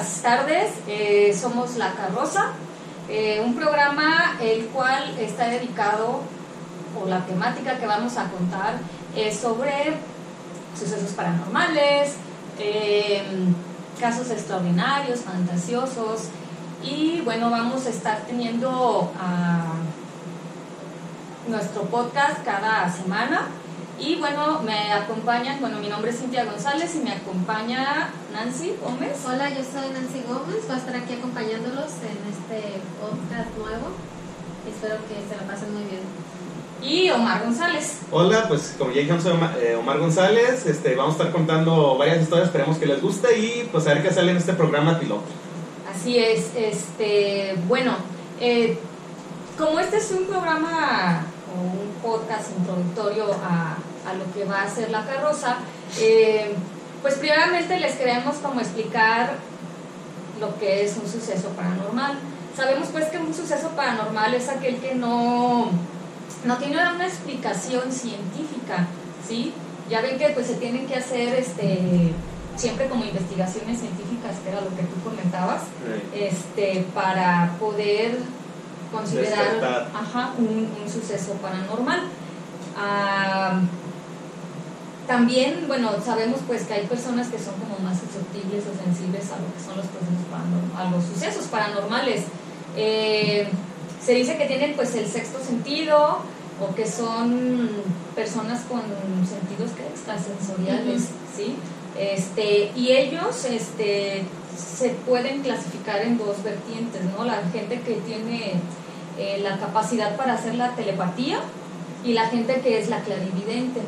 Buenas 0.00 0.22
tardes. 0.22 0.72
Eh, 0.86 1.38
somos 1.38 1.76
La 1.76 1.92
Carroza, 1.92 2.52
eh, 3.06 3.42
un 3.44 3.54
programa 3.54 4.38
el 4.40 4.64
cual 4.68 5.14
está 5.18 5.48
dedicado, 5.48 6.22
o 6.98 7.06
la 7.06 7.26
temática 7.26 7.76
que 7.76 7.86
vamos 7.86 8.16
a 8.16 8.30
contar 8.30 8.78
es 9.14 9.38
sobre 9.38 9.98
sucesos 10.74 11.10
paranormales, 11.10 12.14
eh, 12.58 13.22
casos 14.00 14.30
extraordinarios, 14.30 15.20
fantasiosos, 15.20 16.28
y 16.82 17.20
bueno, 17.20 17.50
vamos 17.50 17.84
a 17.84 17.90
estar 17.90 18.22
teniendo 18.22 19.12
nuestro 21.46 21.82
podcast 21.82 22.42
cada 22.42 22.90
semana. 22.90 23.48
Y 24.00 24.16
bueno, 24.16 24.62
me 24.62 24.92
acompañan, 24.92 25.60
bueno, 25.60 25.78
mi 25.78 25.88
nombre 25.88 26.10
es 26.10 26.18
Cintia 26.20 26.44
González 26.46 26.94
y 26.94 27.00
me 27.00 27.12
acompaña 27.12 28.10
Nancy 28.32 28.74
Gómez. 28.82 29.18
Hola, 29.26 29.50
yo 29.50 29.56
soy 29.62 29.90
Nancy 29.92 30.22
Gómez, 30.26 30.66
voy 30.66 30.74
a 30.74 30.78
estar 30.78 30.96
aquí 30.96 31.14
acompañándolos 31.14 31.92
en 32.02 32.18
este 32.32 32.80
podcast 32.98 33.50
nuevo. 33.58 33.88
Espero 34.66 34.96
que 35.06 35.14
se 35.28 35.36
lo 35.38 35.46
pasen 35.50 35.74
muy 35.74 35.82
bien. 35.84 36.00
Y 36.82 37.10
Omar 37.10 37.44
González. 37.44 37.98
Hola, 38.10 38.48
pues 38.48 38.74
como 38.78 38.90
ya 38.90 39.02
dijimos, 39.02 39.22
soy 39.22 39.32
Oma- 39.32 39.54
eh, 39.60 39.76
Omar 39.78 39.98
González. 39.98 40.64
Este, 40.64 40.94
vamos 40.96 41.16
a 41.16 41.18
estar 41.18 41.32
contando 41.32 41.98
varias 41.98 42.22
historias, 42.22 42.48
esperemos 42.48 42.78
que 42.78 42.86
les 42.86 43.02
guste 43.02 43.38
y 43.38 43.68
pues 43.70 43.86
a 43.86 43.92
ver 43.92 44.02
qué 44.02 44.10
sale 44.14 44.30
en 44.30 44.38
este 44.38 44.54
programa 44.54 44.98
piloto. 44.98 45.24
Así 45.94 46.18
es, 46.18 46.52
este, 46.56 47.54
bueno, 47.68 47.96
eh, 48.40 48.78
como 49.58 49.78
este 49.78 49.98
es 49.98 50.10
un 50.12 50.24
programa 50.24 51.26
o 51.54 51.60
un 51.60 51.90
podcast 52.00 52.48
introductorio 52.58 53.26
a, 53.44 53.76
a 54.06 54.14
lo 54.14 54.32
que 54.32 54.44
va 54.44 54.62
a 54.62 54.68
ser 54.68 54.90
la 54.90 55.04
carroza, 55.04 55.56
eh, 55.98 56.54
pues 57.02 57.14
primeramente 57.14 57.78
les 57.78 57.94
queremos 57.96 58.36
como 58.36 58.60
explicar 58.60 59.34
lo 60.40 60.58
que 60.58 60.84
es 60.84 60.96
un 60.96 61.08
suceso 61.08 61.48
paranormal. 61.50 62.18
Sabemos 62.56 62.88
pues 62.92 63.06
que 63.06 63.18
un 63.18 63.32
suceso 63.32 63.68
paranormal 63.70 64.34
es 64.34 64.48
aquel 64.48 64.76
que 64.78 64.94
no, 64.94 65.70
no 66.44 66.56
tiene 66.58 66.76
una 66.76 67.06
explicación 67.06 67.92
científica, 67.92 68.86
¿sí? 69.26 69.52
Ya 69.88 70.00
ven 70.00 70.18
que 70.18 70.28
pues 70.30 70.46
se 70.46 70.54
tienen 70.54 70.86
que 70.86 70.96
hacer 70.96 71.34
este 71.34 72.12
siempre 72.56 72.88
como 72.88 73.04
investigaciones 73.04 73.80
científicas, 73.80 74.36
que 74.44 74.50
era 74.50 74.60
lo 74.60 74.68
que 74.76 74.82
tú 74.82 75.00
comentabas, 75.02 75.62
este, 76.14 76.84
para 76.94 77.54
poder 77.58 78.18
considerar 78.92 79.88
ajá, 79.94 80.32
un, 80.36 80.68
un 80.82 80.90
suceso 80.90 81.32
paranormal. 81.34 82.02
Ah, 82.76 83.60
también, 85.10 85.64
bueno, 85.66 85.90
sabemos 86.04 86.38
pues 86.46 86.62
que 86.62 86.74
hay 86.74 86.86
personas 86.86 87.26
que 87.26 87.38
son 87.40 87.54
como 87.54 87.76
más 87.80 87.98
susceptibles 87.98 88.62
o 88.62 88.84
sensibles 88.84 89.24
a 89.32 89.42
lo 89.42 89.52
que 89.52 89.58
son 89.58 89.76
los 89.76 89.86
procesos 89.86 90.24
paranormales, 90.30 90.78
a 90.78 90.84
los 90.88 91.04
sucesos 91.04 91.46
paranormales. 91.46 92.22
Eh, 92.76 93.48
se 94.00 94.14
dice 94.14 94.38
que 94.38 94.46
tienen 94.46 94.76
pues 94.76 94.94
el 94.94 95.08
sexto 95.08 95.42
sentido 95.42 96.20
o 96.60 96.74
que 96.76 96.86
son 96.86 97.70
personas 98.14 98.60
con 98.68 98.82
sentidos 99.26 99.72
que 99.72 99.82
extrasensoriales, 99.88 101.08
¿sí? 101.36 101.56
Este, 101.98 102.70
y 102.76 102.92
ellos 102.92 103.44
este, 103.46 104.22
se 104.56 104.90
pueden 104.90 105.42
clasificar 105.42 106.02
en 106.02 106.18
dos 106.18 106.40
vertientes, 106.44 107.02
¿no? 107.18 107.24
La 107.24 107.42
gente 107.52 107.80
que 107.80 107.94
tiene 107.94 108.60
eh, 109.18 109.40
la 109.42 109.58
capacidad 109.58 110.16
para 110.16 110.34
hacer 110.34 110.54
la 110.54 110.76
telepatía 110.76 111.40
y 112.04 112.12
la 112.12 112.28
gente 112.28 112.60
que 112.60 112.78
es 112.78 112.88
la 112.88 113.00
clarividente, 113.00 113.80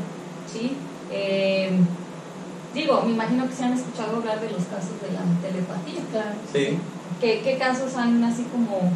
¿sí? 0.52 0.76
Eh, 1.12 1.70
digo, 2.74 3.02
me 3.02 3.12
imagino 3.12 3.46
que 3.48 3.54
se 3.54 3.64
han 3.64 3.72
escuchado 3.74 4.16
hablar 4.16 4.40
de 4.40 4.50
los 4.50 4.62
casos 4.64 4.92
de 5.02 5.12
la 5.12 5.20
telepatía. 5.46 6.00
Claro. 6.10 6.36
Sí. 6.52 6.78
¿Qué, 7.20 7.40
qué 7.44 7.58
casos 7.58 7.94
han 7.96 8.22
así 8.24 8.44
como 8.44 8.90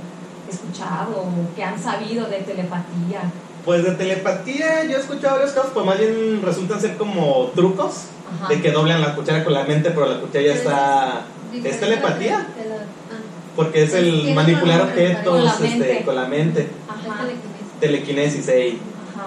escuchado 0.50 1.22
o 1.22 1.54
que 1.54 1.62
han 1.62 1.80
sabido 1.80 2.26
de 2.26 2.38
telepatía? 2.38 3.20
Pues 3.64 3.82
de 3.84 3.92
telepatía 3.92 4.84
yo 4.84 4.96
he 4.96 5.00
escuchado 5.00 5.36
varios 5.36 5.52
casos, 5.52 5.70
pues 5.74 5.84
más 5.84 5.98
bien 5.98 6.40
resultan 6.44 6.80
ser 6.80 6.96
como 6.96 7.50
trucos 7.54 8.04
Ajá. 8.40 8.48
de 8.48 8.60
que 8.62 8.70
doblan 8.70 9.00
la 9.00 9.14
cuchara 9.14 9.44
con 9.44 9.52
la 9.52 9.64
mente, 9.64 9.90
pero 9.90 10.06
la 10.06 10.20
cuchara 10.20 10.44
ya 10.44 10.54
está... 10.54 11.26
¿Es 11.52 11.80
telepatía? 11.80 12.46
de 12.56 12.68
la- 12.68 12.76
ah, 12.76 13.20
Porque 13.56 13.84
es 13.84 13.94
el 13.94 14.12
Tiene 14.22 14.34
manipular 14.34 14.82
objetos 14.82 15.24
con 15.24 15.44
la 15.44 15.50
este, 15.52 15.68
mente. 15.68 16.02
con 16.04 16.14
la 16.14 16.26
mente. 16.26 16.68
Ajá. 16.88 17.20
telequinesis. 17.24 17.80
Telequinesis, 17.80 18.48
ey. 18.48 18.78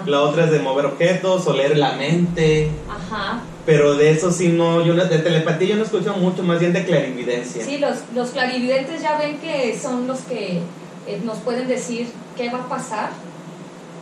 La 0.06 0.22
otra 0.22 0.46
es 0.46 0.52
de 0.52 0.60
mover 0.60 0.86
objetos 0.86 1.46
o 1.48 1.54
leer 1.54 1.78
la 1.78 1.94
mente. 1.94 2.70
Ajá. 2.90 3.42
Pero 3.66 3.96
de 3.96 4.12
eso 4.12 4.32
sí 4.32 4.50
no, 4.50 4.84
yo 4.84 4.94
no- 4.94 5.06
de 5.06 5.20
telepatía 5.20 5.70
yo 5.70 5.76
no 5.76 5.84
escucho 5.84 6.14
mucho, 6.14 6.44
más 6.44 6.60
bien 6.60 6.74
de 6.74 6.86
clarividencia. 6.86 7.64
Sí, 7.64 7.78
los, 7.78 7.98
los 8.16 8.30
clarividentes 8.32 9.02
ya 9.02 9.18
ven 9.18 9.38
que 9.40 9.78
son 9.78 10.08
los 10.08 10.20
que 10.22 10.62
eh, 11.08 11.22
nos 11.24 11.38
pueden 11.40 11.68
decir 11.68 12.08
qué 12.36 12.50
va 12.50 12.60
a 12.60 12.70
pasar 12.70 13.10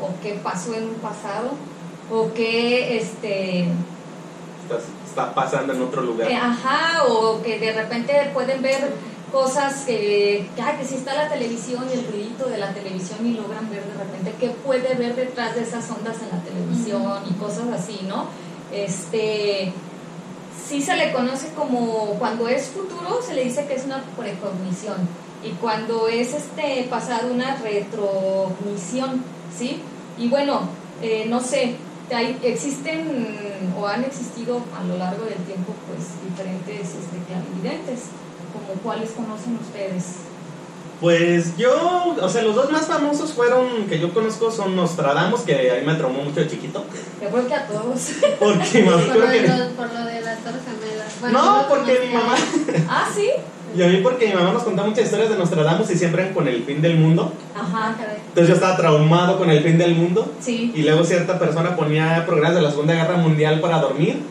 o 0.01 0.09
qué 0.21 0.39
pasó 0.43 0.73
en 0.73 0.83
un 0.83 0.95
pasado 0.95 1.51
o 2.11 2.31
qué 2.33 2.97
este 2.97 3.61
Está, 4.63 4.79
está 5.07 5.33
pasando 5.33 5.73
en 5.73 5.81
otro 5.81 6.01
lugar. 6.01 6.29
Eh, 6.29 6.35
ajá, 6.35 7.03
o 7.07 7.41
que 7.41 7.57
de 7.59 7.71
repente 7.73 8.13
pueden 8.33 8.61
ver 8.61 8.91
cosas 9.31 9.83
que, 9.85 10.49
ay, 10.61 10.77
que 10.77 10.85
si 10.85 10.95
está 10.95 11.13
la 11.15 11.27
televisión 11.29 11.85
y 11.89 11.97
el 11.99 12.07
ruidito 12.07 12.47
de 12.49 12.57
la 12.57 12.73
televisión 12.73 13.25
y 13.25 13.33
logran 13.33 13.69
ver 13.69 13.83
de 13.83 13.93
repente 14.03 14.33
qué 14.39 14.49
puede 14.49 14.95
ver 14.95 15.15
detrás 15.15 15.55
de 15.55 15.63
esas 15.63 15.89
ondas 15.91 16.15
en 16.21 16.29
la 16.37 16.43
televisión 16.43 17.23
y 17.29 17.33
cosas 17.33 17.67
así, 17.73 18.01
¿no? 18.07 18.25
Este, 18.71 19.73
sí 20.67 20.81
se 20.81 20.95
le 20.95 21.11
conoce 21.11 21.49
como, 21.55 22.15
cuando 22.19 22.47
es 22.47 22.67
futuro 22.67 23.21
se 23.25 23.33
le 23.33 23.43
dice 23.43 23.65
que 23.65 23.75
es 23.75 23.85
una 23.85 24.01
precognición 24.17 24.97
y 25.43 25.51
cuando 25.61 26.07
es 26.07 26.33
este 26.33 26.87
pasado 26.89 27.31
una 27.33 27.55
retrognición, 27.57 29.23
¿sí? 29.57 29.81
Y 30.17 30.29
bueno, 30.29 30.61
eh, 31.01 31.25
no 31.29 31.39
sé, 31.41 31.75
hay- 32.13 32.37
existen 32.43 33.71
o 33.79 33.85
han 33.87 34.03
existido 34.03 34.61
a 34.79 34.83
lo 34.83 34.97
largo 34.97 35.25
del 35.25 35.37
tiempo 35.45 35.73
pues 35.87 36.07
diferentes 36.29 36.79
este, 36.81 37.17
clarividentes, 37.27 38.05
como 38.53 38.79
cuáles 38.81 39.11
conocen 39.11 39.57
ustedes. 39.61 40.03
Pues 40.99 41.55
yo, 41.57 42.15
o 42.19 42.27
sea, 42.29 42.41
los 42.41 42.55
dos 42.55 42.71
más 42.71 42.87
famosos 42.87 43.31
fueron 43.31 43.85
que 43.87 43.99
yo 43.99 44.11
conozco 44.15 44.49
son 44.49 44.75
Nostradamus, 44.75 45.41
que 45.41 45.71
a 45.71 45.75
mí 45.75 45.85
me 45.85 45.93
traumó 45.93 46.23
mucho 46.23 46.39
de 46.39 46.47
chiquito. 46.47 46.83
Yo 47.21 47.29
creo 47.29 47.47
que 47.47 47.53
a 47.53 47.67
todos. 47.67 48.09
Porque 48.39 48.81
me 48.81 48.91
Por, 48.91 49.15
lo 49.15 49.27
de 49.27 49.39
que. 49.39 49.47
por 49.77 49.93
lo 49.93 50.05
de 50.05 50.21
las 50.21 50.39
Torres 50.39 50.61
Gemelas. 50.65 51.13
Bueno, 51.21 51.39
No, 51.39 51.67
porque 51.67 51.99
mi 52.07 52.13
mamá. 52.13 52.33
ah, 52.89 53.07
sí. 53.13 53.29
Y 53.75 53.83
a 53.83 53.87
mí 53.87 53.99
porque 54.01 54.27
mi 54.27 54.33
mamá 54.33 54.53
nos 54.53 54.63
contaba 54.63 54.87
muchas 54.87 55.05
historias 55.05 55.29
de 55.29 55.37
Nostradamus 55.37 55.87
y 55.91 55.97
siempre 55.97 56.23
eran 56.23 56.33
con 56.33 56.47
el 56.47 56.63
fin 56.63 56.81
del 56.81 56.97
mundo. 56.97 57.31
Ajá, 57.53 57.95
caray. 57.95 58.17
Entonces 58.29 58.47
yo 58.47 58.53
estaba 58.55 58.75
traumado 58.77 59.37
con 59.37 59.51
el 59.51 59.61
fin 59.61 59.77
del 59.77 59.93
mundo. 59.93 60.31
sí. 60.39 60.71
Y 60.73 60.81
luego 60.81 61.03
cierta 61.03 61.37
persona 61.37 61.75
ponía 61.75 62.25
programas 62.25 62.55
de 62.55 62.61
la 62.63 62.71
Segunda 62.71 62.95
Guerra 62.95 63.17
Mundial 63.17 63.59
para 63.59 63.79
dormir. 63.79 64.23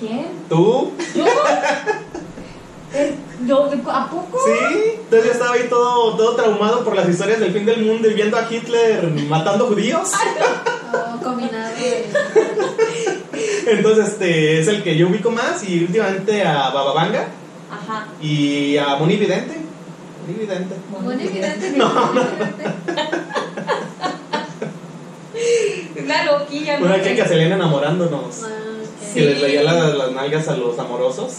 ¿Quién? 0.00 0.26
¿Tú? 0.48 0.90
¿Yo? 1.14 1.24
¿yo- 3.46 3.70
¿A 3.90 4.08
poco? 4.10 4.38
Sí. 4.44 4.52
Entonces 5.04 5.26
yo 5.26 5.32
estaba 5.32 5.52
ahí 5.54 5.66
todo, 5.68 6.16
todo 6.16 6.34
traumado 6.36 6.84
por 6.84 6.94
las 6.96 7.08
historias 7.08 7.40
del 7.40 7.52
fin 7.52 7.64
del 7.66 7.84
mundo 7.84 8.08
y 8.10 8.14
viendo 8.14 8.36
a 8.36 8.46
Hitler 8.50 9.04
matando 9.28 9.66
judíos. 9.66 10.10
O 10.92 11.22
combinado. 11.22 11.72
Entonces 13.66 14.08
este 14.08 14.60
es 14.60 14.68
el 14.68 14.82
que 14.82 14.96
yo 14.96 15.08
ubico 15.08 15.30
más 15.30 15.62
y 15.68 15.84
últimamente 15.84 16.42
a 16.42 16.70
Bababanga 16.70 17.28
Ajá. 17.70 18.06
y 18.20 18.76
a 18.78 18.96
Moni 18.96 19.16
Vidente. 19.16 19.56
Moni 20.26 20.38
Vidente. 20.38 20.74
No, 20.92 20.98
muy 21.00 21.14
evidente. 21.24 21.74
Una 26.02 26.24
loquilla, 26.24 26.78
¿no? 26.80 26.86
Una 26.86 27.02
chica 27.02 27.26
se 27.26 27.36
le 27.36 27.42
iban 27.46 27.58
enamorándonos. 27.60 28.42
Ah. 28.44 28.48
Que 29.14 29.20
les 29.20 29.40
veía 29.40 29.62
la- 29.62 29.88
las 29.94 30.12
nalgas 30.12 30.48
a 30.48 30.56
los 30.56 30.78
amorosos. 30.78 31.32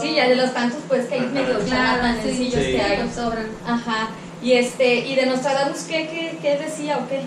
Sí, 0.00 0.14
ya 0.16 0.28
de 0.28 0.34
los 0.36 0.52
tantos 0.52 0.80
pues 0.88 1.06
que 1.06 1.14
hay 1.14 1.20
medio 1.32 1.58
Claro, 1.60 2.18
sí. 2.22 2.48
que 2.50 2.80
hay. 2.80 3.02
Nos 3.04 3.14
sobran. 3.14 3.46
Ajá. 3.66 4.08
Y 4.42 4.52
este, 4.52 4.96
y 5.06 5.14
de 5.14 5.26
Nostradamus, 5.26 5.78
¿qué, 5.82 6.08
qué, 6.08 6.38
qué 6.42 6.58
decía 6.62 6.98
o 6.98 7.08
qué? 7.08 7.20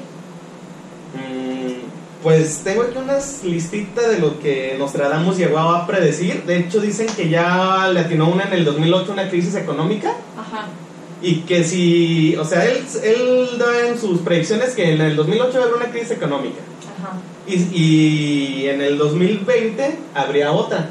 Mm, 1.16 2.22
Pues 2.22 2.60
tengo 2.64 2.84
aquí 2.84 2.98
unas 2.98 3.44
listitas 3.44 4.10
de 4.10 4.20
lo 4.20 4.40
que 4.40 4.76
Nostradamus 4.78 5.38
llegó 5.38 5.60
a 5.60 5.88
predecir. 5.88 6.44
De 6.44 6.58
hecho, 6.60 6.80
dicen 6.82 7.08
que 7.16 7.30
ya 7.30 7.90
le 7.94 8.02
atinó 8.02 8.30
una 8.30 8.44
en 8.44 8.54
el 8.54 8.66
2008, 8.66 9.12
una 9.14 9.30
crisis 9.30 9.56
económica. 9.56 10.14
Ajá. 10.38 10.68
Y 11.22 11.42
que 11.42 11.64
si, 11.64 12.36
o 12.38 12.46
sea, 12.46 12.64
él, 12.66 12.84
él 13.04 13.48
da 13.58 13.88
en 13.88 14.00
sus 14.00 14.20
predicciones 14.22 14.70
que 14.76 14.94
en 14.94 15.02
el 15.02 15.16
2008 15.16 15.52
va 15.54 15.60
a 15.60 15.64
haber 15.64 15.76
una 15.76 15.92
crisis 15.92 16.12
económica. 16.12 16.60
Ajá. 17.02 17.18
Y, 17.48 17.56
y 17.74 18.68
en 18.70 18.82
el 18.82 18.98
2020 18.98 19.98
habría 20.14 20.52
otra. 20.52 20.90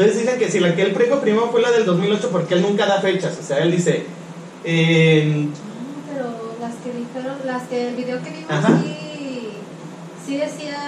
Entonces 0.00 0.22
dicen 0.22 0.38
que 0.38 0.50
si 0.50 0.60
la 0.60 0.74
que 0.74 0.80
él 0.80 0.92
predijo 0.92 1.20
primero 1.20 1.50
fue 1.50 1.60
la 1.60 1.70
del 1.70 1.84
2008 1.84 2.30
porque 2.32 2.54
él 2.54 2.62
nunca 2.62 2.86
da 2.86 3.02
fechas. 3.02 3.36
O 3.38 3.44
sea, 3.44 3.58
él 3.58 3.70
dice, 3.70 4.06
en 4.64 5.52
Ah, 5.52 6.10
Pero 6.10 6.54
las 6.58 6.74
que 6.76 6.98
dijeron, 6.98 7.36
las 7.44 7.62
que 7.64 7.88
el 7.88 7.96
video 7.96 8.22
que 8.22 8.30
vimos, 8.30 8.46
Ajá. 8.48 8.80
sí, 8.82 9.50
sí 10.26 10.36
decía 10.38 10.78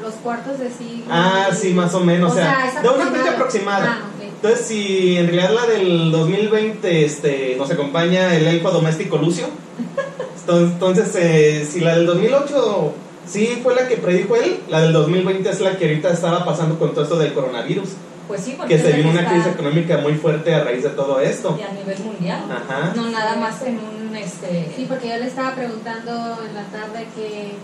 los 0.00 0.14
cuartos 0.14 0.60
de 0.60 0.70
siglo. 0.70 1.06
Ah, 1.10 1.48
sí, 1.52 1.74
más 1.74 1.92
o 1.94 2.00
menos. 2.00 2.30
O, 2.30 2.34
sea, 2.36 2.80
de 2.80 2.88
una 2.88 3.06
fecha 3.06 3.32
aproximada. 3.32 4.02
Ah. 4.02 4.08
Entonces, 4.22 4.66
si 4.66 5.16
en 5.16 5.26
realidad 5.26 5.54
la 5.54 5.66
del 5.66 6.12
2020 6.12 7.04
este, 7.04 7.56
nos 7.58 7.68
acompaña 7.72 8.36
el 8.36 8.46
elfo 8.46 8.70
doméstico 8.70 9.16
Lucio, 9.16 9.46
entonces, 10.40 10.72
entonces, 10.74 11.16
eh, 11.16 11.68
si 11.68 11.80
la 11.80 11.96
del 11.96 12.06
2008 12.06 12.92
sí 13.26 13.58
fue 13.64 13.74
la 13.74 13.88
que 13.88 13.96
predijo 13.96 14.36
él, 14.36 14.60
la 14.68 14.82
del 14.82 14.92
2020 14.92 15.50
es 15.50 15.60
la 15.60 15.76
que 15.76 15.86
ahorita 15.86 16.12
estaba 16.12 16.44
pasando 16.44 16.78
con 16.78 16.92
todo 16.92 17.02
esto 17.02 17.18
del 17.18 17.32
coronavirus. 17.32 17.88
Pues 18.28 18.42
sí, 18.42 18.54
porque 18.56 18.76
Que 18.76 18.82
se 18.82 18.92
vino 18.92 19.10
una 19.10 19.26
crisis 19.26 19.46
económica 19.48 19.98
muy 19.98 20.14
fuerte 20.14 20.54
a 20.54 20.62
raíz 20.62 20.82
de 20.84 20.90
todo 20.90 21.18
esto. 21.20 21.58
y 21.58 21.62
a 21.62 21.72
nivel 21.72 21.98
mundial. 22.00 22.40
Ajá. 22.50 22.92
No 22.94 23.10
nada 23.10 23.36
más 23.36 23.62
en 23.62 23.78
un 23.80 24.14
este 24.14 24.70
Sí, 24.76 24.84
porque 24.88 25.08
yo 25.08 25.16
le 25.16 25.26
estaba 25.26 25.54
preguntando 25.54 26.12
en 26.46 26.54
la 26.54 26.64
tarde 26.64 27.06
que 27.16 27.54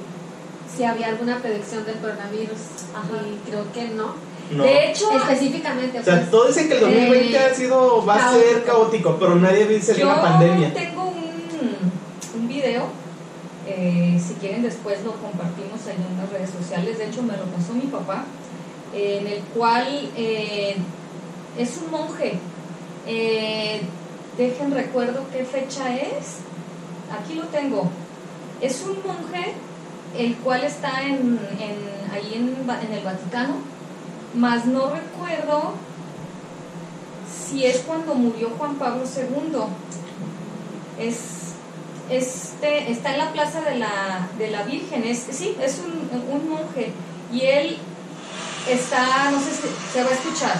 si 0.74 0.82
había 0.84 1.08
alguna 1.08 1.38
predicción 1.38 1.84
del 1.84 1.96
coronavirus 1.98 2.58
Ajá. 2.94 3.22
y 3.30 3.48
creo 3.50 3.70
que 3.72 3.88
no. 3.94 4.14
No. 4.50 4.62
De 4.64 4.90
hecho, 4.90 5.10
Específicamente, 5.16 6.00
O 6.00 6.02
sea, 6.02 6.16
pues, 6.18 6.30
todo 6.30 6.46
dice 6.48 6.66
que 6.68 6.74
el 6.74 6.80
2020 6.80 7.34
Eh, 7.36 7.38
ha 7.38 7.54
sido, 7.54 8.04
va 8.04 8.14
a 8.16 8.32
ser 8.32 8.64
caótico. 8.64 9.16
pero 9.18 9.36
nadie 9.36 9.66
dice 9.66 9.94
de 9.94 10.00
yo 10.00 10.06
una 10.06 10.20
pandemia. 10.22 10.72
tengo 10.74 11.04
un, 11.04 12.40
un 12.40 12.48
video, 12.48 12.84
eh, 13.66 14.20
si 14.26 14.34
quieren 14.34 14.62
después 14.62 15.02
lo 15.04 15.12
compartimos 15.12 15.80
ahí 15.86 15.96
en 15.96 16.18
las 16.18 16.30
redes 16.30 16.50
sociales, 16.50 16.98
de 16.98 17.06
hecho 17.06 17.22
me 17.22 17.34
lo 17.36 17.44
pasó 17.44 17.72
mi 17.72 17.86
papá, 17.86 18.24
en 18.94 19.26
el 19.26 19.40
cual 19.54 20.10
eh, 20.16 20.76
es 21.58 21.76
un 21.78 21.90
monje. 21.90 22.38
Eh, 23.06 23.82
dejen 24.38 24.70
recuerdo 24.72 25.24
qué 25.32 25.44
fecha 25.44 25.94
es. 25.96 26.38
Aquí 27.18 27.34
lo 27.34 27.44
tengo. 27.46 27.90
Es 28.60 28.82
un 28.82 28.96
monje 29.06 29.52
el 30.16 30.36
cual 30.36 30.64
está 30.64 31.02
en, 31.02 31.38
en- 31.60 32.12
ahí 32.12 32.32
en, 32.34 32.56
en 32.86 32.92
el 32.92 33.04
Vaticano, 33.04 33.54
mas 34.34 34.64
no 34.66 34.90
recuerdo 34.90 35.72
si 37.48 37.64
es 37.64 37.78
cuando 37.78 38.14
murió 38.14 38.50
Juan 38.56 38.76
Pablo 38.76 39.02
II. 39.04 39.58
Es, 41.04 41.16
este, 42.10 42.90
está 42.92 43.12
en 43.12 43.18
la 43.18 43.32
plaza 43.32 43.60
de 43.62 43.76
la, 43.78 44.28
de 44.38 44.50
la 44.50 44.62
Virgen, 44.62 45.04
es, 45.04 45.26
sí, 45.30 45.56
es 45.60 45.80
un, 45.80 46.08
un 46.32 46.48
monje 46.50 46.92
y 47.32 47.40
él 47.42 47.78
está, 48.68 49.30
no 49.30 49.38
sé 49.40 49.52
si 49.52 49.62
se 49.92 50.02
va 50.02 50.10
a 50.10 50.14
escuchar. 50.14 50.58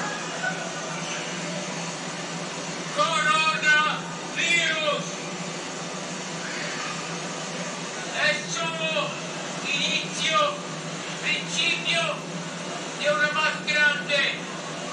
Coronavirus 2.97 5.05
è 8.21 8.37
solo 8.51 9.09
inizio, 9.67 10.55
principio 11.23 12.03
di 12.99 13.07
una 13.07 13.31
más 13.33 13.65
grande 13.65 14.35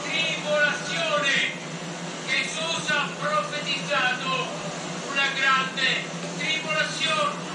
tribolazione. 0.03 1.59
Gesù 2.27 2.69
ha 2.87 3.09
profetizzato 3.19 4.47
una 5.11 5.27
grande 5.35 6.03
tribolazione 6.37 7.49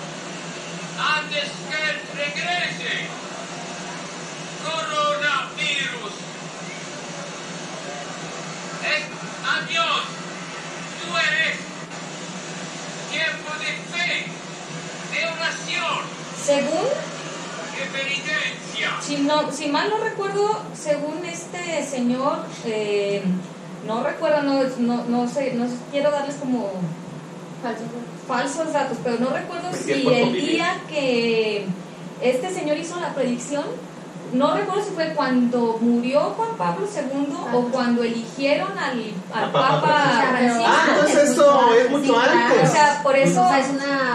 antes 0.98 1.44
que 1.68 1.76
él 1.90 2.00
regrese. 2.14 3.06
Coronavirus 4.64 6.14
es 8.82 9.02
adiós. 9.54 10.02
Tú 11.00 11.08
eres 11.16 11.56
tiempo 13.10 13.50
de 13.60 13.72
fe, 13.92 14.12
de 15.12 15.20
oración, 15.26 16.00
Según, 16.46 16.86
si, 19.02 19.16
no, 19.18 19.50
si 19.52 19.68
mal 19.68 19.90
no 19.90 19.98
recuerdo, 19.98 20.62
según 20.80 21.24
este 21.24 21.84
señor, 21.84 22.38
eh, 22.64 23.22
no 23.86 24.02
recuerdo, 24.04 24.42
no, 24.42 24.62
no, 24.78 25.04
no 25.04 25.28
sé, 25.28 25.54
no 25.54 25.66
quiero 25.90 26.10
darles 26.10 26.36
como 26.36 26.70
falso. 27.62 27.82
falsos 28.28 28.72
datos, 28.72 28.98
pero 29.02 29.18
no 29.18 29.30
recuerdo 29.30 29.68
si 29.72 29.92
el 29.92 30.32
día 30.32 30.80
que 30.88 31.66
este 32.22 32.52
señor 32.52 32.78
hizo 32.78 32.98
la 33.00 33.12
predicción, 33.14 33.64
no 34.32 34.54
recuerdo 34.54 34.84
si 34.84 34.90
fue 34.90 35.14
cuando 35.14 35.78
murió 35.80 36.20
Juan 36.36 36.56
Pablo 36.58 36.86
II 36.86 37.36
o 37.54 37.60
cuando 37.68 38.02
eligieron 38.02 38.76
al, 38.78 39.12
al 39.32 39.52
Papa 39.52 40.22
Francisco. 40.30 40.64
Ah, 40.66 40.84
entonces 40.90 41.30
eso 41.30 41.74
es 41.74 41.90
mucho 41.90 42.04
Sí, 42.04 42.10
claro. 42.10 42.32
antes. 42.32 42.68
O 42.68 42.72
sea, 42.72 43.00
por 43.02 43.16
eso 43.16 43.44
O 43.44 43.48
sea, 43.48 43.60
es 43.60 43.68
una... 43.70 44.05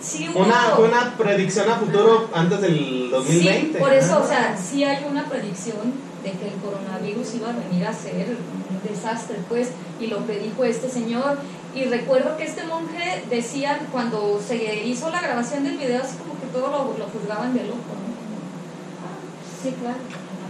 sí 0.00 0.28
hubo- 0.28 0.40
Una, 0.44 0.54
fue 0.76 0.84
una 0.88 1.14
predicción 1.16 1.70
a 1.70 1.76
futuro 1.76 2.28
antes 2.34 2.60
del 2.60 3.10
2020. 3.10 3.72
Sí, 3.72 3.76
por 3.78 3.92
eso, 3.92 4.14
Ajá. 4.14 4.22
o 4.24 4.26
sea, 4.28 4.56
sí 4.56 4.84
hay 4.84 5.04
una 5.10 5.24
predicción 5.26 5.92
de 6.24 6.32
que 6.32 6.48
el 6.48 6.54
coronavirus 6.54 7.34
iba 7.34 7.48
a 7.50 7.52
venir 7.52 7.86
a 7.86 7.92
ser 7.92 8.28
un 8.36 8.88
desastre, 8.88 9.36
pues, 9.48 9.70
y 10.00 10.06
lo 10.08 10.18
predijo 10.26 10.64
este 10.64 10.88
señor. 10.90 11.38
Y 11.74 11.84
recuerdo 11.84 12.36
que 12.36 12.44
este 12.44 12.64
monje 12.64 13.24
decían, 13.30 13.78
cuando 13.92 14.40
se 14.46 14.84
hizo 14.86 15.08
la 15.10 15.20
grabación 15.20 15.64
del 15.64 15.76
video, 15.78 16.02
así 16.02 16.16
como 16.16 16.38
que 16.40 16.46
todo 16.52 16.68
lo, 16.70 16.98
lo 16.98 17.04
juzgaban 17.10 17.54
de 17.54 17.64
loco, 17.64 17.78
¿no? 17.78 18.10
Sí, 19.62 19.74
claro. 19.80 19.96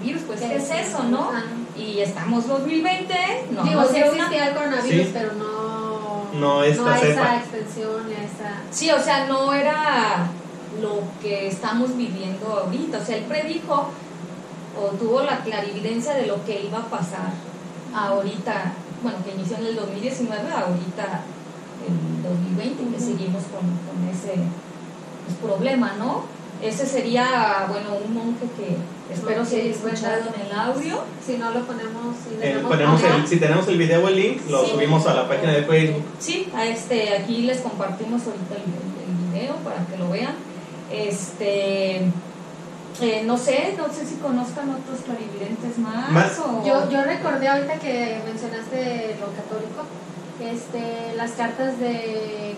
Coronavirus, 0.01 0.23
pues, 0.27 0.41
¿qué 0.41 0.57
es 0.57 0.89
eso, 0.89 1.03
no? 1.05 1.31
Ajá. 1.31 1.45
Y 1.77 2.01
estamos 2.01 2.47
2020, 2.49 3.15
no, 3.53 3.63
Digo, 3.65 3.83
no 3.83 3.89
sí 3.89 3.99
existía 3.99 4.49
el 4.49 4.55
coronavirus, 4.55 5.07
Sí. 5.07 5.11
pero 5.13 5.33
no... 5.35 5.60
No 6.35 6.63
esta 6.63 6.95
a 6.95 6.99
cepa. 6.99 7.23
esa 7.23 7.37
extensión, 7.37 8.09
ni 8.09 8.15
a 8.15 8.25
esa... 8.25 8.63
Sí, 8.71 8.91
o 8.91 9.01
sea, 9.01 9.27
no 9.27 9.53
era 9.53 10.29
lo 10.81 11.03
que 11.21 11.49
estamos 11.49 11.97
viviendo 11.97 12.47
ahorita. 12.47 12.99
O 12.99 13.05
sea, 13.05 13.17
él 13.17 13.25
predijo 13.25 13.91
o 14.79 14.87
tuvo 14.97 15.23
la 15.23 15.41
clarividencia 15.41 16.15
de 16.15 16.27
lo 16.27 16.45
que 16.45 16.63
iba 16.63 16.79
a 16.79 16.87
pasar 16.87 17.33
ahorita, 17.95 18.73
bueno, 19.03 19.19
que 19.25 19.33
inició 19.33 19.57
en 19.59 19.67
el 19.67 19.77
2019, 19.77 20.53
ahorita 20.53 21.23
el 21.87 22.23
2020, 22.23 22.97
que 22.97 23.01
seguimos 23.01 23.43
con, 23.45 23.61
con 23.61 24.09
ese 24.09 24.35
pues, 25.25 25.37
problema, 25.43 25.95
¿no? 25.99 26.25
Ese 26.63 26.85
sería, 26.87 27.67
bueno, 27.69 27.91
un 28.07 28.13
monje 28.15 28.47
que 28.57 28.77
espero 29.15 29.45
se 29.47 29.63
haya 29.63 29.71
Ok, 29.75 29.81
bueno. 29.83 29.95
escuchado 29.97 30.23
en 30.35 30.47
el 30.47 30.53
audio. 30.53 31.01
Si 31.25 31.37
no 31.39 31.51
lo 31.53 31.65
ponemos... 31.67 32.15
Si 32.29 32.37
le 32.37 32.51
Eh, 32.53 32.59
ponemos 32.69 33.03
el- 33.03 33.27
si 33.27 33.37
tenemos 33.39 33.67
el 33.69 33.79
video 33.79 34.05
o 34.05 34.09
el 34.09 34.17
link, 34.17 34.43
lo 34.51 34.65
Sí. 34.65 34.73
subimos 34.73 35.07
a 35.07 35.15
la 35.15 35.29
página 35.29 35.53
de 35.53 35.63
Facebook. 35.65 36.05
Sí, 36.19 36.49
a 36.55 36.67
este, 36.67 37.17
aquí 37.17 37.43
les 37.43 37.61
compartimos 37.61 38.23
ahorita 38.27 38.55
el, 38.57 38.63
el- 38.63 39.01
el 39.09 39.33
video 39.33 39.57
para 39.57 39.87
que 39.87 39.97
lo 39.97 40.11
vean. 40.11 40.35
Este, 40.93 41.97
eh, 43.01 43.23
no 43.25 43.39
sé, 43.39 43.75
no 43.79 43.87
sé 43.93 44.05
si 44.07 44.17
conozcan 44.17 44.69
otros 44.71 45.01
clarividentes 45.07 45.79
más. 45.79 46.11
Más. 46.11 46.39
o- 46.41 46.63
Yo, 46.67 46.91
yo 46.91 47.03
recordé 47.05 47.49
ahorita 47.49 47.75
que 47.79 48.21
mencionaste 48.27 49.17
lo 49.19 49.27
católico, 49.33 49.85
este, 50.41 51.15
las 51.17 51.33
cartas 51.33 51.79
de... 51.79 52.55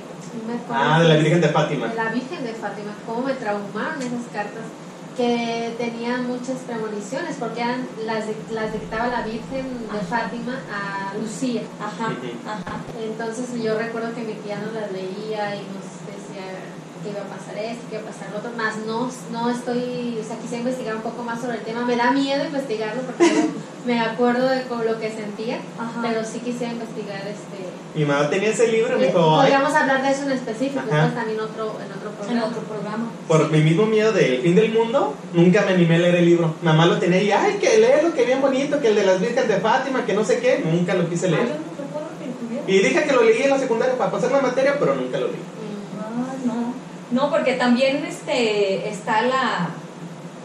no 0.47 0.53
me 0.53 0.61
Ah, 0.75 1.01
de 1.03 1.09
la 1.09 1.17
Virgen 1.17 1.41
de 1.41 1.49
Fátima. 1.49 1.89
de 1.89 1.95
la 1.95 2.09
Virgen 2.11 2.45
de 2.45 2.53
Fátima, 2.55 2.93
cómo 3.07 3.23
me 3.23 3.35
traumaron 3.35 4.01
esas 4.01 4.27
cartas, 4.33 4.63
que 5.17 5.75
tenían 5.77 6.27
muchas 6.27 6.57
premoniciones, 6.67 7.37
porque 7.39 7.61
eran, 7.61 7.87
las, 8.07 8.25
las 8.51 8.73
dictaba 8.73 9.09
la 9.09 9.23
Virgen 9.23 9.67
de 9.93 9.99
Ajá. 9.99 10.07
Fátima 10.23 10.59
a 10.73 11.15
Lucía. 11.19 11.63
Ajá, 11.79 12.13
ajá. 12.47 12.77
Entonces 13.03 13.63
yo 13.63 13.77
recuerdo 13.79 14.15
que 14.15 14.23
mi 14.23 14.33
tía 14.35 14.59
nos 14.59 14.73
las 14.73 14.91
leía 14.91 15.55
y 15.57 15.61
nos 15.61 15.92
que 17.03 17.11
iba 17.11 17.21
a 17.21 17.25
pasar 17.37 17.57
esto, 17.59 17.83
que 17.91 17.97
iba 17.97 18.05
a 18.05 18.11
pasar 18.13 18.31
lo 18.33 18.39
otro, 18.39 18.51
más 18.57 18.75
no, 18.87 19.11
no 19.33 19.51
estoy, 19.51 20.19
o 20.21 20.25
sea, 20.25 20.37
quisiera 20.39 20.59
investigar 20.63 20.97
un 20.97 21.03
poco 21.03 21.23
más 21.23 21.41
sobre 21.41 21.59
el 21.59 21.63
tema, 21.65 21.85
me 21.85 21.97
da 21.97 22.11
miedo 22.13 22.45
investigarlo 22.45 23.03
porque 23.03 23.25
luego 23.33 23.49
me 23.87 24.01
acuerdo 24.01 24.49
de 24.49 24.65
lo 24.69 24.99
que 25.01 25.11
sentía, 25.11 25.59
Ajá. 25.79 26.01
pero 26.03 26.25
sí 26.25 26.39
quisiera 26.41 26.73
investigar 26.73 27.21
este... 27.27 27.59
Mi 27.95 28.05
mamá 28.07 28.31
tenía 28.31 28.49
ese 28.51 28.69
libro, 28.69 28.97
me 28.97 29.05
eh, 29.05 29.07
dijo, 29.09 29.19
"Ay, 29.21 29.51
podríamos 29.53 29.75
hablar 29.75 30.03
de 30.03 30.11
eso 30.11 30.23
en 30.25 30.33
específico, 30.33 30.81
después 30.89 31.15
también 31.15 31.41
otro, 31.41 31.77
en 31.85 31.93
otro 31.93 32.09
En 32.11 32.17
programa. 32.17 32.47
otro 32.47 32.63
programa. 32.63 33.05
por 33.29 33.51
mi 33.51 33.61
mismo 33.61 33.85
miedo 33.87 34.13
del 34.13 34.41
fin 34.41 34.55
del 34.55 34.73
mundo, 34.73 35.15
nunca 35.35 35.63
me 35.67 35.73
animé 35.73 35.97
a 35.97 35.99
leer 35.99 36.15
el 36.17 36.25
libro. 36.27 36.55
Mamá 36.63 36.87
lo 36.87 36.99
tenía 36.99 37.23
y, 37.23 37.31
ay, 37.33 37.59
que 37.61 37.79
léelo, 37.79 38.15
que 38.15 38.25
bien 38.25 38.41
bonito, 38.41 38.81
que 38.81 38.89
el 38.89 38.95
de 38.95 39.05
las 39.05 39.21
Virgen 39.21 39.47
de 39.47 39.57
Fátima, 39.61 40.07
que 40.07 40.15
no 40.15 40.25
sé 40.25 40.39
qué, 40.41 40.63
nunca 40.65 40.95
lo 40.95 41.07
quise 41.09 41.27
Ah, 41.27 41.31
yo 41.31 41.37
leer. 41.37 41.49
no 41.49 41.55
recuerdo 41.85 42.09
que 42.19 42.27
lo 42.27 42.33
tuviera. 42.33 42.65
Y 42.67 42.79
dije 42.89 43.05
que 43.05 43.13
lo 43.13 43.23
leí 43.25 43.43
en 43.43 43.51
la 43.51 43.59
secundaria 43.59 43.99
para 43.99 44.11
pasar 44.11 44.33
la 44.33 44.41
materia, 44.41 44.77
pero 44.79 44.95
nunca 44.95 45.19
lo 45.19 45.27
leí. 45.27 45.37
Mm. 45.37 46.01
Ah, 46.01 46.35
no. 46.47 46.75
No, 47.13 47.31
porque 47.31 47.55
también 47.55 48.05
este, 48.05 48.89
está 48.89 49.23
la. 49.23 49.69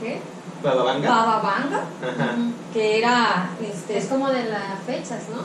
¿Qué? 0.01 0.19
La 0.63 0.75
Dabanga. 0.75 1.09
Baba 1.09 1.39
Vanga, 1.41 1.83
Ajá. 2.01 2.33
Ujú. 2.33 2.51
que 2.73 2.97
era. 2.99 3.49
Este, 3.61 3.97
Es 3.97 4.05
como 4.05 4.29
de 4.29 4.43
las 4.45 4.79
fechas, 4.85 5.23
¿no? 5.33 5.41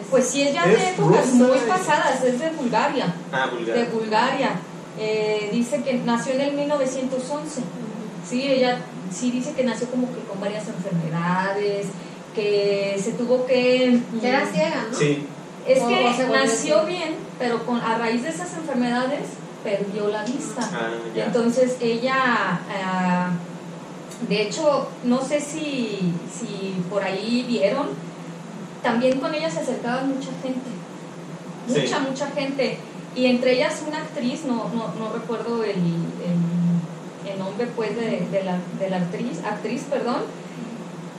Es- 0.00 0.06
Pues 0.10 0.26
sí, 0.28 0.42
es 0.42 0.52
ya 0.54 0.66
de 0.66 0.90
épocas 0.90 1.26
muy 1.32 1.58
pasadas, 1.60 2.22
es 2.24 2.38
de 2.40 2.50
Bulgaria. 2.50 3.14
Ah, 3.32 3.46
de 3.48 3.56
vulgar. 3.56 3.90
Bulgaria. 3.92 4.50
Eh, 4.98 5.50
dice 5.52 5.82
que 5.82 5.94
nació 5.94 6.34
en 6.34 6.40
el 6.40 6.52
1911. 6.54 7.60
Ujú. 7.60 7.66
Sí, 8.28 8.42
ella 8.42 8.78
sí 9.12 9.30
dice 9.30 9.52
que 9.52 9.62
nació 9.64 9.88
como 9.88 10.08
que 10.12 10.20
con 10.22 10.40
varias 10.40 10.64
enfermedades, 10.68 11.86
que 12.34 12.98
se 13.02 13.12
tuvo 13.12 13.46
que... 13.46 14.00
Que 14.20 14.28
era 14.28 14.46
ciega, 14.46 14.86
¿no? 14.90 14.98
Sí. 14.98 15.26
Es 15.66 15.82
que 15.82 16.26
nació 16.32 16.84
bien, 16.84 17.16
pero 17.38 17.64
con, 17.64 17.80
a 17.80 17.98
raíz 17.98 18.22
de 18.22 18.28
esas 18.30 18.52
enfermedades 18.54 19.20
perdió 19.64 20.08
la 20.08 20.24
vista. 20.24 20.68
Ah. 20.72 20.90
Entonces 21.14 21.76
ella, 21.80 22.60
ah, 22.84 23.30
de 24.28 24.42
hecho, 24.42 24.88
no 25.04 25.20
sé 25.22 25.40
si, 25.40 26.12
si 26.32 26.76
por 26.90 27.02
ahí 27.02 27.44
vieron, 27.48 27.88
también 28.82 29.18
con 29.20 29.34
ella 29.34 29.50
se 29.50 29.60
acercaba 29.60 30.02
mucha 30.02 30.30
gente, 30.42 30.70
Sí. 31.68 31.80
mucha, 31.80 31.98
mucha 31.98 32.26
gente. 32.30 32.78
Y 33.16 33.26
entre 33.26 33.54
ellas 33.54 33.82
una 33.86 33.98
actriz, 33.98 34.44
no, 34.44 34.68
no, 34.74 34.94
no 34.98 35.12
recuerdo 35.12 35.64
el, 35.64 35.70
el, 35.70 37.32
el 37.32 37.38
nombre 37.38 37.66
pues 37.74 37.96
de, 37.96 38.26
de 38.30 38.44
la, 38.44 38.58
de 38.78 38.90
la 38.90 38.98
actriz, 38.98 39.40
actriz, 39.44 39.82
perdón. 39.90 40.22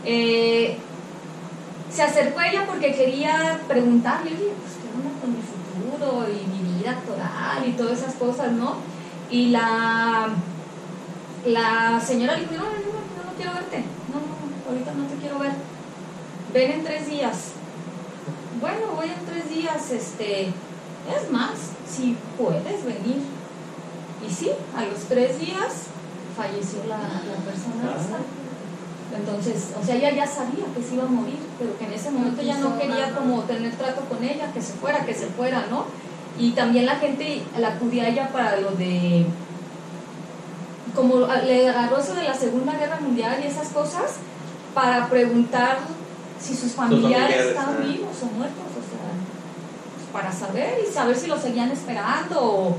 Eh, 0.06 0.78
se 1.92 2.04
acercó 2.04 2.40
a 2.40 2.48
ella 2.48 2.66
porque 2.66 2.94
quería 2.94 3.60
preguntarle, 3.68 4.32
oye, 4.32 4.54
pues 4.62 4.74
qué 4.80 4.88
onda 4.96 5.20
con 5.20 5.32
mi 5.32 5.42
futuro 5.42 6.28
y 6.30 6.48
mi 6.56 6.57
vida 6.88 6.98
actoral 6.98 7.68
y 7.68 7.72
todas 7.74 8.00
esas 8.00 8.16
cosas, 8.16 8.52
¿no? 8.52 8.76
Y 9.30 9.50
la, 9.50 10.30
la 11.46 12.02
señora 12.02 12.36
le 12.36 12.42
dijo, 12.42 12.54
no, 12.54 12.64
no, 12.64 12.70
no, 12.70 12.76
no, 12.76 13.24
no 13.30 13.36
quiero 13.36 13.54
verte, 13.54 13.84
no, 14.10 14.20
no, 14.20 14.70
ahorita 14.70 14.94
no 14.94 15.06
te 15.06 15.16
quiero 15.16 15.40
ver, 15.40 15.52
ven 16.54 16.72
en 16.72 16.84
tres 16.84 17.08
días. 17.08 17.38
Bueno, 18.62 18.88
voy 18.96 19.08
en 19.08 19.26
tres 19.26 19.50
días, 19.50 19.92
este, 19.92 20.48
es 20.48 21.32
más, 21.32 21.52
si 21.88 22.18
puedes 22.38 22.84
venir. 22.86 23.22
Y 24.28 24.34
sí, 24.34 24.50
a 24.76 24.84
los 24.84 25.00
tres 25.08 25.40
días 25.40 25.88
falleció 26.36 26.80
la, 26.88 26.98
la 26.98 27.38
persona 27.46 27.94
Ah. 27.94 27.98
esta. 28.00 28.18
Entonces, 29.16 29.72
o 29.82 29.86
sea, 29.86 29.96
ella 29.96 30.12
ya 30.12 30.28
sabía 30.28 30.66
que 30.76 30.84
se 30.84 30.96
iba 30.96 31.04
a 31.06 31.08
morir, 31.08 31.40
pero 31.58 31.78
que 31.78 31.86
en 31.86 31.94
ese 31.94 32.12
momento 32.12 32.42
ya 32.42 32.58
no 32.58 32.78
quería 32.78 33.08
nada. 33.08 33.18
como 33.20 33.42
tener 33.44 33.74
trato 33.76 34.02
con 34.02 34.22
ella, 34.24 34.52
que 34.52 34.62
se 34.62 34.74
fuera, 34.74 35.06
que 35.06 35.14
se 35.14 35.28
fuera, 35.28 35.66
¿no? 35.70 35.86
Y 36.40 36.52
también 36.52 36.86
la 36.86 36.96
gente 36.98 37.42
la 37.58 37.70
acudía 37.70 38.04
a 38.04 38.10
ella 38.10 38.30
para 38.32 38.58
lo 38.60 38.72
de, 38.72 39.26
como 40.96 41.26
le 41.26 41.70
agarró 41.70 41.98
eso 41.98 42.14
de 42.14 42.24
la 42.24 42.34
Segunda 42.34 42.74
Guerra 42.78 43.00
Mundial 43.02 43.40
y 43.44 43.48
esas 43.48 43.70
cosas, 43.70 44.16
para 44.74 45.08
preguntar 45.08 45.80
si 46.40 46.54
sus 46.56 46.74
familiares, 46.74 47.18
familiares, 47.18 47.46
estaban 47.48 47.88
vivos 47.88 48.16
o 48.22 48.26
muertos, 48.38 48.66
o 48.70 48.84
sea, 48.86 49.08
pues, 49.96 50.08
para 50.14 50.32
saber 50.32 50.78
y 50.88 50.92
saber 50.94 51.16
si 51.16 51.28
lo 51.28 51.40
seguían 51.40 51.72
esperando 51.72 52.40
o, 52.40 52.78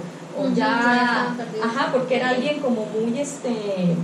ya 0.54 1.34
ajá, 1.64 1.88
porque 1.92 2.16
era 2.16 2.28
alguien 2.30 2.60
como 2.60 2.86
muy, 2.86 3.18
este, 3.18 3.96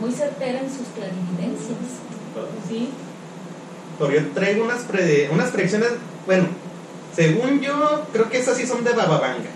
muy 0.00 0.12
certera 0.12 0.60
en 0.60 0.68
sus 0.70 0.86
clarividencias, 0.94 1.78
¿sí? 2.68 2.90
Porque 3.98 4.20
yo 4.20 4.28
traigo 4.32 4.64
unas, 4.64 4.82
pre- 4.82 5.28
unas 5.32 5.50
predicciones, 5.50 5.90
bueno, 6.26 6.46
según 7.14 7.60
yo, 7.60 8.04
creo 8.12 8.30
que 8.30 8.38
esas 8.38 8.56
sí 8.56 8.66
son 8.66 8.84
de 8.84 8.92
Bababanga. 8.92 9.50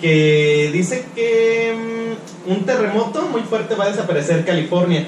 Que 0.00 0.70
dice 0.72 1.06
que 1.14 2.16
mm, 2.46 2.50
un 2.50 2.66
terremoto 2.66 3.22
muy 3.22 3.42
fuerte 3.42 3.74
va 3.74 3.84
a 3.84 3.88
desaparecer 3.88 4.44
California, 4.44 5.06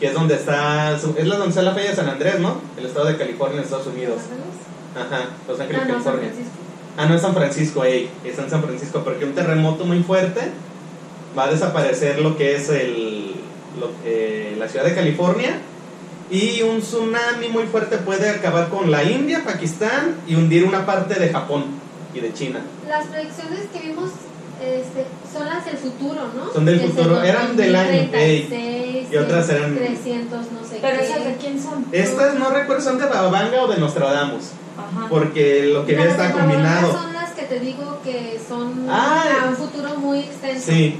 que 0.00 0.06
es 0.06 0.14
donde 0.14 0.36
está, 0.36 0.96
es 0.96 1.26
la 1.26 1.36
donde 1.36 1.50
está 1.50 1.62
la 1.62 1.74
feria 1.74 1.90
de 1.90 1.96
San 1.96 2.08
Andrés, 2.08 2.38
¿no? 2.38 2.60
El 2.76 2.86
estado 2.86 3.06
de 3.06 3.16
California 3.16 3.60
Estados 3.60 3.88
Unidos. 3.88 4.22
Ajá, 4.94 5.26
Los 5.46 5.60
Ángeles, 5.60 5.82
no, 5.82 5.94
San 5.94 6.02
California. 6.02 6.30
Ah, 6.96 7.06
no 7.06 7.14
es 7.14 7.22
San 7.22 7.34
Francisco, 7.34 7.84
ey, 7.84 8.10
está 8.24 8.42
en 8.42 8.50
San 8.50 8.62
Francisco, 8.62 9.02
porque 9.04 9.24
un 9.24 9.34
terremoto 9.34 9.84
muy 9.84 10.02
fuerte 10.02 10.40
va 11.38 11.44
a 11.44 11.50
desaparecer 11.50 12.18
lo 12.20 12.36
que 12.36 12.56
es 12.56 12.68
el, 12.70 13.34
lo 13.78 13.90
la 14.58 14.68
ciudad 14.68 14.84
de 14.84 14.94
California 14.94 15.60
y 16.30 16.62
un 16.62 16.80
tsunami 16.80 17.48
muy 17.48 17.64
fuerte 17.64 17.96
puede 17.98 18.28
acabar 18.28 18.68
con 18.68 18.90
la 18.90 19.02
India, 19.02 19.42
Pakistán 19.44 20.16
y 20.26 20.34
hundir 20.34 20.64
una 20.64 20.84
parte 20.84 21.14
de 21.18 21.30
Japón 21.30 21.64
y 22.14 22.20
de 22.20 22.32
China. 22.34 22.60
Las 22.88 23.06
predicciones 23.06 23.60
que 23.72 23.80
vimos 23.88 24.10
este, 24.60 25.06
son 25.32 25.48
las 25.48 25.64
del 25.64 25.76
futuro, 25.76 26.20
¿no? 26.36 26.52
Son 26.52 26.64
del 26.64 26.80
Que 26.80 26.88
futuro, 26.88 27.22
eran 27.22 27.56
del 27.56 27.76
año, 27.76 27.92
2036, 28.10 29.06
y 29.12 29.16
otras 29.16 29.48
eran- 29.50 29.74
300, 29.76 30.38
no 30.52 30.68
sé 30.68 30.78
Pero 30.82 30.98
qué. 30.98 31.04
esas 31.04 31.24
de 31.24 31.36
quién 31.36 31.62
son? 31.62 31.86
Estas 31.92 32.34
no 32.34 32.50
recuerdo 32.50 32.82
son 32.82 32.98
de 32.98 33.06
Bababanga 33.06 33.62
o 33.62 33.68
de 33.68 33.78
Nostradamus, 33.78 34.46
Ajá. 34.76 35.06
porque 35.08 35.66
lo 35.72 35.86
que 35.86 35.92
Las 35.96 36.06
está 36.08 36.32
combinado. 36.32 36.92
son 36.92 37.12
las 37.12 37.30
que 37.32 37.42
te 37.42 37.60
digo 37.60 38.00
que 38.02 38.38
son 38.48 38.86
Ah. 38.90 39.44
a 39.44 39.48
un 39.48 39.56
futuro 39.56 39.94
muy 39.96 40.18
extenso. 40.20 40.72
Sí, 40.72 40.98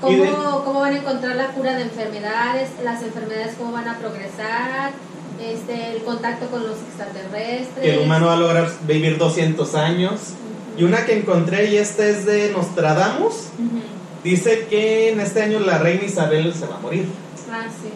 ¿Cómo, 0.00 0.22
de- 0.22 0.30
cómo 0.64 0.80
van 0.80 0.92
a 0.94 0.96
encontrar 0.98 1.36
la 1.36 1.48
cura 1.48 1.74
de 1.76 1.82
enfermedades, 1.82 2.70
las 2.84 3.02
enfermedades 3.02 3.54
cómo 3.58 3.72
van 3.72 3.88
a 3.88 3.98
progresar, 3.98 4.92
este, 5.40 5.92
el 5.96 6.02
contacto 6.02 6.46
con 6.50 6.66
los 6.66 6.76
extraterrestres. 6.78 7.82
que 7.82 7.94
el 7.94 8.00
humano 8.00 8.26
va 8.26 8.34
a 8.34 8.36
lograr 8.36 8.70
vivir 8.86 9.18
200 9.18 9.74
años. 9.74 10.12
Ujú. 10.12 10.80
Y 10.80 10.84
una 10.84 11.04
que 11.04 11.18
encontré 11.18 11.70
y 11.70 11.76
esta 11.76 12.06
es 12.06 12.26
de 12.26 12.50
Nostradamus. 12.52 13.34
Ujú. 13.58 13.80
Dice 14.24 14.66
que 14.68 15.10
en 15.12 15.20
este 15.20 15.42
año 15.42 15.60
la 15.60 15.78
reina 15.78 16.04
Isabel 16.04 16.52
se 16.54 16.66
va 16.66 16.76
a 16.76 16.80
morir, 16.80 17.06
Ah, 17.50 17.66
sí. 17.68 17.88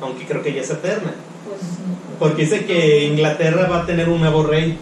aunque 0.00 0.26
creo 0.26 0.42
que 0.42 0.50
ella 0.50 0.62
es 0.62 0.70
eterna. 0.70 1.12
Pues. 1.46 1.60
Porque 2.18 2.42
dice 2.42 2.64
que 2.66 3.04
Inglaterra 3.04 3.66
va 3.68 3.82
a 3.82 3.86
tener 3.86 4.08
un 4.08 4.20
nuevo 4.20 4.42
rey. 4.44 4.78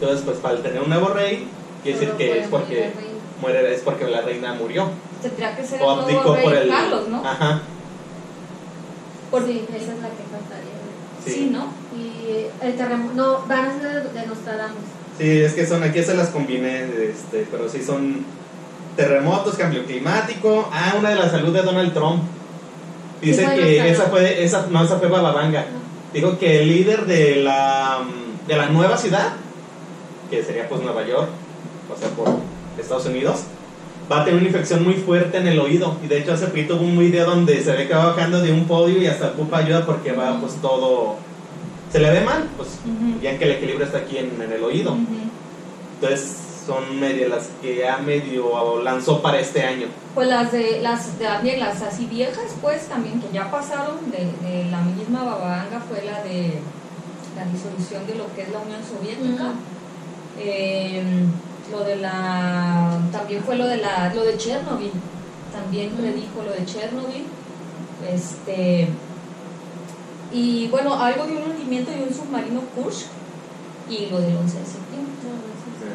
Entonces, 0.00 0.22
pues 0.24 0.38
para 0.38 0.56
tener 0.62 0.82
un 0.82 0.88
nuevo 0.88 1.08
rey, 1.08 1.48
quiere 1.82 1.98
decir 1.98 2.14
que 2.16 2.40
es 2.40 2.48
porque 2.48 2.92
muere, 3.40 3.74
es 3.74 3.80
porque 3.82 4.04
la 4.06 4.20
reina 4.22 4.54
murió. 4.54 4.88
Tendría 5.22 5.56
que 5.56 5.64
ser 5.64 5.82
O 5.82 6.00
el 6.06 6.12
nuevo 6.14 6.34
rey 6.34 6.44
por 6.44 6.54
el. 6.54 6.68
Carlos, 6.68 7.08
¿no? 7.08 7.24
Ajá, 7.26 7.60
Por- 9.30 9.46
Sí, 9.46 9.64
esa 9.68 9.76
es 9.76 10.00
la 10.00 10.08
que 10.08 10.22
faltaría. 10.30 10.76
sí. 11.24 11.30
Sí, 11.32 11.50
¿no? 11.52 11.66
Y 11.96 12.46
el 12.64 12.76
terremoto, 12.76 13.14
no, 13.14 13.46
van 13.46 13.66
a 13.66 13.80
ser 13.80 14.10
de, 14.12 14.26
Nostradamus. 14.26 14.76
Sí, 15.18 15.40
es 15.40 15.54
que 15.54 15.66
son, 15.66 15.82
aquí 15.82 16.02
se 16.02 16.14
las 16.14 16.28
combiné, 16.28 16.82
este, 17.10 17.46
pero 17.50 17.68
sí 17.68 17.82
son 17.82 18.24
terremotos, 18.96 19.54
cambio 19.56 19.84
climático. 19.84 20.68
Ah, 20.72 20.94
una 20.98 21.10
de 21.10 21.16
la 21.16 21.30
salud 21.30 21.52
de 21.52 21.62
Donald 21.62 21.92
Trump. 21.92 22.22
Dice 23.20 23.46
Sí, 23.46 23.56
que 23.56 23.90
esa 23.90 24.04
fue, 24.04 24.44
esa, 24.44 24.66
no, 24.70 24.84
esa 24.84 24.98
fue 24.98 25.08
Bababanga. 25.08 25.64
Dijo 26.12 26.38
que 26.38 26.60
el 26.62 26.68
líder 26.68 27.06
de 27.06 27.36
la, 27.36 28.00
de 28.46 28.56
la 28.56 28.66
nueva 28.66 28.96
ciudad, 28.96 29.32
que 30.30 30.42
sería 30.44 30.68
pues 30.68 30.82
Nueva 30.82 31.04
York, 31.06 31.28
o 31.94 31.98
sea, 31.98 32.08
por 32.10 32.28
Estados 32.78 33.06
Unidos, 33.06 33.40
va 34.10 34.20
a 34.20 34.24
tener 34.24 34.38
una 34.40 34.48
infección 34.48 34.84
muy 34.84 34.94
fuerte 34.94 35.38
en 35.38 35.48
el 35.48 35.58
oído. 35.58 35.96
Y 36.04 36.06
de 36.06 36.18
hecho 36.18 36.32
hace 36.32 36.46
poquito 36.46 36.76
hubo 36.76 36.84
un 36.84 36.98
video 36.98 37.26
donde 37.26 37.62
se 37.62 37.72
ve 37.72 37.86
que 37.88 37.94
va 37.94 38.06
bajando 38.06 38.40
de 38.40 38.52
un 38.52 38.66
podio 38.66 39.00
y 39.00 39.06
hasta 39.06 39.28
ocupa 39.28 39.58
ayuda 39.58 39.84
porque 39.84 40.12
va 40.12 40.38
pues 40.40 40.54
todo... 40.62 41.16
Se 41.92 42.00
le 42.00 42.10
ve 42.10 42.20
mal, 42.20 42.48
pues 42.56 42.68
Ujú. 42.84 43.20
ya 43.22 43.38
que 43.38 43.44
el 43.44 43.52
equilibrio 43.52 43.86
está 43.86 43.98
aquí 43.98 44.18
en, 44.18 44.40
en 44.42 44.52
el 44.52 44.62
oído. 44.62 44.92
Ujú. 44.92 45.02
Entonces 45.94 46.36
son 46.66 46.98
medio 46.98 47.28
las 47.28 47.48
que 47.62 47.76
ya 47.76 47.98
medio 47.98 48.82
lanzó 48.82 49.22
para 49.22 49.38
este 49.38 49.62
año. 49.62 49.86
Pues 50.14 50.28
las 50.28 50.50
de 50.50 50.80
las 50.82 51.06
también 51.18 51.60
las 51.60 51.80
así 51.82 52.06
viejas, 52.06 52.54
pues 52.60 52.86
también 52.88 53.20
que 53.20 53.28
ya 53.32 53.50
pasaron 53.50 54.10
de, 54.10 54.18
de 54.46 54.64
la 54.70 54.80
misma 54.82 55.22
babanga 55.22 55.80
fue 55.88 56.04
la 56.04 56.22
de 56.24 56.58
la 57.36 57.44
disolución 57.52 58.04
de 58.06 58.16
lo 58.16 58.34
que 58.34 58.42
es 58.42 58.50
la 58.50 58.58
Unión 58.58 58.80
Soviética. 58.82 59.44
Ujú. 59.44 59.54
Eh, 60.40 61.02
lo 61.70 61.84
de 61.84 61.96
la 61.96 62.98
también 63.12 63.42
fue 63.42 63.56
lo 63.56 63.66
de 63.66 63.78
la 63.78 64.12
lo 64.14 64.24
de 64.24 64.36
Chernobyl. 64.36 64.92
También 65.52 65.90
predijo 65.90 66.42
lo 66.44 66.52
de 66.52 66.64
Chernobyl. 66.66 67.24
Este 68.12 68.88
y 70.32 70.68
bueno, 70.68 70.94
algo 71.00 71.24
de 71.26 71.36
un 71.36 71.50
hundimiento 71.50 71.90
de 71.90 72.02
un 72.02 72.12
submarino 72.12 72.60
Kursk 72.74 73.06
y 73.88 74.06
lo 74.06 74.20
del 74.20 74.36
11 74.36 74.58
de 74.58 74.64
septiembre. 74.66 75.12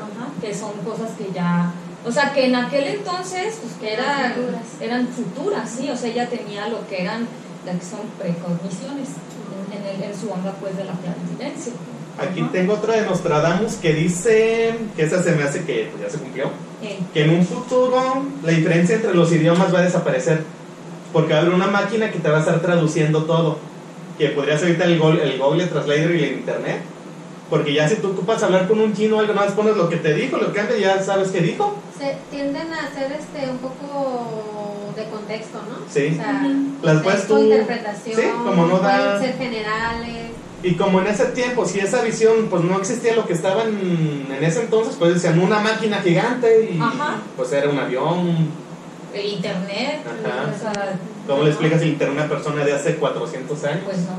Ajá, 0.02 0.30
que 0.42 0.54
son 0.54 0.72
cosas 0.86 1.12
que 1.18 1.30
ya, 1.34 1.72
o 2.06 2.12
sea, 2.12 2.32
que 2.34 2.46
en 2.46 2.56
aquel 2.56 2.86
entonces, 2.88 3.60
pues 3.62 3.74
que 3.80 3.94
Eran 3.94 4.20
eran 4.20 4.34
futuras. 4.34 4.62
eran 4.80 5.08
futuras, 5.08 5.70
sí, 5.70 5.90
o 5.90 5.96
sea, 5.98 6.10
ella 6.10 6.30
tenía 6.30 6.68
lo 6.70 6.88
que 6.88 7.02
eran, 7.04 7.28
las 7.66 7.76
que 7.76 7.86
son 7.86 8.00
precogniciones 8.18 9.10
en, 9.76 9.86
el- 9.86 10.04
en 10.10 10.18
su 10.20 10.32
onda, 10.32 10.54
pues, 10.60 10.76
de 10.78 10.86
la 10.86 10.94
clarividencia. 10.94 11.74
Aquí 12.22 12.42
Ajá. 12.42 12.50
tengo 12.52 12.74
otra 12.74 12.96
de 12.96 13.02
Nostradamus 13.06 13.74
que 13.76 13.94
dice 13.94 14.76
que 14.96 15.04
esa 15.04 15.22
se 15.24 15.32
me 15.32 15.44
hace 15.44 15.64
que 15.64 15.90
pues, 15.92 16.04
ya 16.04 16.10
se 16.10 16.18
cumplió. 16.20 16.46
Eh, 16.84 17.00
Que 17.14 17.24
en 17.24 17.32
un 17.32 17.46
futuro 17.46 18.24
la 18.44 18.52
diferencia 18.52 18.96
entre 18.96 19.14
los 19.14 19.32
idiomas 19.32 19.74
va 19.74 19.80
a 19.80 19.84
desaparecer. 19.84 20.44
Porque 21.14 21.34
va 21.34 21.40
a 21.40 21.42
haber 21.42 21.54
una 21.54 21.68
máquina 21.68 22.10
que 22.12 22.20
te 22.20 22.30
va 22.30 22.38
a 22.38 22.40
estar 22.42 22.62
traduciendo 22.62 23.24
todo. 23.26 23.58
Que 24.18 24.30
podría 24.30 24.58
ser 24.58 24.68
ahorita 24.70 24.86
el, 24.86 25.00
Google- 25.00 25.24
el 25.24 25.40
Google 25.40 25.66
Translator 25.68 26.12
y 26.16 26.24
el 26.24 26.32
Internet. 26.34 26.78
Porque 27.50 27.74
ya 27.74 27.88
si 27.90 27.96
tú 27.96 28.12
ocupas 28.12 28.42
hablar 28.44 28.68
con 28.68 28.80
un 28.80 28.94
chino 28.94 29.18
o 29.18 29.20
algo, 29.20 29.34
más 29.34 29.52
pones 29.52 29.76
lo 29.76 29.90
que 29.90 29.98
te 29.98 30.14
dijo, 30.14 30.38
lo 30.38 30.54
que 30.54 30.60
antes 30.62 30.80
ya 30.80 31.02
sabes 31.04 31.30
qué 31.32 31.42
dijo. 31.42 31.76
Se 32.00 32.16
tienden 32.30 32.72
a 32.74 32.88
hacer 32.88 33.12
este 33.12 33.50
un 33.52 33.58
poco 33.58 34.94
de 34.96 35.04
contexto, 35.10 35.60
¿no? 35.70 35.86
Sí. 35.92 36.10
O 36.14 36.16
sea, 36.16 36.44
Ujú. 36.46 36.86
Las 36.86 37.04
puedes 37.04 37.28
tú- 37.28 37.38
interpretación, 37.44 38.16
sí, 38.16 38.28
como 38.46 38.66
no 38.68 38.80
da- 38.80 39.18
pueden 39.18 39.22
ser 39.22 39.38
generales. 39.38 40.31
Y 40.64 40.76
como 40.76 41.02
en 41.02 41.08
ese 41.08 41.26
tiempo, 41.26 41.66
si 41.66 41.80
esa 41.80 42.02
visión 42.04 42.48
pues 42.50 42.64
no 42.64 42.78
existía 42.78 43.16
lo 43.16 43.26
que 43.26 43.34
estaba 43.34 43.64
en, 43.64 44.28
en 44.32 44.44
ese 44.44 44.62
entonces, 44.62 44.96
pues 45.00 45.16
decían 45.16 45.40
una 45.40 45.60
máquina 45.60 46.02
gigante 46.02 46.70
y 46.72 46.80
Ajá. 46.80 47.18
pues 47.36 47.52
era 47.52 47.70
un 47.70 47.80
avión. 47.80 48.50
el 49.14 49.26
internet, 49.26 50.02
Ajá. 50.06 50.54
o 50.56 50.60
sea, 50.60 51.00
¿Cómo 51.28 51.44
le 51.44 51.50
explicas 51.50 51.82
el 51.82 51.90
internet 51.90 52.20
a 52.20 52.26
una 52.26 52.30
persona 52.30 52.64
de 52.64 52.74
hace 52.74 52.96
400 52.96 53.64
años? 53.64 53.82
pues 53.86 53.98
no. 54.00 54.12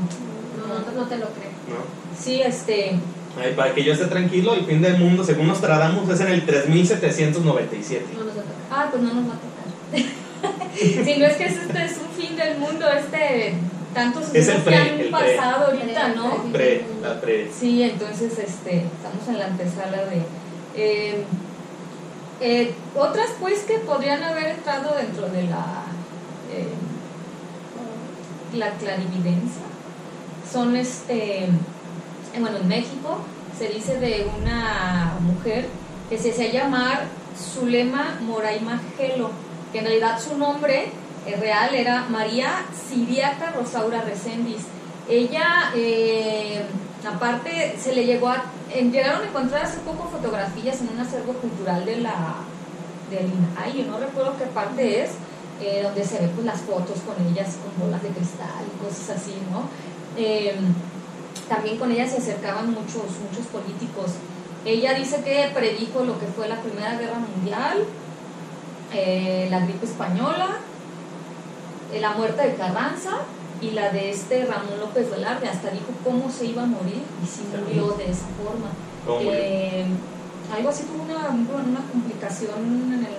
No, 0.67 0.79
no, 0.79 1.01
no 1.01 1.07
te 1.07 1.17
lo 1.17 1.25
creo. 1.27 1.51
¿No? 1.69 2.21
Sí, 2.21 2.41
este, 2.41 2.95
Ay, 3.41 3.53
para 3.55 3.73
que 3.73 3.83
yo 3.83 3.93
esté 3.93 4.05
tranquilo, 4.05 4.53
el 4.53 4.65
fin 4.65 4.81
del 4.81 4.97
mundo, 4.97 5.23
según 5.23 5.47
Nostradamus, 5.47 6.09
es 6.09 6.19
en 6.21 6.27
el 6.27 6.45
3797. 6.45 8.05
No 8.17 8.23
nos 8.25 8.37
va 8.37 8.41
a 8.41 8.43
tocar. 8.43 8.55
ah, 8.71 8.87
pues 8.91 9.03
no 9.03 9.13
nos 9.13 9.29
va 9.29 9.33
a 9.33 9.37
tocar. 9.37 10.03
si 11.05 11.19
no 11.19 11.25
es 11.25 11.37
que 11.37 11.45
este 11.45 11.85
es 11.85 11.97
un 11.97 12.21
fin 12.21 12.35
del 12.35 12.57
mundo, 12.59 12.85
este 12.89 13.53
tantos 13.93 14.33
Es 14.33 14.47
el 14.47 14.61
pre, 14.61 14.73
que 14.75 14.79
han 14.81 14.87
el 14.87 14.95
pre. 14.99 15.09
pasado 15.11 15.65
ahorita, 15.67 16.05
Pre, 16.05 16.15
¿no? 16.15 16.43
pre. 16.51 16.85
La 17.01 17.21
pre. 17.21 17.51
Sí, 17.51 17.83
entonces 17.83 18.37
este, 18.39 18.77
estamos 18.85 19.27
en 19.27 19.39
la 19.39 19.45
antesala 19.45 20.05
de... 20.05 20.21
eh, 20.75 21.23
eh, 22.41 22.73
otras 22.95 23.29
pues 23.39 23.59
que 23.63 23.75
podrían 23.79 24.21
haber 24.23 24.47
entrado 24.47 24.95
dentro 24.95 25.29
de 25.29 25.43
la, 25.43 25.83
eh, 26.51 26.67
la 28.57 28.71
clarividencia 28.71 29.61
son 30.51 30.75
este, 30.75 31.45
eh, 31.45 31.49
bueno, 32.39 32.57
en 32.57 32.67
México 32.67 33.19
se 33.57 33.69
dice 33.69 33.99
de 33.99 34.27
una 34.41 35.13
mujer 35.21 35.67
que 36.09 36.17
se 36.17 36.31
hacía 36.31 36.51
llamar 36.51 37.05
Zulema 37.37 38.17
Moraima 38.21 38.81
Gelo, 38.97 39.29
que 39.71 39.79
en 39.79 39.85
realidad 39.85 40.19
su 40.19 40.37
nombre 40.37 40.91
real 41.39 41.73
era 41.73 42.05
María 42.09 42.65
Siriaca 42.73 43.51
Rosaura 43.51 44.01
Recendis. 44.01 44.63
Ella, 45.09 45.71
eh, 45.75 46.63
aparte, 47.05 47.75
se 47.79 47.93
le 47.93 48.05
llegó 48.05 48.29
a. 48.29 48.43
llegaron 48.73 49.21
a 49.21 49.27
encontrar 49.27 49.65
hace 49.65 49.79
poco 49.79 50.09
fotografías 50.09 50.81
en 50.81 50.89
un 50.89 50.99
acervo 50.99 51.33
cultural 51.33 51.85
de 51.85 51.97
la. 51.97 52.35
del 53.09 53.25
INAI, 53.25 53.77
yo 53.77 53.91
no 53.91 53.99
recuerdo 53.99 54.37
qué 54.37 54.45
parte 54.45 55.03
es, 55.03 55.11
eh, 55.61 55.81
donde 55.83 56.03
se 56.03 56.19
ven 56.19 56.31
pues, 56.31 56.45
las 56.45 56.61
fotos 56.61 56.99
con 57.05 57.15
ellas 57.27 57.57
con 57.63 57.85
bolas 57.85 58.01
de 58.01 58.09
cristal 58.09 58.63
y 58.65 58.83
cosas 58.83 59.17
así, 59.17 59.35
¿no? 59.51 59.63
Eh, 60.17 60.55
también 61.47 61.77
con 61.77 61.91
ella 61.91 62.07
se 62.07 62.17
acercaban 62.17 62.71
muchos, 62.71 63.03
muchos 63.29 63.47
políticos. 63.51 64.11
Ella 64.65 64.93
dice 64.93 65.21
que 65.23 65.51
predijo 65.53 66.03
lo 66.05 66.17
que 66.19 66.25
fue 66.27 66.47
la 66.47 66.61
Primera 66.61 66.97
Guerra 66.97 67.19
Mundial, 67.19 67.83
eh, 68.93 69.47
la 69.49 69.59
gripe 69.59 69.85
española, 69.85 70.57
eh, 70.57 70.72
la 71.99 72.11
muerte 72.11 72.41
de 72.47 72.55
Carranza 72.55 73.11
y 73.61 73.71
la 73.71 73.89
de 73.91 74.11
este 74.11 74.45
Ramón 74.45 74.79
López 74.79 75.09
Velarde. 75.09 75.47
Hasta 75.49 75.69
dijo 75.71 75.87
cómo 76.03 76.29
se 76.31 76.45
iba 76.45 76.63
a 76.63 76.65
morir 76.65 77.01
y 77.23 77.27
sí 77.27 77.43
murió 77.51 77.91
de 77.93 78.11
esa 78.11 78.25
forma. 78.41 78.69
Eh, 79.21 79.85
algo 80.55 80.69
así 80.69 80.83
tuvo 80.83 81.03
una, 81.03 81.29
una 81.29 81.79
complicación 81.91 82.59
en 82.93 83.05
el 83.05 83.09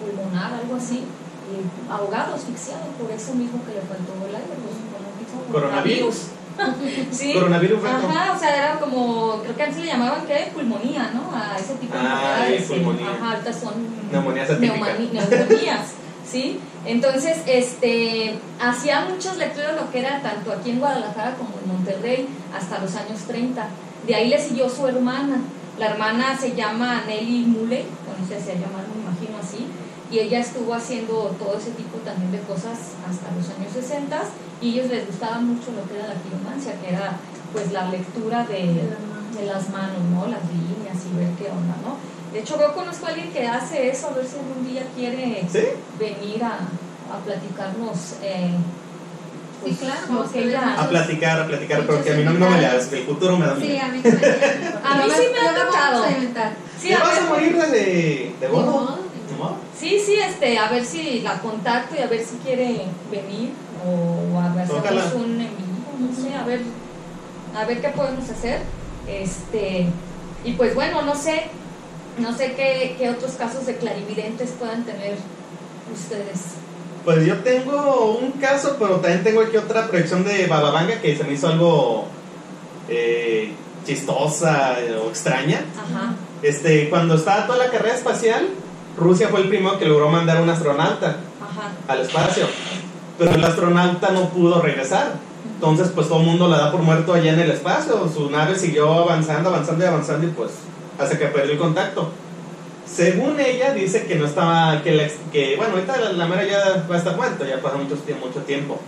pulmonar, 0.00 0.54
algo 0.54 0.76
así. 0.76 1.04
Y 1.50 1.90
ahogado, 1.92 2.34
asfixiado, 2.36 2.84
por 3.00 3.10
eso 3.10 3.34
mismo 3.34 3.60
que 3.66 3.74
le 3.74 3.80
faltó 3.80 4.12
el 4.28 4.34
aire, 4.36 4.54
pues, 4.62 5.52
Coronavirus. 5.52 6.16
Sí. 7.10 7.32
Coronavirus. 7.32 7.80
Ajá, 7.84 8.32
o 8.36 8.38
sea, 8.38 8.54
era 8.56 8.78
como, 8.80 9.40
creo 9.42 9.56
que 9.56 9.62
antes 9.62 9.78
le 9.80 9.86
llamaban 9.86 10.26
¿qué? 10.26 10.50
pulmonía, 10.52 11.10
¿no? 11.14 11.34
A 11.34 11.56
ese 11.58 11.74
tipo 11.76 11.94
de 11.94 12.00
Ah, 12.00 12.44
enfermedades. 12.46 12.68
pulmonía. 12.68 13.06
Ajá, 13.16 13.30
ahorita 13.32 13.52
son 13.52 13.72
neumonías, 14.12 14.48
¿sí? 16.30 16.60
Entonces, 16.84 17.38
este, 17.46 18.38
hacía 18.60 19.06
muchas 19.10 19.36
lecturas 19.36 19.74
lo 19.74 19.90
que 19.90 20.00
era 20.00 20.20
tanto 20.22 20.52
aquí 20.52 20.70
en 20.70 20.80
Guadalajara 20.80 21.34
como 21.36 21.50
en 21.62 21.68
Monterrey 21.68 22.28
hasta 22.56 22.78
los 22.78 22.94
años 22.96 23.20
30. 23.26 23.68
De 24.06 24.14
ahí 24.14 24.28
le 24.28 24.38
siguió 24.40 24.68
su 24.68 24.86
hermana. 24.86 25.38
La 25.78 25.86
hermana 25.86 26.36
se 26.38 26.54
llama 26.54 27.04
Nelly 27.06 27.46
Muley, 27.46 27.86
bueno, 28.06 28.26
se 28.28 28.36
hacía 28.36 28.54
llamar, 28.54 28.84
me 28.94 29.00
imagino 29.00 29.38
así, 29.38 29.66
y 30.10 30.18
ella 30.18 30.40
estuvo 30.40 30.74
haciendo 30.74 31.34
todo 31.38 31.56
ese 31.56 31.70
tipo 31.70 31.96
también 31.98 32.32
de 32.32 32.40
cosas 32.40 32.96
hasta 33.08 33.30
los 33.34 33.48
años 33.48 33.72
60 33.72 34.20
y 34.60 34.70
ellos 34.70 34.90
les 34.90 35.06
gustaba 35.06 35.40
mucho 35.40 35.72
lo 35.72 35.88
que 35.88 35.98
era 35.98 36.08
la 36.08 36.20
quiromancia, 36.20 36.74
que 36.82 36.90
era 36.90 37.16
pues 37.52 37.72
la 37.72 37.88
lectura 37.88 38.44
de, 38.44 38.92
de 39.40 39.46
las 39.46 39.70
manos, 39.70 40.02
¿no? 40.12 40.26
Las 40.26 40.42
líneas 40.52 40.98
y 41.10 41.16
ver 41.16 41.30
qué 41.38 41.48
onda, 41.48 41.74
¿no? 41.82 41.96
De 42.32 42.40
hecho, 42.40 42.58
yo 42.60 42.72
conozco 42.74 43.06
a 43.06 43.08
alguien 43.10 43.30
que 43.32 43.46
hace 43.46 43.90
eso, 43.90 44.08
a 44.08 44.12
ver 44.14 44.26
si 44.26 44.36
algún 44.38 44.66
día 44.66 44.82
quiere 44.96 45.44
¿Sí? 45.52 45.64
venir 45.98 46.42
a, 46.44 46.54
a 47.14 47.18
platicarnos. 47.24 48.14
Eh, 48.22 48.50
Sí, 49.62 49.76
pues, 49.78 49.78
claro, 49.90 50.00
lo 50.08 50.14
vamos 50.20 50.32
que 50.32 50.38
a 50.38 50.42
ella 50.42 50.88
platicar, 50.88 51.40
a 51.40 51.46
platicar, 51.46 51.82
pero 51.86 52.02
que 52.02 52.12
a 52.14 52.16
mí 52.16 52.24
no, 52.24 52.32
no 52.32 52.48
me 52.48 52.60
leas, 52.62 52.90
el 52.94 53.04
futuro 53.04 53.36
me 53.36 53.44
da 53.46 53.56
Sí, 53.56 53.66
miedo. 53.66 53.82
a 53.84 53.88
mí 53.88 54.00
también. 54.02 54.34
A 54.82 54.94
mí 54.96 55.02
sí 55.14 55.22
me 55.34 55.48
ha 55.48 55.54
tocado. 55.66 56.00
vamos 56.00 56.06
a 56.06 56.10
inventar. 56.12 56.52
Sí, 56.80 56.88
¿Te 56.88 56.94
a 56.94 56.98
vas 57.00 57.14
ver, 57.14 57.22
a 57.22 57.26
morir 57.28 57.56
de, 57.58 58.34
de 58.40 58.46
gordo? 58.48 58.70
No, 58.70 58.80
¿No? 59.38 59.56
sí, 59.78 60.00
sí, 60.06 60.14
este, 60.14 60.56
a 60.56 60.70
ver 60.70 60.82
si 60.86 61.20
la 61.20 61.40
contacto 61.40 61.94
y 61.94 61.98
a 61.98 62.06
ver 62.06 62.24
si 62.24 62.36
quiere 62.36 62.86
venir 63.10 63.50
o 63.86 64.40
a 64.40 64.48
ver 64.54 64.66
si 64.66 64.76
hacemos 64.76 65.12
un 65.16 65.32
en 65.32 65.56
vivo, 65.58 65.92
no 65.98 66.16
sé, 66.16 66.34
a 66.34 66.44
ver, 66.44 66.62
a 67.54 67.64
ver 67.66 67.82
qué 67.82 67.88
podemos 67.90 68.30
hacer. 68.30 68.62
Este, 69.06 69.88
y 70.42 70.52
pues 70.52 70.74
bueno, 70.74 71.02
no 71.02 71.14
sé, 71.14 71.48
no 72.18 72.36
sé 72.36 72.54
qué, 72.54 72.96
qué 72.98 73.10
otros 73.10 73.32
casos 73.32 73.66
de 73.66 73.76
clarividentes 73.76 74.50
puedan 74.58 74.84
tener 74.84 75.16
ustedes. 75.92 76.56
Pues 77.04 77.24
yo 77.26 77.38
tengo 77.38 78.18
un 78.20 78.32
caso, 78.32 78.76
pero 78.78 78.96
también 78.96 79.24
tengo 79.24 79.40
aquí 79.40 79.56
otra 79.56 79.88
proyección 79.88 80.22
de 80.22 80.46
Bababanga 80.46 81.00
que 81.00 81.16
se 81.16 81.24
me 81.24 81.32
hizo 81.32 81.48
algo 81.48 82.06
eh, 82.88 83.52
chistosa 83.86 84.76
o 85.02 85.08
extraña. 85.08 85.64
Ajá. 85.76 86.14
Este, 86.42 86.90
cuando 86.90 87.14
estaba 87.14 87.46
toda 87.46 87.58
la 87.58 87.70
carrera 87.70 87.94
espacial, 87.94 88.48
Rusia 88.98 89.28
fue 89.28 89.40
el 89.40 89.48
primero 89.48 89.78
que 89.78 89.86
logró 89.86 90.10
mandar 90.10 90.42
un 90.42 90.50
astronauta 90.50 91.16
Ajá. 91.40 91.72
al 91.88 92.00
espacio. 92.00 92.46
Pero 93.18 93.32
el 93.32 93.44
astronauta 93.44 94.10
no 94.10 94.28
pudo 94.28 94.60
regresar. 94.60 95.14
Entonces, 95.54 95.88
pues 95.94 96.08
todo 96.08 96.20
el 96.20 96.26
mundo 96.26 96.48
la 96.48 96.58
da 96.58 96.72
por 96.72 96.80
muerto 96.80 97.14
allá 97.14 97.32
en 97.32 97.40
el 97.40 97.50
espacio. 97.50 98.10
Su 98.12 98.30
nave 98.30 98.58
siguió 98.58 98.92
avanzando, 98.92 99.50
avanzando 99.50 99.84
y 99.84 99.88
avanzando 99.88 100.26
y 100.26 100.30
pues 100.30 100.50
hasta 101.00 101.18
que 101.18 101.26
perdió 101.26 101.52
el 101.52 101.58
contacto. 101.58 102.10
Según 102.86 103.38
ella, 103.40 103.72
dice 103.72 104.06
que 104.06 104.16
no 104.16 104.26
estaba, 104.26 104.82
que, 104.82 104.92
la 104.92 105.04
ex- 105.04 105.14
que 105.32 105.56
bueno, 105.56 105.74
ahorita 105.74 105.96
la, 106.00 106.12
la 106.12 106.26
mera 106.26 106.44
ya 106.44 106.86
va 106.90 106.96
a 106.96 106.98
estar 106.98 107.16
muerta, 107.16 107.46
ya 107.46 107.60
pasó 107.60 107.78
mucho, 107.78 107.96
mucho 108.20 108.40
tiempo. 108.40 108.80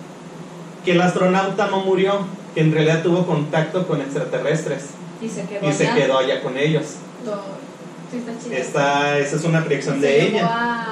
Que 0.85 0.93
el 0.93 1.01
astronauta 1.01 1.69
no 1.69 1.81
murió, 1.81 2.27
que 2.55 2.61
en 2.63 2.73
realidad 2.73 3.03
tuvo 3.03 3.25
contacto 3.27 3.87
con 3.87 4.01
extraterrestres 4.01 4.87
Y 5.21 5.29
se 5.29 5.45
quedó 5.47 5.69
y 5.69 5.73
se 5.73 5.87
allá. 5.87 5.95
quedó 5.95 6.19
allá 6.19 6.43
con 6.43 6.57
ellos. 6.59 6.85
no. 7.25 7.63
Sí, 8.11 8.19
está 8.19 8.33
chido. 8.45 8.55
Esta, 8.57 9.19
esa 9.19 9.37
es 9.37 9.45
una 9.45 9.61
proyección 9.65 9.99
Se 10.01 10.07
de 10.07 10.13
llevó 10.21 10.37
ella. 10.37 10.47
A, 10.47 10.83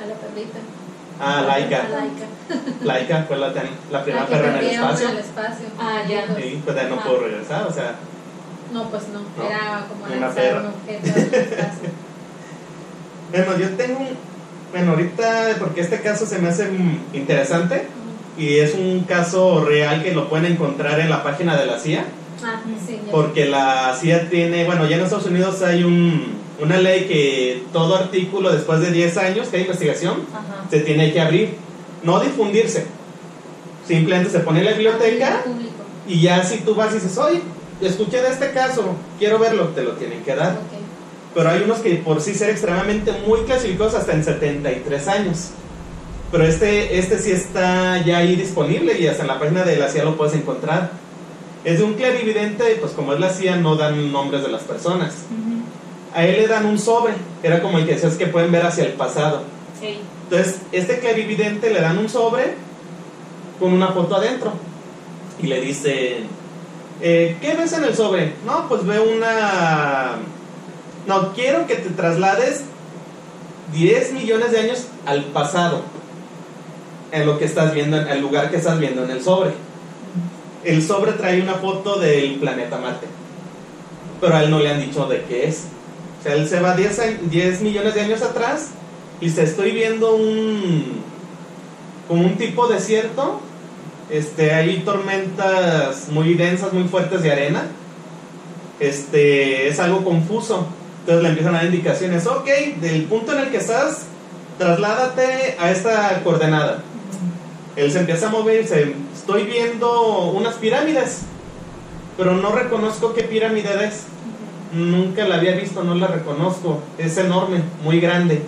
a 0.00 0.06
la 0.06 0.14
perrita. 0.14 0.58
Ah, 1.18 1.38
A 1.38 1.42
Laika. 1.42 1.78
Laika. 1.88 2.26
Laika 2.84 3.24
fue 3.26 3.36
la, 3.38 3.52
ten- 3.52 3.70
la 3.90 4.04
primera 4.04 4.26
que 4.26 4.36
perra 4.36 4.48
en 4.50 4.56
el 4.58 4.66
espacio. 4.70 5.06
en 5.08 5.12
el 5.14 5.18
espacio. 5.18 5.66
Ah, 5.76 6.02
ya. 6.08 6.26
Sí, 6.36 6.60
pues 6.64 6.76
ya 6.76 6.82
no 6.84 6.94
Ah. 6.96 7.02
pudo 7.04 7.18
regresar, 7.20 7.66
o 7.66 7.72
sea, 7.72 7.94
No, 8.72 8.90
pues 8.90 9.02
no. 9.08 9.20
No. 9.20 9.48
Era 9.48 9.86
como 9.88 10.04
Una 10.04 10.16
lanzar 10.16 10.34
perra. 10.42 10.60
un 10.60 10.66
objeto. 10.66 11.36
Bueno, 13.32 13.58
yo 13.58 13.68
tengo 13.70 13.98
un. 14.00 14.08
Bueno, 14.72 14.92
ahorita, 14.92 15.56
porque 15.58 15.80
este 15.80 16.00
caso 16.00 16.26
se 16.26 16.38
me 16.38 16.48
hace 16.48 16.66
mm, 16.66 16.98
interesante 17.14 17.86
y 18.38 18.58
es 18.58 18.74
un 18.74 19.00
caso 19.00 19.64
real 19.64 20.02
que 20.02 20.12
lo 20.12 20.28
pueden 20.28 20.52
encontrar 20.52 21.00
en 21.00 21.08
la 21.10 21.22
página 21.22 21.56
de 21.56 21.66
la 21.66 21.78
CIA, 21.78 22.04
Ah, 22.44 22.60
sí, 22.86 23.00
ya. 23.04 23.10
porque 23.12 23.46
la 23.46 23.96
CIA 23.98 24.28
tiene. 24.28 24.64
Bueno, 24.64 24.86
ya 24.88 24.96
en 24.96 25.02
Estados 25.04 25.26
Unidos 25.26 25.62
hay 25.62 25.82
un, 25.84 26.34
una 26.60 26.76
ley 26.78 27.06
que 27.06 27.64
todo 27.72 27.96
artículo 27.96 28.52
después 28.52 28.80
de 28.80 28.90
10 28.92 29.16
años 29.18 29.48
que 29.48 29.56
hay 29.56 29.62
investigación 29.62 30.22
Ajá. 30.32 30.68
se 30.70 30.80
tiene 30.80 31.12
que 31.12 31.20
abrir, 31.20 31.54
no 32.02 32.20
difundirse. 32.20 32.86
Simplemente 33.86 34.30
se 34.30 34.40
pone 34.40 34.58
en 34.60 34.64
la 34.66 34.72
biblioteca 34.72 35.42
Público. 35.44 35.72
y 36.06 36.20
ya 36.20 36.42
si 36.44 36.58
tú 36.58 36.74
vas 36.74 36.90
y 36.92 36.94
dices, 36.96 37.16
oye, 37.18 37.40
escuché 37.80 38.22
de 38.22 38.28
este 38.30 38.52
caso, 38.52 38.94
quiero 39.18 39.38
verlo, 39.38 39.68
te 39.68 39.82
lo 39.82 39.92
tienen 39.92 40.22
que 40.22 40.34
dar. 40.34 40.52
Ok. 40.52 40.86
Pero 41.34 41.50
hay 41.50 41.62
unos 41.62 41.80
que 41.80 41.96
por 41.96 42.22
sí 42.22 42.34
ser 42.34 42.48
extremadamente 42.48 43.12
muy 43.26 43.40
clasificados 43.40 43.94
hasta 43.94 44.14
en 44.14 44.24
73 44.24 45.08
años. 45.08 45.50
Pero 46.32 46.44
este, 46.44 46.98
este 46.98 47.18
sí 47.18 47.30
está 47.30 48.02
ya 48.02 48.18
ahí 48.18 48.36
disponible 48.36 48.98
y 48.98 49.06
hasta 49.06 49.22
en 49.22 49.28
la 49.28 49.38
página 49.38 49.62
de 49.62 49.76
la 49.76 49.88
CIA 49.88 50.04
lo 50.04 50.16
puedes 50.16 50.34
encontrar. 50.34 50.90
Es 51.64 51.78
de 51.78 51.84
un 51.84 51.94
clarividente, 51.94 52.72
y 52.72 52.76
pues 52.76 52.92
como 52.92 53.12
es 53.12 53.20
la 53.20 53.30
CIA 53.30 53.56
no 53.56 53.76
dan 53.76 54.12
nombres 54.12 54.42
de 54.42 54.48
las 54.48 54.62
personas. 54.62 55.14
A 56.14 56.24
él 56.24 56.36
le 56.36 56.48
dan 56.48 56.64
un 56.64 56.78
sobre, 56.78 57.12
que 57.42 57.48
era 57.48 57.60
como 57.60 57.78
el 57.78 57.86
que 57.86 57.94
decías 57.94 58.14
que 58.14 58.26
pueden 58.26 58.50
ver 58.50 58.64
hacia 58.64 58.84
el 58.84 58.92
pasado. 58.92 59.42
Sí. 59.78 59.98
Entonces, 60.30 60.60
este 60.72 61.00
clarividente 61.00 61.70
le 61.70 61.80
dan 61.80 61.98
un 61.98 62.08
sobre 62.08 62.54
con 63.60 63.72
una 63.72 63.88
foto 63.88 64.16
adentro. 64.16 64.52
Y 65.42 65.48
le 65.48 65.60
dicen, 65.60 66.28
eh, 67.00 67.36
¿qué 67.40 67.54
ves 67.54 67.72
en 67.72 67.84
el 67.84 67.94
sobre? 67.94 68.34
No, 68.44 68.68
pues 68.68 68.84
veo 68.86 69.04
una... 69.04 70.16
No, 71.06 71.32
quiero 71.34 71.66
que 71.66 71.76
te 71.76 71.90
traslades 71.90 72.62
10 73.72 74.12
millones 74.12 74.50
de 74.52 74.60
años 74.60 74.86
al 75.06 75.24
pasado. 75.26 75.82
En 77.12 77.24
lo 77.26 77.38
que 77.38 77.44
estás 77.44 77.72
viendo, 77.72 77.96
en 77.98 78.08
el 78.08 78.20
lugar 78.20 78.50
que 78.50 78.56
estás 78.56 78.78
viendo 78.80 79.04
en 79.04 79.10
el 79.10 79.22
sobre. 79.22 79.52
El 80.64 80.82
sobre 80.82 81.12
trae 81.12 81.40
una 81.40 81.54
foto 81.54 81.98
del 82.00 82.34
planeta 82.36 82.78
Marte. 82.78 83.06
Pero 84.20 84.34
a 84.34 84.42
él 84.42 84.50
no 84.50 84.58
le 84.58 84.70
han 84.70 84.80
dicho 84.80 85.06
de 85.06 85.22
qué 85.24 85.46
es. 85.46 85.64
O 86.20 86.22
sea, 86.24 86.34
él 86.34 86.48
se 86.48 86.60
va 86.60 86.74
10, 86.74 86.98
a- 86.98 87.04
10 87.30 87.60
millones 87.62 87.94
de 87.94 88.00
años 88.00 88.22
atrás 88.22 88.68
y 89.20 89.30
se 89.30 89.44
estoy 89.44 89.70
viendo 89.70 90.16
un 90.16 91.02
como 92.08 92.22
un 92.24 92.36
tipo 92.36 92.66
desierto 92.68 93.40
este 94.10 94.52
hay 94.52 94.78
tormentas 94.80 96.08
muy 96.10 96.34
densas 96.34 96.72
muy 96.72 96.84
fuertes 96.84 97.22
de 97.22 97.32
arena 97.32 97.66
este 98.78 99.68
es 99.68 99.80
algo 99.80 100.04
confuso 100.04 100.66
entonces 101.00 101.22
le 101.22 101.28
empiezan 101.30 101.54
a 101.54 101.58
dar 101.58 101.66
indicaciones 101.66 102.26
ok 102.26 102.48
del 102.80 103.04
punto 103.04 103.32
en 103.32 103.40
el 103.40 103.50
que 103.50 103.58
estás 103.58 104.06
trasládate 104.58 105.56
a 105.58 105.70
esta 105.70 106.20
coordenada 106.22 106.82
él 107.76 107.92
se 107.92 108.00
empieza 108.00 108.28
a 108.28 108.30
mover 108.30 108.66
se 108.66 108.94
estoy 109.26 109.42
viendo 109.42 110.30
unas 110.30 110.54
pirámides, 110.54 111.22
pero 112.16 112.34
no 112.34 112.52
reconozco 112.52 113.12
qué 113.12 113.24
pirámide 113.24 113.86
es. 113.86 114.04
Nunca 114.72 115.26
la 115.26 115.36
había 115.36 115.56
visto, 115.56 115.82
no 115.82 115.96
la 115.96 116.06
reconozco. 116.06 116.80
Es 116.96 117.18
enorme, 117.18 117.60
muy 117.82 118.00
grande. 118.00 118.42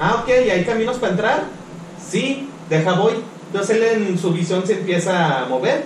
Ah, 0.00 0.22
ok, 0.22 0.28
¿y 0.44 0.50
hay 0.50 0.64
caminos 0.64 0.96
para 0.96 1.12
entrar? 1.12 1.44
Sí, 2.04 2.48
deja 2.68 2.94
voy. 2.94 3.14
Entonces 3.46 3.76
él 3.76 3.82
en 3.82 4.18
su 4.18 4.32
visión 4.32 4.66
se 4.66 4.74
empieza 4.74 5.42
a 5.42 5.46
mover. 5.46 5.84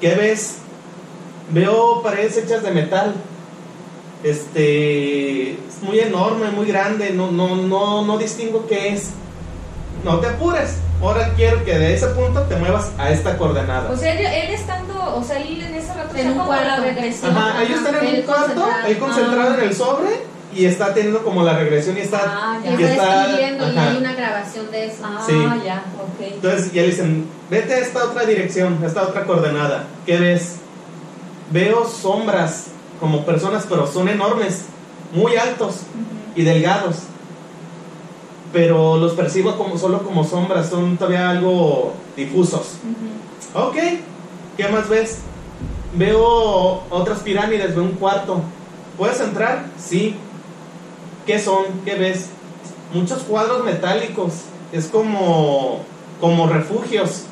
¿Qué 0.00 0.14
ves? 0.14 0.58
Veo 1.50 2.02
paredes 2.02 2.36
hechas 2.36 2.62
de 2.62 2.70
metal. 2.70 3.14
Este 4.22 5.52
es 5.52 5.82
muy 5.82 6.00
enorme, 6.00 6.50
muy 6.50 6.66
grande, 6.66 7.10
no, 7.10 7.30
no, 7.30 7.56
no, 7.56 8.04
no 8.04 8.18
distingo 8.18 8.66
qué 8.66 8.94
es. 8.94 9.10
No 10.04 10.18
te 10.18 10.28
apures. 10.28 10.78
Ahora 11.00 11.32
quiero 11.36 11.64
que 11.64 11.78
de 11.78 11.94
ese 11.94 12.08
punto 12.08 12.42
te 12.42 12.56
muevas 12.56 12.90
a 12.98 13.10
esta 13.10 13.38
coordenada. 13.38 13.90
O 13.90 13.96
sea, 13.96 14.12
él, 14.12 14.26
él 14.26 14.50
estando, 14.50 15.14
o 15.16 15.22
sea, 15.22 15.38
él 15.40 15.60
en 15.60 15.74
ese 15.74 15.94
rato 15.94 16.16
En 16.16 16.32
un 16.32 16.38
cuarto. 16.46 16.82
Ajá, 16.82 17.62
ellos 17.62 17.78
están 17.78 18.04
en 18.04 18.16
un 18.16 18.22
cuarto, 18.22 18.46
concentrado. 18.46 18.86
él 18.86 18.98
concentrado 18.98 19.54
en 19.54 19.60
el 19.60 19.74
sobre 19.74 20.37
y 20.58 20.66
está 20.66 20.92
teniendo 20.92 21.22
como 21.22 21.42
la 21.44 21.56
regresión 21.56 21.96
y 21.96 22.00
está. 22.00 22.20
Ah, 22.26 22.58
Y 22.60 22.64
ya. 22.64 22.80
y 22.80 22.84
está 22.84 23.22
escribiendo 23.26 23.72
y 23.72 23.78
hay 23.78 23.96
una 23.96 24.12
grabación 24.14 24.70
de 24.72 24.86
eso. 24.86 24.96
Ah, 25.04 25.22
Sí. 25.24 25.32
ya, 25.64 25.84
ok. 26.02 26.32
Entonces 26.34 26.72
ya 26.72 26.82
le 26.82 26.88
dicen, 26.88 27.26
vete 27.48 27.74
a 27.74 27.78
esta 27.78 28.04
otra 28.04 28.24
dirección, 28.24 28.78
a 28.82 28.86
esta 28.86 29.02
otra 29.04 29.24
coordenada. 29.24 29.84
¿Qué 30.04 30.18
ves? 30.18 30.56
Veo 31.52 31.88
sombras 31.88 32.66
como 33.00 33.24
personas, 33.24 33.66
pero 33.68 33.86
son 33.86 34.08
enormes, 34.08 34.64
muy 35.12 35.36
altos 35.36 35.76
y 36.34 36.42
delgados. 36.42 36.96
Pero 38.52 38.96
los 38.96 39.12
percibo 39.12 39.56
como 39.56 39.78
solo 39.78 40.02
como 40.02 40.24
sombras, 40.24 40.68
son 40.70 40.96
todavía 40.96 41.30
algo 41.30 41.94
difusos. 42.16 42.78
Ujú. 43.54 43.66
Ok, 43.68 43.76
¿qué 44.56 44.68
más 44.68 44.88
ves? 44.88 45.18
Veo 45.94 46.82
otras 46.90 47.20
pirámides, 47.20 47.74
veo 47.74 47.84
un 47.84 47.92
cuarto. 47.92 48.42
¿Puedes 48.96 49.20
entrar? 49.20 49.66
Sí. 49.78 50.16
¿Qué 51.28 51.38
son? 51.38 51.64
¿Qué 51.84 51.94
ves? 51.94 52.26
Muchos 52.94 53.18
cuadros 53.22 53.62
metálicos. 53.62 54.32
Es 54.72 54.86
como, 54.86 55.82
como 56.22 56.46
refugios. 56.48 57.24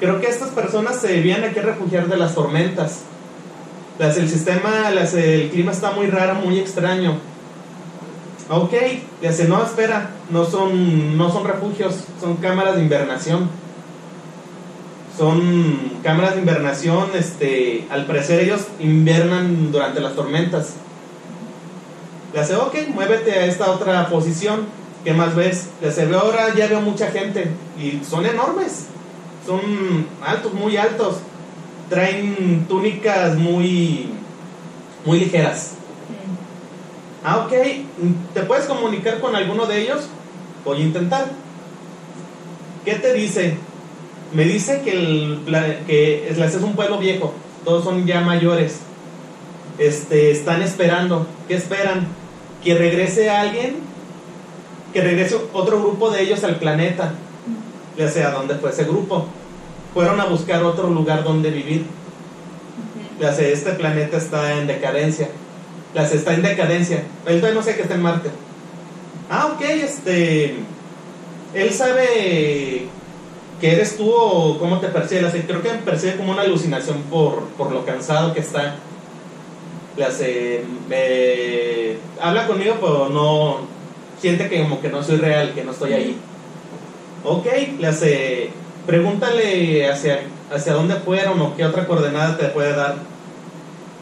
Creo 0.00 0.20
que 0.22 0.26
estas 0.28 0.48
personas 0.48 0.98
se 0.98 1.08
debían 1.08 1.44
aquí 1.44 1.60
refugiar 1.60 2.08
de 2.08 2.16
las 2.16 2.34
tormentas. 2.34 3.00
Las- 3.98 4.16
el 4.16 4.26
sistema, 4.28 4.90
las- 4.90 5.12
el 5.12 5.50
clima 5.50 5.70
está 5.72 5.90
muy 5.90 6.06
raro, 6.06 6.36
muy 6.36 6.58
extraño. 6.58 7.18
Ok, 8.48 8.72
le 9.20 9.28
hace, 9.28 9.46
no, 9.46 9.62
espera, 9.62 10.08
no 10.30 10.46
son, 10.46 11.18
no 11.18 11.30
son 11.30 11.44
refugios, 11.46 11.94
son 12.18 12.36
cámaras 12.36 12.76
de 12.76 12.82
invernación 12.82 13.50
son 15.16 15.98
cámaras 16.04 16.34
de 16.34 16.40
invernación, 16.42 17.08
este, 17.14 17.88
al 17.90 18.06
parecer 18.06 18.38
ellos 18.38 18.60
invernan 18.78 19.72
durante 19.72 19.98
las 20.00 20.14
tormentas. 20.14 20.74
Le 22.32 22.40
hace, 22.40 22.56
ok, 22.56 22.74
muévete 22.94 23.32
a 23.32 23.46
esta 23.46 23.70
otra 23.70 24.08
posición, 24.08 24.66
¿qué 25.04 25.14
más 25.14 25.34
ves? 25.34 25.68
Le 25.80 25.88
hace, 25.88 26.06
veo 26.06 26.20
ahora 26.20 26.54
ya 26.54 26.66
veo 26.66 26.80
mucha 26.80 27.10
gente 27.10 27.50
y 27.80 28.02
son 28.04 28.26
enormes, 28.26 28.86
son 29.46 30.06
altos, 30.22 30.52
muy 30.52 30.76
altos, 30.76 31.16
traen 31.88 32.66
túnicas 32.68 33.36
muy, 33.36 34.10
muy 35.04 35.20
ligeras. 35.20 35.72
Ah, 37.24 37.38
ok, 37.38 37.52
¿te 38.34 38.42
puedes 38.42 38.66
comunicar 38.66 39.20
con 39.20 39.34
alguno 39.34 39.66
de 39.66 39.82
ellos? 39.82 40.08
Voy 40.64 40.82
a 40.82 40.84
intentar. 40.84 41.26
¿Qué 42.84 42.94
te 42.94 43.12
dice? 43.14 43.56
Me 44.32 44.44
dice 44.44 44.82
que, 44.82 44.92
el, 44.92 45.42
que 45.86 46.28
es 46.28 46.54
un 46.56 46.74
pueblo 46.74 46.98
viejo, 46.98 47.32
todos 47.64 47.84
son 47.84 48.06
ya 48.06 48.20
mayores. 48.20 48.80
Este, 49.78 50.30
están 50.30 50.62
esperando. 50.62 51.26
¿Qué 51.46 51.54
esperan? 51.54 52.06
Que 52.68 52.74
regrese 52.74 53.30
alguien, 53.30 53.76
que 54.92 55.00
regrese 55.00 55.36
otro 55.54 55.80
grupo 55.80 56.10
de 56.10 56.20
ellos 56.20 56.44
al 56.44 56.56
planeta. 56.56 57.14
Ya 57.96 58.10
sea 58.10 58.30
dónde 58.30 58.56
fue 58.56 58.68
ese 58.68 58.84
grupo. 58.84 59.26
Fueron 59.94 60.20
a 60.20 60.26
buscar 60.26 60.62
otro 60.62 60.90
lugar 60.90 61.24
donde 61.24 61.50
vivir. 61.50 61.86
Ya 63.18 63.32
sé, 63.32 63.54
este 63.54 63.70
planeta 63.70 64.18
está 64.18 64.58
en 64.58 64.66
decadencia. 64.66 65.30
Ya 65.94 66.06
sé, 66.06 66.16
está 66.16 66.34
en 66.34 66.42
decadencia. 66.42 67.04
Él 67.24 67.40
todavía 67.40 67.58
no 67.58 67.64
sé 67.64 67.74
que 67.74 67.80
está 67.80 67.94
en 67.94 68.02
Marte. 68.02 68.28
Ah, 69.30 69.46
ok, 69.54 69.62
este. 69.62 70.56
Él 71.54 71.72
sabe 71.72 72.86
que 73.62 73.72
eres 73.72 73.96
tú 73.96 74.12
o 74.12 74.58
cómo 74.58 74.78
te 74.78 74.88
percibe. 74.88 75.30
Creo 75.46 75.62
que 75.62 75.72
me 75.72 75.78
percibe 75.78 76.16
como 76.16 76.32
una 76.32 76.42
alucinación 76.42 77.00
por, 77.04 77.44
por 77.56 77.72
lo 77.72 77.86
cansado 77.86 78.34
que 78.34 78.40
está. 78.40 78.76
Le 79.98 80.04
hace. 80.04 80.64
me- 80.88 81.96
habla 82.22 82.46
conmigo, 82.46 82.76
pero 82.80 83.08
no. 83.08 83.56
Siente 84.20 84.48
que 84.48 84.62
como 84.62 84.80
que 84.80 84.88
no 84.88 85.02
soy 85.02 85.16
real, 85.16 85.52
que 85.54 85.62
no 85.64 85.72
estoy 85.72 85.92
ahí. 85.92 86.16
Ok, 87.24 87.46
le 87.78 87.86
hace. 87.86 88.50
Pregúntale 88.86 89.88
hacia, 89.90 90.20
hacia 90.52 90.72
dónde 90.72 90.94
fueron 90.96 91.40
o 91.42 91.54
qué 91.56 91.64
otra 91.66 91.86
coordenada 91.86 92.36
te 92.38 92.46
puede 92.46 92.74
dar. 92.74 92.96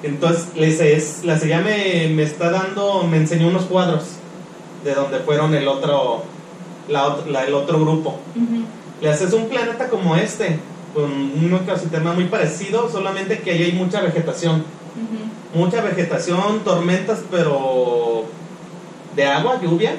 Entonces, 0.03 0.49
le 0.55 0.67
dice, 0.67 0.95
es, 0.95 1.25
la 1.25 1.39
ya 1.39 1.61
me, 1.61 2.09
me 2.15 2.23
está 2.23 2.51
dando, 2.51 3.03
me 3.03 3.17
enseñó 3.17 3.49
unos 3.49 3.65
cuadros 3.65 4.05
de 4.85 4.95
donde 4.95 5.19
fueron 5.21 5.55
el 5.55 5.67
otro, 5.67 6.23
la, 6.89 7.07
ot- 7.07 7.27
la- 7.27 7.45
el 7.45 7.55
otro 7.55 7.81
grupo. 7.81 8.11
Ujú. 8.37 8.65
Le 9.01 9.11
haces 9.11 9.33
un 9.33 9.49
planeta 9.49 9.89
como 9.89 10.15
este, 10.17 10.59
con 10.95 11.05
un 11.11 11.61
ecosistema 11.67 12.13
muy 12.13 12.25
parecido, 12.27 12.89
solamente 12.91 13.41
que 13.41 13.51
ahí 13.51 13.63
hay 13.65 13.73
mucha 13.73 14.01
vegetación. 14.03 14.63
Mucha 15.55 15.81
vegetación, 15.83 16.61
tormentas, 16.65 17.21
pero 17.31 18.25
de 19.15 19.25
agua, 19.27 19.61
lluvia. 19.63 19.95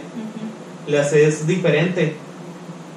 Le 0.87 0.99
hace 0.99 1.27
es 1.27 1.45
diferente. 1.47 2.15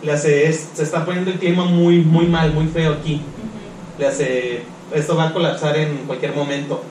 Le 0.02 0.12
hace 0.12 0.48
es, 0.48 0.68
se 0.74 0.82
está 0.82 1.04
poniendo 1.04 1.30
el 1.30 1.38
clima 1.38 1.64
muy, 1.64 1.98
muy 2.00 2.26
mal, 2.26 2.52
muy 2.52 2.66
feo 2.66 2.92
aquí. 2.94 3.14
Ujú. 3.16 4.00
le 4.00 4.06
hace 4.06 4.62
esto 4.94 5.14
va 5.16 5.28
a 5.28 5.32
colapsar 5.32 5.76
en 5.76 5.98
cualquier 6.06 6.34
momento 6.34 6.82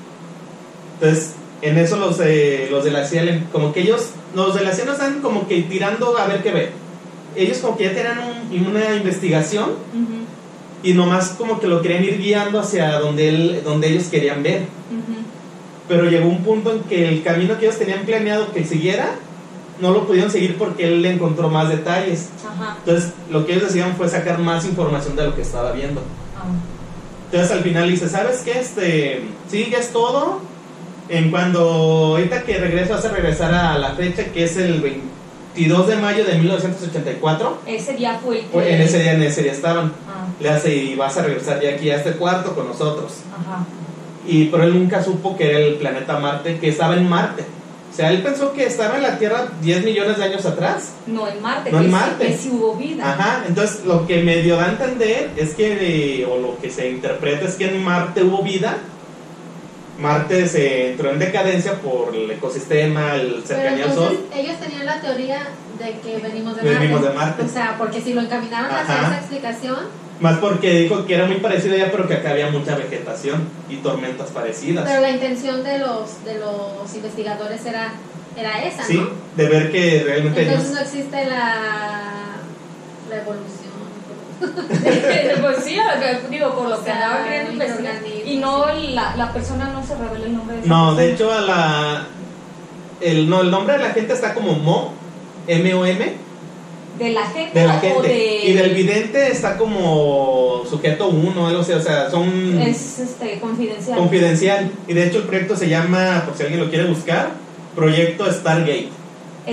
entonces 0.93 1.33
en 1.61 1.77
eso 1.77 1.97
los 1.97 2.17
de, 2.17 2.67
los 2.71 2.83
de 2.85 2.91
la 2.91 3.03
CIA 3.05 3.23
le- 3.23 3.43
como 3.51 3.73
que 3.73 3.81
ellos 3.81 4.11
los 4.35 4.53
de 4.55 4.63
la 4.63 4.69
están 4.71 5.19
como 5.21 5.47
que 5.47 5.63
tirando 5.63 6.15
a 6.17 6.27
ver 6.27 6.41
qué 6.43 6.51
ve 6.51 6.69
ellos 7.35 7.57
como 7.57 7.75
que 7.77 7.85
ya 7.85 7.93
tenían 7.95 8.19
un- 8.51 8.67
una 8.67 8.95
investigación. 8.95 9.71
Y 10.83 10.93
nomás 10.93 11.29
como 11.37 11.59
que 11.59 11.67
lo 11.67 11.81
querían 11.81 12.03
ir 12.03 12.17
guiando 12.19 12.59
hacia 12.59 12.99
donde 12.99 13.29
él, 13.29 13.61
donde 13.63 13.89
ellos 13.89 14.05
querían 14.05 14.43
ver 14.43 14.63
pero 15.87 16.03
llegó 16.05 16.27
un 16.29 16.43
punto 16.43 16.71
en 16.71 16.81
que 16.81 17.07
el 17.09 17.23
camino 17.23 17.57
que 17.57 17.65
ellos 17.65 17.79
tenían 17.79 18.05
planeado 18.05 18.51
que 18.53 18.63
siguiera 18.63 19.15
no 19.81 19.91
lo 19.91 20.05
pudieron 20.05 20.29
seguir 20.29 20.57
porque 20.57 20.87
él 20.87 21.01
le 21.01 21.11
encontró 21.11 21.49
más 21.49 21.69
detalles 21.69 22.29
Ajá. 22.45 22.77
entonces 22.79 23.13
lo 23.31 23.45
que 23.45 23.53
ellos 23.53 23.67
decían 23.67 23.95
fue 23.97 24.07
sacar 24.07 24.39
más 24.39 24.65
información 24.65 25.15
de 25.15 25.25
lo 25.25 25.35
que 25.35 25.41
estaba 25.41 25.71
viendo 25.71 26.01
Ah. 26.37 26.45
Entonces 27.31 27.51
al 27.51 27.63
final 27.63 27.89
dice, 27.89 28.09
¿sabes 28.09 28.41
qué? 28.43 28.59
Este, 28.59 29.21
sí, 29.51 29.67
ya 29.71 29.77
es 29.77 29.91
todo. 29.91 30.39
En 31.09 31.29
cuando 31.29 31.59
ahorita 31.59 32.43
que 32.43 32.57
regreso, 32.57 32.93
vas 32.93 33.05
a 33.05 33.09
regresar 33.09 33.53
a 33.53 33.77
la 33.77 33.91
fecha 33.91 34.25
que 34.25 34.45
es 34.45 34.57
el 34.57 34.81
22 35.55 35.87
de 35.87 35.95
mayo 35.97 36.23
de 36.25 36.37
1984. 36.37 37.57
Ese 37.65 37.93
día 37.93 38.19
fue 38.23 38.39
el 38.39 38.45
que... 38.45 38.75
En 38.75 38.81
ese 38.81 38.99
día, 38.99 39.13
en 39.13 39.23
ese 39.23 39.43
día 39.43 39.51
estaban. 39.51 39.91
Ah, 40.07 40.27
Le 40.39 40.49
hace 40.49 40.75
y 40.75 40.95
vas 40.95 41.17
a 41.17 41.23
regresar 41.23 41.61
ya 41.61 41.69
aquí 41.71 41.89
a 41.89 41.97
este 41.97 42.11
cuarto 42.13 42.55
con 42.55 42.67
nosotros. 42.67 43.13
ajá. 43.31 43.65
Y 44.27 44.45
pero 44.45 44.63
él 44.63 44.77
nunca 44.77 45.03
supo 45.03 45.35
que 45.35 45.49
era 45.49 45.59
el 45.59 45.75
planeta 45.75 46.19
Marte, 46.19 46.59
que 46.59 46.69
estaba 46.69 46.95
en 46.95 47.09
Marte. 47.09 47.43
O 47.91 47.95
sea, 47.95 48.11
él 48.11 48.21
pensó 48.21 48.53
que 48.53 48.65
estaba 48.65 48.97
en 48.97 49.01
la 49.03 49.17
Tierra 49.17 49.47
10 49.61 49.83
millones 49.85 50.17
de 50.17 50.23
años 50.25 50.45
atrás. 50.45 50.91
No 51.07 51.27
en 51.27 51.41
Marte, 51.41 51.71
No 51.71 51.79
en 51.79 51.89
Marte. 51.89 52.27
que 52.27 52.37
sí 52.37 52.49
hubo 52.51 52.75
vida. 52.75 53.11
Ajá, 53.11 53.43
entonces 53.47 53.85
lo 53.85 54.05
que 54.05 54.21
medio 54.21 54.57
da 54.57 54.65
a 54.65 54.69
entender 54.69 55.31
es 55.35 55.55
que, 55.55 56.27
o 56.29 56.37
lo 56.37 56.59
que 56.59 56.69
se 56.69 56.89
interpreta 56.91 57.45
es 57.47 57.55
que 57.55 57.69
en 57.69 57.83
Marte 57.83 58.23
hubo 58.23 58.43
vida. 58.43 58.77
Marte 59.99 60.47
se 60.47 60.91
entró 60.91 61.11
en 61.11 61.19
decadencia 61.19 61.73
por 61.81 62.15
el 62.15 62.29
ecosistema, 62.31 63.15
el 63.15 63.43
cercanía 63.45 63.85
al 63.85 63.93
Sol. 63.93 64.19
ellos 64.33 64.55
tenían 64.59 64.85
la 64.85 65.01
teoría 65.01 65.39
de 65.77 65.99
que 65.99 66.17
venimos 66.17 66.55
de 66.55 66.63
Venimos 66.63 67.01
Marte. 67.01 67.07
de 67.09 67.15
Marte. 67.15 67.43
O 67.43 67.47
sea, 67.49 67.75
porque 67.77 68.01
si 68.01 68.13
lo 68.13 68.21
encaminaron 68.21 68.71
hacia 68.71 68.95
Ajá. 68.95 69.07
esa 69.07 69.17
explicación, 69.19 69.77
Más 70.21 70.37
porque 70.39 70.71
dijo 70.81 71.05
que 71.05 71.15
era 71.15 71.25
muy 71.25 71.37
parecido 71.37 71.75
allá, 71.75 71.89
pero 71.91 72.07
que 72.07 72.13
acá 72.15 72.31
había 72.31 72.49
mucha 72.49 72.75
vegetación 72.75 73.47
y 73.69 73.77
tormentas 73.77 74.29
parecidas. 74.31 74.85
pero 74.87 74.99
la 75.01 75.09
intención 75.11 75.63
de 75.63 75.77
los 75.79 76.23
de 76.25 76.35
los 76.39 76.93
investigadores 76.95 77.65
era 77.65 77.93
era 78.37 78.63
esa, 78.63 78.83
sí, 78.83 78.95
¿no? 78.97 79.09
de 79.35 79.49
ver 79.49 79.71
que 79.71 80.01
realmente 80.05 80.41
Entonces 80.43 80.69
ellos- 80.71 80.75
no 80.75 80.81
existe 80.85 81.25
la 81.25 81.55
la 83.09 83.15
evolución. 83.15 83.68
pues 85.41 85.63
sí, 85.63 85.77
digo, 86.29 86.55
por 86.55 86.69
lo 86.69 86.83
que 86.83 86.91
andaba 86.91 87.23
queriendo 87.23 87.51
investigar. 87.53 87.95
Y 88.25 88.37
no, 88.37 88.65
la, 88.73 89.15
la 89.15 89.33
persona 89.33 89.69
no 89.69 89.85
se 89.85 89.95
revela 89.95 90.25
el 90.25 90.35
nombre 90.35 90.55
de 90.55 90.61
esa 90.61 90.69
No, 90.69 90.95
de 90.95 91.11
hecho 91.13 91.31
a 91.31 91.41
la 91.41 92.07
el, 93.01 93.29
no, 93.29 93.41
el 93.41 93.51
nombre 93.51 93.77
de 93.77 93.83
la 93.83 93.89
gente 93.91 94.13
está 94.13 94.33
como 94.33 94.53
Mo, 94.53 94.93
M-O-M, 95.47 96.29
¿De 96.97 97.11
la 97.11 97.25
gente, 97.27 97.57
de 97.57 97.65
la 97.65 97.77
o 97.77 97.79
gente. 97.79 98.07
de.? 98.09 98.41
Y 98.49 98.53
del 98.53 98.75
vidente 98.75 99.31
está 99.31 99.57
como 99.57 100.63
sujeto 100.69 101.07
uno, 101.07 101.47
algo 101.47 101.61
así, 101.61 101.71
o 101.71 101.81
sea, 101.81 102.09
son 102.09 102.59
Es 102.61 102.99
este, 102.99 103.39
confidencial. 103.39 103.97
confidencial. 103.97 104.71
Y 104.85 104.93
de 104.93 105.07
hecho 105.07 105.19
el 105.19 105.23
proyecto 105.23 105.55
se 105.55 105.69
llama, 105.69 106.23
por 106.25 106.35
si 106.35 106.43
alguien 106.43 106.59
lo 106.59 106.69
quiere 106.69 106.85
buscar, 106.85 107.31
Proyecto 107.73 108.29
Stargate. 108.29 108.89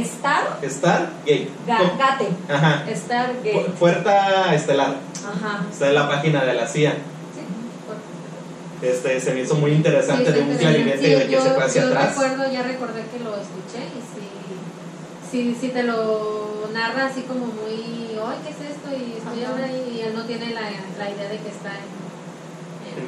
Star 0.03 0.59
Stargate. 0.63 1.49
Ga- 1.67 1.97
Gate. 1.99 2.29
Ajá. 2.53 2.85
Stargate. 2.95 3.53
Fu- 3.53 3.73
Puerta 3.79 4.55
estelar. 4.55 4.97
Ajá. 5.25 5.65
Está 5.71 5.89
en 5.89 5.95
la 5.95 6.09
página 6.09 6.45
de 6.45 6.55
la 6.55 6.67
CIA. 6.67 6.93
Sí. 6.93 8.87
Este, 8.87 9.21
se 9.21 9.33
me 9.33 9.41
hizo 9.41 9.55
muy 9.55 9.73
interesante 9.73 10.27
Sí, 10.27 10.33
de 10.33 10.41
un 10.41 10.57
clarinete 10.57 11.09
interesante. 11.09 11.09
de 11.09 11.31
que 11.31 11.37
Sí, 11.37 11.43
se 11.43 11.49
yo- 11.49 11.55
fue 11.55 11.65
hacia 11.65 11.83
yo 11.83 11.89
atrás. 11.89 12.09
recuerdo, 12.19 12.53
ya 12.53 12.63
recordé 12.63 13.03
que 13.11 13.19
lo 13.25 13.31
escuché 13.37 13.83
y 13.97 15.31
si, 15.31 15.55
si, 15.55 15.55
si 15.61 15.69
te 15.69 15.83
lo 15.83 16.69
narra 16.73 17.07
así 17.07 17.23
como 17.23 17.47
muy, 17.47 18.11
ay, 18.21 18.39
¿qué 18.45 18.51
es 18.51 18.71
esto? 18.73 18.89
Y 18.93 19.17
estoy 19.19 19.45
ahora 19.45 19.67
y 19.73 20.01
él 20.01 20.15
no 20.15 20.25
tiene 20.25 20.51
la, 20.53 20.61
la 20.61 21.11
idea 21.11 21.29
de 21.29 21.39
que 21.39 21.49
está 21.49 21.71
En 21.71 22.06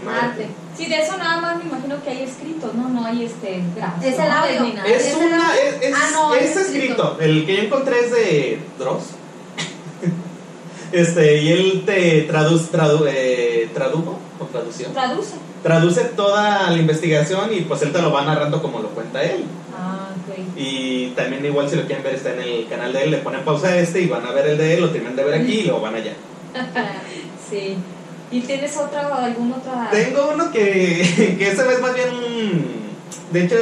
Marte. 0.04 0.26
Marte. 0.26 0.46
Sí, 0.76 0.86
de 0.86 1.00
eso 1.00 1.16
nada 1.16 1.40
más 1.40 1.56
me 1.58 1.64
imagino 1.64 2.02
que 2.02 2.10
hay 2.10 2.22
escrito, 2.22 2.70
¿no? 2.74 2.88
No 2.88 3.04
hay 3.04 3.24
este. 3.24 3.62
Es 4.02 4.14
el 4.18 4.30
audio. 4.30 4.64
Es 4.86 5.06
¿Es 5.06 5.14
una, 5.16 5.52
el- 5.56 5.74
es, 5.74 5.82
es, 5.90 5.94
Ah, 5.96 6.08
no, 6.12 6.34
es 6.34 6.50
es 6.50 6.56
escrito. 6.56 7.16
El 7.20 7.44
que 7.46 7.56
yo 7.56 7.62
encontré 7.64 8.00
es 8.00 8.12
de 8.12 8.60
Dross. 8.78 9.02
este, 10.92 11.42
y 11.42 11.52
él 11.52 11.82
te 11.84 12.22
traduce, 12.22 12.70
tradu, 12.70 13.04
eh, 13.08 13.68
tradujo 13.74 14.18
o 14.40 14.44
tradució. 14.46 14.88
Traduce. 14.88 15.34
Traduce 15.62 16.04
toda 16.04 16.70
la 16.70 16.76
investigación 16.78 17.52
y 17.52 17.62
pues 17.62 17.82
él 17.82 17.92
te 17.92 18.00
lo 18.00 18.12
va 18.12 18.24
narrando 18.24 18.62
como 18.62 18.78
lo 18.80 18.88
cuenta 18.90 19.22
él. 19.24 19.44
Ah, 19.76 20.10
ok. 20.14 20.38
Y 20.56 21.08
también 21.16 21.44
igual 21.44 21.68
si 21.68 21.76
lo 21.76 21.82
quieren 21.86 22.04
ver 22.04 22.14
está 22.14 22.32
en 22.34 22.40
el 22.40 22.68
canal 22.68 22.92
de 22.92 23.02
él, 23.02 23.10
le 23.10 23.18
ponen 23.18 23.44
pausa 23.44 23.68
a 23.68 23.78
este 23.78 24.00
y 24.00 24.06
van 24.06 24.24
a 24.24 24.30
ver 24.30 24.46
el 24.46 24.58
de 24.58 24.74
él, 24.74 24.80
lo 24.82 24.90
terminan 24.90 25.16
de 25.16 25.24
ver 25.24 25.34
aquí 25.42 25.52
y 25.60 25.62
luego 25.64 25.80
van 25.80 25.96
allá. 25.96 26.12
Sí. 27.50 27.76
¿Y 28.30 28.40
tienes 28.40 28.76
otra, 28.76 29.24
alguna 29.24 29.56
otra? 29.56 29.88
Tengo 29.90 30.30
uno 30.34 30.50
que, 30.50 31.36
que 31.38 31.50
esa 31.50 31.64
vez 31.64 31.80
más 31.80 31.94
bien 31.94 32.08
De 33.32 33.44
hecho, 33.44 33.56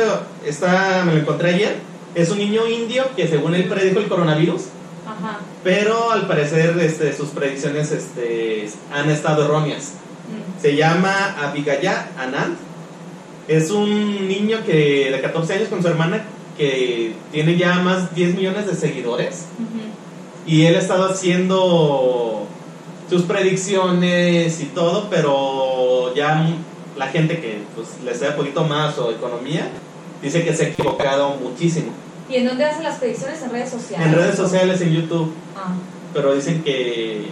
está, 0.45 1.03
me 1.05 1.15
lo 1.15 1.21
encontré 1.21 1.55
ayer. 1.55 1.77
Es 2.15 2.31
un 2.31 2.39
niño 2.39 2.67
indio 2.67 3.05
que 3.15 3.29
según 3.29 3.55
él 3.55 3.69
predijo 3.69 4.01
el 4.01 4.09
coronavirus, 4.09 4.63
Ajá. 5.07 5.41
pero 5.63 6.11
al 6.11 6.27
parecer 6.27 6.77
este, 6.81 7.15
sus 7.15 7.29
predicciones 7.29 7.93
este, 7.93 8.69
han 8.93 9.11
estado 9.11 9.45
erróneas. 9.45 9.93
Mm. 10.29 10.61
Se 10.61 10.75
llama 10.75 11.37
Abhigaya 11.39 12.11
Anand. 12.19 12.57
Es 13.49 13.71
un 13.71 14.27
niño 14.27 14.59
que 14.65 15.11
de 15.13 15.21
14 15.21 15.55
años 15.55 15.69
con 15.69 15.83
su 15.83 15.89
hermana 15.89 16.25
que 16.57 17.15
tiene 17.31 17.57
ya 17.57 17.75
más 17.81 18.15
10 18.15 18.35
millones 18.35 18.67
de 18.67 18.75
seguidores. 18.75 19.45
Ujú. 19.59 20.51
Y 20.51 20.65
él 20.65 20.77
ha 20.77 20.79
estado 20.79 21.07
haciendo 21.07 22.47
sus 23.09 23.23
predicciones 23.23 24.61
y 24.61 24.67
todo, 24.67 25.09
pero 25.11 26.15
ya 26.15 26.47
la 26.97 27.07
gente 27.09 27.41
que 27.41 27.63
pues, 27.75 27.89
le 28.05 28.15
sabe 28.15 28.31
un 28.33 28.37
poquito 28.37 28.65
más 28.65 28.99
o 28.99 29.11
economía 29.11 29.69
dice 30.23 30.45
que 30.45 30.55
se 30.55 30.65
ha 30.65 30.69
equivocado 30.69 31.31
muchísimo. 31.37 31.93
¿Y 32.29 32.37
en 32.37 32.47
dónde 32.47 32.65
hacen 32.65 32.83
las 32.83 32.97
predicciones? 32.99 33.41
En 33.43 33.51
redes 33.51 33.71
sociales. 33.71 34.07
En 34.07 34.15
redes 34.15 34.35
sociales, 34.37 34.81
en 34.81 34.93
YouTube, 34.93 35.33
Ah. 35.57 35.75
pero 36.13 36.35
dicen 36.35 36.63
que... 36.65 37.29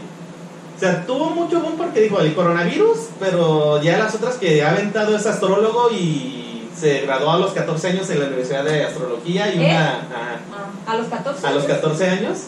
O 0.77 0.81
sea, 0.81 1.07
tuvo 1.07 1.31
mucho 1.31 1.61
boom 1.61 1.77
porque 1.77 2.01
dijo 2.01 2.21
el 2.21 2.35
coronavirus, 2.35 2.99
pero 3.21 3.81
ya 3.83 3.97
las 3.99 4.15
otras 4.15 4.37
que 4.37 4.63
ha 4.63 4.71
aventado 4.73 5.17
es 5.17 5.25
astrólogo 5.27 5.91
y 5.91 6.69
se 6.77 7.01
graduó 7.03 7.31
a 7.31 7.39
los 7.39 7.53
14 7.53 7.89
años 7.89 8.11
en 8.11 8.21
la 8.21 8.27
Universidad 8.27 8.65
de 8.65 8.85
Astrología 8.85 9.53
y 9.55 9.59
¿Eh? 9.63 9.67
una... 9.71 9.89
ajá. 9.91 10.41
Ah, 10.87 10.93
a 10.93 10.97
los 10.97 11.07
14 11.07 11.47
a 11.47 11.51
los 11.53 11.65
años? 11.65 11.77
14 11.77 12.11
años. 12.11 12.39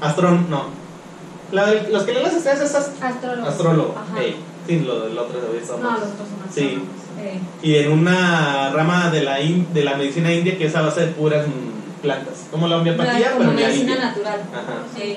Astrón, 0.00 0.46
no. 0.50 0.81
La 1.52 1.66
los 1.90 2.02
que 2.04 2.12
leen 2.12 2.24
las 2.24 2.34
estrellas 2.34 2.62
es 2.62 2.74
ast- 2.74 3.02
Astrólogo. 3.02 3.48
astrólogo. 3.48 3.94
Ajá. 3.96 4.22
Ey, 4.22 4.36
sí, 4.66 4.80
lo 4.80 5.00
del 5.00 5.16
otro 5.18 5.40
de 5.40 5.46
No, 5.48 5.90
los 5.92 6.08
otros 6.10 6.28
son 6.28 6.52
Sí. 6.52 6.82
Eh, 7.20 7.40
Y 7.62 7.76
en 7.76 7.92
una 7.92 8.70
rama 8.70 9.10
de 9.10 9.22
la, 9.22 9.40
in- 9.40 9.72
de 9.72 9.84
la 9.84 9.96
medicina 9.96 10.32
india 10.32 10.56
que 10.58 10.66
es 10.66 10.74
a 10.74 10.80
base 10.82 11.02
de 11.02 11.06
puras 11.08 11.44
plantas. 12.00 12.46
Como 12.50 12.66
la 12.68 12.78
homeopatía, 12.78 13.32
pero 13.38 13.50
la 13.50 13.50
medicina 13.52 13.92
India. 13.92 14.04
natural. 14.06 14.40
Ajá. 14.52 14.74
Sí. 14.96 15.16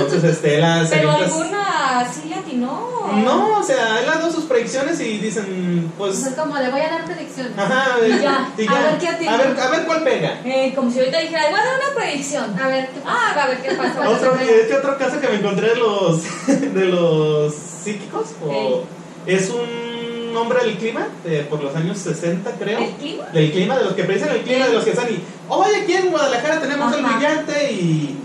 Entonces, 0.00 0.24
este, 0.24 0.58
las 0.58 0.88
Pero 0.88 1.10
alguna 1.10 2.06
sí 2.12 2.28
le 2.28 2.34
atinó. 2.36 2.96
No, 3.24 3.58
o 3.58 3.62
sea, 3.62 4.00
él 4.00 4.08
ha 4.08 4.16
dado 4.18 4.30
sus 4.32 4.44
predicciones 4.44 5.00
y 5.00 5.18
dicen, 5.18 5.92
pues. 5.96 6.16
Pues 6.16 6.26
es 6.26 6.34
como, 6.38 6.56
le 6.58 6.70
voy 6.70 6.80
a 6.80 6.88
dar 6.90 7.04
predicciones. 7.04 7.52
Ajá, 7.56 7.96
Y 8.06 8.10
eh, 8.12 8.18
ya, 8.22 8.48
y 8.58 8.66
a 8.66 8.72
ver 8.72 8.98
qué 8.98 9.08
atina. 9.08 9.34
a 9.34 9.36
ver, 9.38 9.60
a 9.60 9.70
ver 9.70 9.84
cuál 9.86 10.04
pega. 10.04 10.40
Eh, 10.44 10.72
como 10.74 10.90
si 10.90 10.98
ahorita 10.98 11.20
dijera, 11.20 11.42
voy 11.50 11.60
a 11.60 11.64
dar 11.64 11.74
una 11.76 11.94
predicción. 12.04 12.58
A 12.60 12.68
ver. 12.68 12.90
Ah, 13.04 13.36
a 13.42 13.46
ver 13.48 13.62
qué 13.62 13.72
pasa. 13.74 14.08
Otro, 14.10 14.36
y 14.42 14.46
de 14.46 14.64
hecho, 14.66 14.76
otro 14.78 14.98
caso 14.98 15.20
que 15.20 15.28
me 15.28 15.36
encontré 15.36 15.68
de 15.70 15.76
los, 15.76 16.22
de 16.46 16.84
los 16.86 17.54
psíquicos, 17.54 18.26
o- 18.44 18.82
es 19.26 19.50
un 19.50 20.36
hombre 20.36 20.60
del 20.64 20.76
clima, 20.76 21.08
de- 21.24 21.40
por 21.44 21.62
los 21.62 21.74
años 21.74 21.96
60 21.98 22.50
creo, 22.58 22.78
¿El 22.80 22.90
clima? 22.96 23.24
del 23.32 23.52
clima, 23.52 23.76
de 23.78 23.84
los 23.84 23.94
que 23.94 24.04
predicen 24.04 24.28
el 24.30 24.42
clima, 24.42 24.66
de 24.66 24.72
los 24.74 24.84
que 24.84 24.90
están 24.90 25.08
y, 25.10 25.18
oye, 25.48 25.76
aquí 25.82 25.94
en 25.94 26.10
Guadalajara 26.10 26.60
tenemos 26.60 26.94
el 26.94 27.02
brillante 27.04 27.72
y 27.72 28.18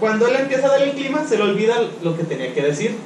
cuando 0.00 0.26
él 0.26 0.36
empieza 0.36 0.66
a 0.66 0.70
dar 0.70 0.82
el 0.82 0.92
clima 0.92 1.24
se 1.28 1.36
le 1.36 1.44
olvida 1.44 1.76
lo 2.02 2.16
que 2.16 2.24
tenía 2.24 2.52
que 2.54 2.62
decir. 2.62 2.96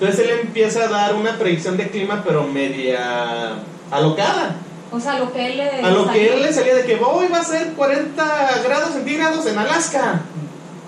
Entonces 0.00 0.20
él 0.26 0.38
empieza 0.42 0.84
a 0.84 0.88
dar 0.88 1.14
una 1.14 1.38
predicción 1.38 1.76
de 1.76 1.88
clima, 1.88 2.22
pero 2.26 2.44
media 2.44 3.56
alocada. 3.90 4.56
O 4.90 5.00
sea, 5.00 5.18
lo 5.18 5.32
que 5.32 5.46
él 5.46 5.56
le. 5.56 5.70
A 5.82 5.90
lo 5.90 6.10
que 6.10 6.34
él 6.34 6.42
le 6.42 6.52
salía 6.52 6.74
de 6.74 6.84
que 6.84 6.96
hoy 6.96 7.26
va 7.32 7.38
a 7.38 7.44
ser 7.44 7.72
40 7.74 8.62
grados 8.64 8.92
centígrados 8.92 9.46
en 9.46 9.58
Alaska. 9.58 10.22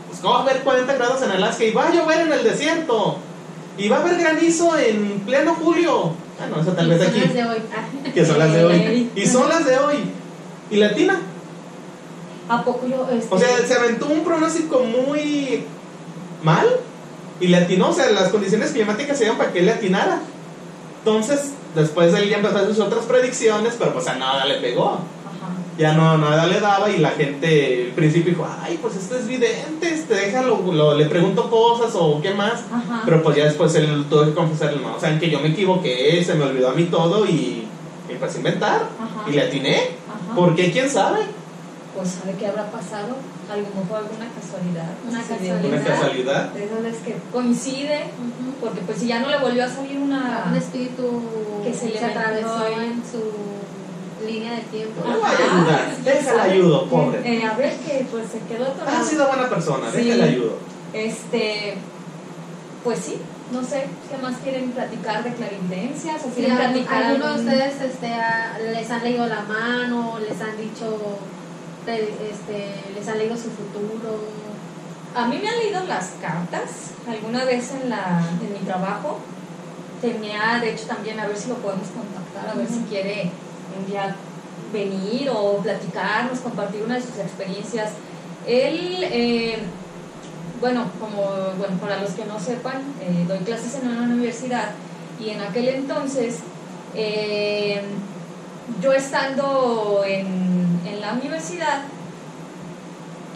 Pues 0.09 0.21
¿cómo 0.21 0.35
va 0.35 0.41
a 0.41 0.43
haber 0.45 0.63
40 0.63 0.95
grados 0.95 1.23
en 1.23 1.31
Alaska? 1.31 1.65
Y 1.65 1.73
va 1.73 1.89
a 1.89 1.93
llover 1.93 2.21
en 2.21 2.33
el 2.33 2.43
desierto. 2.45 3.19
Y 3.79 3.89
va 3.89 3.99
a 3.99 4.01
haber 4.01 4.19
granizo 4.19 4.77
en 4.79 5.21
pleno 5.21 5.55
julio. 5.55 6.13
Ah, 6.41 6.47
no, 6.51 6.61
eso 6.63 6.73
tal 6.73 6.89
vez 6.89 6.99
Son 6.99 7.09
aquí. 7.09 7.21
las 7.21 7.35
de 7.35 7.45
hoy. 7.45 7.59
Ah. 7.75 8.11
Que 8.13 8.25
son 8.25 8.39
las 8.39 8.53
de 8.53 8.65
hoy. 8.67 9.11
Y 9.15 9.27
son 9.27 9.49
las 9.49 9.65
de 9.67 9.79
hoy. 9.79 9.97
Y 10.71 10.77
latina. 10.77 11.21
¿A 12.49 12.65
poco 12.65 12.87
yo.? 12.87 13.09
Este, 13.11 13.35
O 13.35 13.39
sea, 13.39 13.49
se 13.67 13.75
aventó 13.75 14.07
un 14.07 14.25
pronóstico 14.25 14.81
muy 14.85 15.65
mal. 16.43 16.67
Y 17.41 17.49
le 17.49 17.57
atinó. 17.59 17.91
O 17.91 17.93
sea, 17.93 18.11
las 18.11 18.31
condiciones 18.31 18.71
climáticas 18.71 19.17
se 19.19 19.25
dieron 19.25 19.37
para 19.39 19.53
que 19.53 19.59
él 19.59 19.67
le 19.67 19.73
atinara. 19.73 20.21
Entonces, 20.99 21.53
después 21.75 22.15
él 22.15 22.29
ya 22.29 22.37
empezó 22.37 22.57
a 22.57 22.61
hacer 22.61 22.75
sus 22.75 22.85
otras 22.85 23.05
predicciones, 23.05 23.75
pero 23.79 23.93
pues 23.93 24.07
a 24.09 24.15
nada 24.17 24.45
le 24.47 24.55
pegó. 24.57 24.93
Ajá. 24.93 25.03
ya 25.79 25.93
no 25.93 26.17
nada 26.17 26.47
le 26.47 26.59
daba 26.61 26.89
y 26.89 26.97
la 26.99 27.11
gente 27.11 27.89
al 27.91 27.95
principio 27.95 28.31
dijo, 28.33 28.49
ay, 28.63 28.79
pues 28.81 28.97
esto 28.97 29.15
es 29.19 29.27
vidente, 29.29 29.87
este, 29.93 30.15
déjalo, 30.15 30.63
lo- 30.73 30.95
le 30.97 31.05
pregunto 31.05 31.51
cosas 31.51 31.93
o 31.95 32.21
qué 32.23 32.33
más. 32.33 32.65
Ajá. 32.73 33.03
Pero 33.05 33.23
pues 33.23 33.37
ya 33.37 33.45
después 33.45 33.75
él 33.75 34.07
tuvo 34.09 34.25
que 34.25 34.33
confesarle, 34.35 34.81
no, 34.81 34.97
o 34.97 35.01
sea, 35.01 35.19
que 35.19 35.29
yo 35.29 35.39
me 35.41 35.49
equivoqué, 35.49 36.25
se 36.25 36.35
me 36.35 36.45
olvidó 36.45 36.71
a 36.71 36.73
mí 36.73 36.85
todo 36.85 37.27
y 37.27 37.69
empecé 38.09 38.37
a 38.37 38.39
inventar 38.39 38.75
Ajá. 38.99 39.29
y 39.31 39.33
le 39.35 39.43
atiné. 39.43 39.77
Ajá. 40.09 40.35
¿Por 40.35 40.55
qué? 40.57 40.73
¿Quién 40.73 40.89
sabe? 40.89 41.19
Pues 41.97 42.11
sabe 42.11 42.35
qué 42.39 42.47
habrá 42.47 42.71
pasado. 42.71 43.17
A 43.51 43.57
lo 43.57 43.63
mejor 43.63 44.05
alguna 44.05 44.29
casualidad. 44.39 44.91
Una 45.09 45.19
de- 45.23 45.25
casualidad. 45.29 45.65
Una 45.65 45.85
casualidad. 45.85 46.49
De 46.53 46.65
esas 46.65 46.83
veces 46.83 47.01
que 47.03 47.17
coincide. 47.33 48.01
Porque 48.61 48.81
pues 48.83 48.99
si 48.99 49.07
ya 49.07 49.21
no 49.21 49.29
le 49.29 49.39
volvió 49.39 49.65
a 49.65 49.69
salir 49.69 49.99
una. 49.99 50.45
Un 50.51 50.57
espíritu 50.57 51.23
Que 51.65 51.73
se 51.73 51.89
le 51.89 51.99
atravesó 51.99 52.67
en 52.69 53.03
su 53.11 54.27
línea 54.27 54.53
de 54.53 54.63
tiempo. 54.63 55.03
No 55.05 55.13
le 55.15 55.19
voy 55.19 55.27
a 55.31 55.55
ayudar, 55.55 55.97
déjala 56.05 56.43
ayudo, 56.45 56.87
pobre. 56.89 57.21
Eh, 57.25 57.45
a 57.45 57.55
ver 57.57 57.77
que 57.79 58.07
pues 58.11 58.25
se 58.31 58.39
quedó 58.41 58.67
atorado. 58.67 58.97
Ha 58.99 59.03
sido 59.05 59.27
buena 59.29 59.49
persona, 59.49 59.91
Sí. 59.91 59.99
déjala 59.99 60.25
ayudo. 60.25 60.57
Este, 60.93 61.75
pues 62.83 62.99
sí, 63.01 63.19
no 63.53 63.63
sé, 63.63 63.85
¿qué 64.11 64.17
más 64.23 64.37
quieren 64.39 64.71
platicar 64.73 65.23
de 65.23 65.33
clarividencias? 65.35 66.17
¿O 66.25 66.29
Sí, 66.29 66.33
quieren 66.37 66.53
¿algún- 66.57 66.73
platicar 66.73 67.03
¿Alguno 67.05 67.27
de 67.35 67.41
ustedes 67.41 67.81
este, 67.83 68.11
les 68.73 68.91
han 68.91 69.05
leído 69.05 69.27
la 69.27 69.43
mano? 69.43 70.19
¿Les 70.19 70.41
han 70.41 70.57
dicho, 70.57 70.99
pre- 71.87 72.31
este, 72.31 72.93
les 72.95 73.09
han 73.09 73.19
leído 73.19 73.37
su 73.37 73.51
futuro? 73.51 74.21
A 75.15 75.27
mí 75.29 75.39
me 75.43 75.49
han 75.49 75.59
leído 75.59 75.83
las 75.85 76.11
cartas, 76.21 76.91
alguna 77.09 77.45
vez 77.47 77.71
en, 77.73 77.89
la, 77.89 78.23
en 78.43 78.53
mi 78.53 78.59
trabajo. 78.67 79.19
Tenía, 80.03 80.59
de 80.61 80.73
hecho, 80.73 80.87
también 80.87 81.19
a 81.19 81.27
ver 81.27 81.39
si 81.39 81.49
lo 81.49 81.55
podemos 81.55 81.89
contactar, 81.89 82.51
a 82.51 82.59
ver 82.59 82.69
si 82.69 82.81
quiere 82.91 83.31
un 83.79 83.87
día 83.87 84.15
venir 84.73 85.31
o 85.33 85.57
platicarnos, 85.59 86.41
compartir 86.41 86.83
una 86.83 86.97
de 86.97 87.01
sus 87.01 87.17
experiencias. 87.17 87.93
Él, 88.47 88.99
eh, 89.05 89.57
bueno, 90.61 90.91
como 91.01 91.23
bueno, 91.57 91.79
para 91.81 91.99
los 92.01 92.11
que 92.11 92.27
no 92.27 92.39
sepan, 92.39 92.83
eh, 93.01 93.25
doy 93.27 93.39
clases 93.39 93.77
en 93.77 93.89
una 93.89 94.03
universidad 94.03 94.71
y 95.19 95.31
en 95.31 95.41
aquel 95.41 95.69
entonces, 95.69 96.41
eh, 96.95 97.81
yo 98.83 98.93
estando 98.93 100.03
en 100.07 100.46
la 101.07 101.13
universidad, 101.13 101.83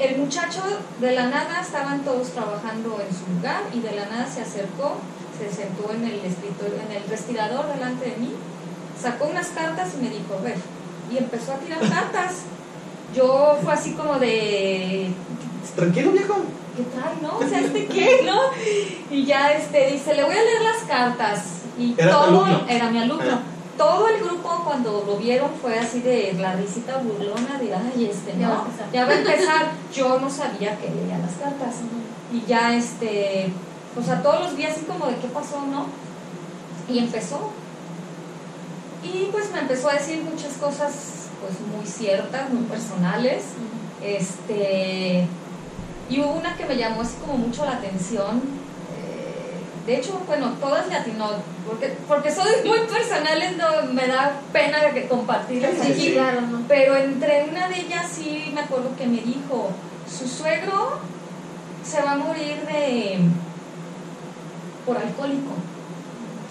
el 0.00 0.18
muchacho 0.18 0.60
de 1.00 1.12
la 1.12 1.26
nada 1.28 1.60
estaban 1.60 2.00
todos 2.02 2.30
trabajando 2.30 3.00
en 3.00 3.14
su 3.14 3.32
lugar 3.32 3.62
y 3.72 3.78
de 3.80 3.92
la 3.92 4.06
nada 4.06 4.26
se 4.26 4.40
acercó, 4.40 4.96
se 5.38 5.54
sentó 5.54 5.92
en 5.92 6.04
el 6.04 6.18
escritorio, 6.24 6.80
en 6.88 6.96
el 6.96 7.08
respirador 7.08 7.72
delante 7.72 8.10
de 8.10 8.16
mí, 8.16 8.32
sacó 9.00 9.26
unas 9.26 9.48
cartas 9.48 9.90
y 9.96 10.02
me 10.02 10.10
dijo, 10.10 10.40
ver, 10.42 10.56
y 11.12 11.18
empezó 11.18 11.52
a 11.52 11.56
tirar 11.56 11.78
cartas. 11.80 12.42
Yo 13.14 13.56
fue 13.62 13.72
así 13.72 13.92
como 13.92 14.18
de, 14.18 15.10
Tranquilo, 15.76 16.10
viejo. 16.10 16.36
¿qué 16.76 16.82
trae, 16.84 17.14
no? 17.22 17.38
O 17.38 17.48
sea, 17.48 17.60
¿este 17.60 17.86
qué, 17.86 18.22
no? 18.24 18.40
Y 19.10 19.24
ya 19.26 19.52
este, 19.52 19.92
dice, 19.92 20.14
le 20.14 20.24
voy 20.24 20.34
a 20.34 20.42
leer 20.42 20.62
las 20.62 20.82
cartas. 20.88 21.44
Y 21.78 21.94
¿Era 21.96 22.10
tu 22.10 22.16
todo, 22.16 22.44
alumno? 22.44 22.66
era 22.68 22.90
mi 22.90 22.98
alumno. 22.98 23.32
Ah. 23.32 23.40
Todo 23.80 24.08
el 24.08 24.22
grupo 24.22 24.60
cuando 24.62 25.04
lo 25.06 25.16
vieron 25.16 25.48
fue 25.62 25.78
así 25.78 26.02
de 26.02 26.34
la 26.34 26.52
risita 26.52 26.98
burlona 26.98 27.58
de, 27.58 27.74
ay, 27.74 28.10
este, 28.10 28.38
Ya 28.38 28.48
va 28.50 28.54
a 28.54 28.58
¿no? 28.58 28.66
empezar. 28.66 28.92
Ya 28.92 29.04
va 29.06 29.12
a 29.12 29.18
empezar. 29.18 29.72
Yo 29.94 30.20
no 30.20 30.28
sabía 30.28 30.78
que 30.78 30.90
leía 30.90 31.16
las 31.16 31.32
cartas. 31.36 31.76
Y 32.30 32.44
ya, 32.46 32.76
este, 32.76 33.50
o 33.98 34.02
sea, 34.02 34.22
todos 34.22 34.40
los 34.42 34.56
días 34.58 34.72
así 34.76 34.84
como 34.84 35.06
de 35.06 35.16
qué 35.16 35.28
pasó, 35.28 35.62
¿no? 35.62 35.86
Y 36.92 36.98
empezó. 36.98 37.52
Y 39.02 39.30
pues 39.32 39.50
me 39.50 39.60
empezó 39.60 39.88
a 39.88 39.94
decir 39.94 40.22
muchas 40.24 40.52
cosas, 40.58 41.28
pues 41.40 41.54
muy 41.74 41.86
ciertas, 41.86 42.52
muy 42.52 42.64
personales. 42.64 43.44
Este, 44.04 45.26
y 46.10 46.20
hubo 46.20 46.32
una 46.32 46.54
que 46.54 46.66
me 46.66 46.76
llamó 46.76 47.00
así 47.00 47.14
como 47.18 47.38
mucho 47.38 47.64
la 47.64 47.76
atención. 47.76 48.42
De 49.86 49.96
hecho, 49.96 50.20
bueno, 50.26 50.52
todas 50.60 50.86
le 50.88 50.94
atinó, 50.94 51.30
porque, 51.66 51.96
porque 52.06 52.30
son 52.30 52.46
muy 52.66 52.78
personales, 52.80 53.56
no 53.56 53.92
me 53.92 54.06
da 54.06 54.40
pena 54.52 54.78
de 54.84 54.92
que 54.92 55.08
compartirlas 55.08 55.72
Sí, 55.80 55.92
aquí. 55.92 56.00
sí. 56.00 56.12
claro, 56.12 56.42
¿no? 56.42 56.62
Pero 56.68 56.96
entre 56.96 57.44
una 57.44 57.68
de 57.68 57.80
ellas 57.80 58.06
sí 58.12 58.50
me 58.54 58.60
acuerdo 58.60 58.94
que 58.96 59.06
me 59.06 59.18
dijo, 59.20 59.70
su 60.08 60.28
suegro 60.28 60.98
se 61.82 62.02
va 62.02 62.12
a 62.12 62.16
morir 62.16 62.60
de 62.66 63.20
por 64.86 64.96
alcohólico. 64.96 65.52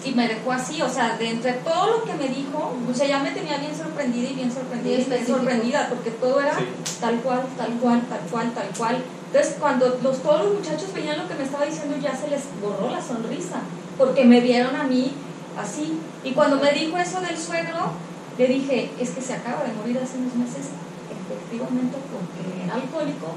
Y 0.02 0.12
me 0.12 0.26
dejó 0.28 0.52
así, 0.52 0.80
o 0.80 0.88
sea, 0.88 1.16
de 1.18 1.28
entre 1.28 1.52
todo 1.52 1.98
lo 1.98 2.04
que 2.04 2.14
me 2.14 2.28
dijo, 2.28 2.74
o 2.90 2.94
sea, 2.94 3.06
ya 3.06 3.18
me 3.18 3.32
tenía 3.32 3.58
bien 3.58 3.76
sorprendida 3.76 4.30
y 4.30 4.34
bien 4.34 4.50
sorprendida 4.50 4.98
y 4.98 5.04
bien 5.04 5.26
sorprendida, 5.26 5.88
porque 5.90 6.10
todo 6.10 6.40
era 6.40 6.56
Sí. 6.56 6.64
tal 7.00 7.16
cual, 7.20 7.42
tal 7.58 7.72
cual, 7.74 8.00
tal 8.08 8.20
cual, 8.30 8.50
tal 8.52 8.68
cual. 8.78 8.96
Entonces, 9.32 9.56
cuando 9.60 9.98
los, 10.02 10.18
todos 10.22 10.44
los 10.44 10.54
muchachos 10.54 10.92
veían 10.92 11.18
lo 11.18 11.28
que 11.28 11.34
me 11.34 11.44
estaba 11.44 11.64
diciendo, 11.64 11.96
ya 12.02 12.16
se 12.16 12.28
les 12.28 12.42
borró 12.60 12.90
la 12.90 13.00
sonrisa, 13.00 13.60
porque 13.96 14.24
me 14.24 14.40
vieron 14.40 14.74
a 14.74 14.82
mí 14.82 15.12
así. 15.56 16.00
Y 16.24 16.32
cuando 16.32 16.56
me 16.56 16.72
dijo 16.72 16.98
eso 16.98 17.20
del 17.20 17.38
suegro, 17.38 17.92
le 18.36 18.46
dije, 18.48 18.90
es 18.98 19.10
que 19.10 19.20
se 19.20 19.34
acaba 19.34 19.62
de 19.62 19.72
morir 19.72 20.00
hace 20.02 20.18
unos 20.18 20.34
meses, 20.34 20.70
efectivamente, 21.14 21.96
porque 22.10 22.64
era 22.64 22.74
alcohólico, 22.74 23.34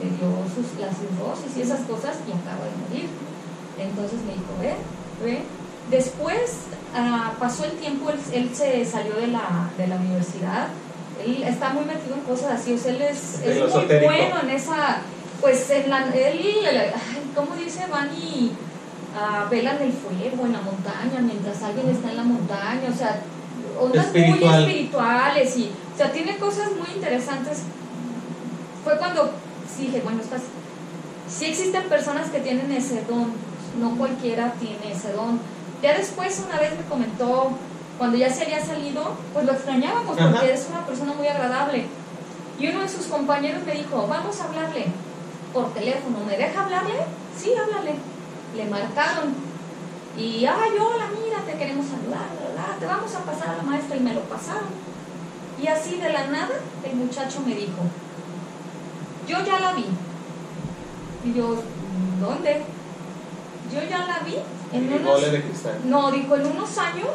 le 0.00 0.16
dio 0.16 0.32
sus, 0.48 0.80
la 0.80 0.88
cirrosis 0.88 1.56
y 1.58 1.60
esas 1.60 1.80
cosas 1.80 2.16
y 2.26 2.32
acaba 2.32 2.64
de 2.64 2.76
morir. 2.88 3.10
Entonces 3.78 4.20
me 4.24 4.32
dijo, 4.32 4.54
ve, 4.60 4.74
ve. 5.22 5.42
Después 5.90 6.68
ah, 6.94 7.34
pasó 7.38 7.66
el 7.66 7.72
tiempo, 7.72 8.08
él, 8.08 8.18
él 8.32 8.50
se 8.54 8.82
salió 8.86 9.16
de 9.16 9.26
la, 9.26 9.70
de 9.76 9.88
la 9.88 9.96
universidad, 9.96 10.68
él 11.22 11.42
está 11.42 11.70
muy 11.70 11.84
metido 11.84 12.14
en 12.14 12.22
cosas 12.22 12.60
así, 12.60 12.72
o 12.72 12.78
sea, 12.78 12.92
él 12.92 13.02
es, 13.02 13.40
es 13.44 13.74
muy 13.74 13.84
bueno 13.84 14.40
en 14.42 14.50
esa, 14.50 15.02
pues 15.44 15.68
en 15.68 15.90
la, 15.90 16.06
él, 16.06 16.40
¿cómo 17.34 17.54
dice? 17.54 17.84
Van 17.90 18.08
y 18.14 18.52
ah, 19.14 19.46
velan 19.50 19.76
el 19.82 19.92
fuego 19.92 20.46
en 20.46 20.54
la 20.54 20.62
montaña 20.62 21.20
mientras 21.20 21.62
alguien 21.62 21.90
está 21.90 22.08
en 22.08 22.16
la 22.16 22.22
montaña, 22.22 22.88
o 22.90 22.96
sea, 22.96 23.20
ondas 23.78 24.06
Espiritual. 24.06 24.40
muy 24.40 24.62
espirituales 24.62 25.56
y, 25.58 25.70
o 25.92 25.98
sea, 25.98 26.10
tiene 26.12 26.38
cosas 26.38 26.70
muy 26.70 26.88
interesantes. 26.94 27.58
Fue 28.84 28.96
cuando 28.96 29.32
dije, 29.78 30.00
bueno, 30.02 30.22
estas, 30.22 30.40
sí 31.28 31.44
existen 31.44 31.90
personas 31.90 32.30
que 32.30 32.40
tienen 32.40 32.72
ese 32.72 33.04
don, 33.06 33.30
no 33.78 33.98
cualquiera 33.98 34.54
tiene 34.54 34.92
ese 34.92 35.12
don. 35.12 35.38
Ya 35.82 35.92
después 35.92 36.42
una 36.48 36.58
vez 36.58 36.70
me 36.74 36.84
comentó, 36.86 37.50
cuando 37.98 38.16
ya 38.16 38.32
se 38.32 38.44
había 38.44 38.64
salido, 38.64 39.14
pues 39.34 39.44
lo 39.44 39.52
extrañábamos 39.52 40.18
Ajá. 40.18 40.30
porque 40.30 40.54
es 40.54 40.66
una 40.70 40.86
persona 40.86 41.12
muy 41.12 41.28
agradable. 41.28 41.84
Y 42.58 42.68
uno 42.68 42.80
de 42.80 42.88
sus 42.88 43.08
compañeros 43.08 43.62
me 43.66 43.72
dijo, 43.72 44.06
vamos 44.08 44.40
a 44.40 44.44
hablarle 44.44 44.86
por 45.54 45.72
teléfono, 45.72 46.18
¿me 46.26 46.36
deja 46.36 46.64
hablarle? 46.64 46.94
Sí, 47.38 47.52
háblale. 47.56 47.94
Le 48.56 48.64
marcaron. 48.66 49.32
Y, 50.18 50.44
ay, 50.44 50.70
hola, 50.78 51.08
mira, 51.24 51.38
te 51.46 51.56
queremos 51.56 51.86
saludar, 51.86 52.26
te 52.78 52.86
vamos 52.86 53.14
a 53.14 53.20
pasar 53.20 53.48
a 53.50 53.56
la 53.56 53.62
maestra 53.62 53.96
y 53.96 54.00
me 54.00 54.14
lo 54.14 54.20
pasaron. 54.22 54.68
Y 55.60 55.66
así 55.68 55.96
de 55.96 56.12
la 56.12 56.26
nada, 56.26 56.54
el 56.84 56.96
muchacho 56.96 57.40
me 57.46 57.54
dijo, 57.54 57.82
yo 59.26 59.44
ya 59.44 59.60
la 59.60 59.72
vi. 59.72 59.86
Y 61.24 61.32
yo, 61.34 61.56
¿dónde? 62.20 62.62
Yo 63.72 63.82
ya 63.88 64.06
la 64.06 64.18
vi 64.20 64.36
en 64.72 64.92
unos... 64.92 65.32
de 65.32 65.42
cristal. 65.42 65.80
No, 65.84 66.10
dijo, 66.10 66.36
en 66.36 66.46
unos 66.46 66.78
años 66.78 67.10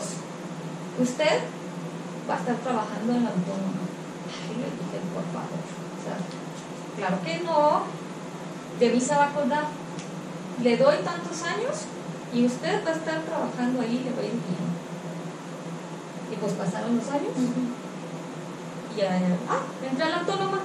usted 0.99 1.41
va 2.29 2.35
a 2.35 2.39
estar 2.39 2.55
trabajando 2.55 3.13
en 3.13 3.23
la 3.23 3.29
autónoma. 3.29 3.83
Y 4.49 4.57
le 4.57 4.65
dije, 4.65 4.99
por 5.13 5.23
favor. 5.31 5.59
O 5.95 6.03
sea, 6.03 6.17
claro 6.97 7.21
que 7.23 7.43
no. 7.45 7.98
De 8.79 8.89
mí 8.89 8.99
se 8.99 9.15
va 9.15 9.25
a 9.25 9.29
acordar. 9.29 9.65
Le 10.63 10.77
doy 10.77 10.97
tantos 10.97 11.43
años 11.43 11.85
y 12.33 12.45
usted 12.45 12.85
va 12.85 12.91
a 12.91 12.93
estar 12.93 13.21
trabajando 13.21 13.81
ahí 13.81 14.01
le 14.03 14.11
va 14.11 14.21
a 14.21 14.25
ir 14.25 14.31
bien. 14.31 14.69
Y 16.31 16.35
pues 16.35 16.53
pasaron 16.53 16.97
los 16.97 17.07
años 17.09 17.31
y 18.95 18.99
ya, 18.99 19.19
ah, 19.49 19.61
entré 19.89 20.03
a 20.03 20.09
la 20.09 20.17
autónoma. 20.19 20.59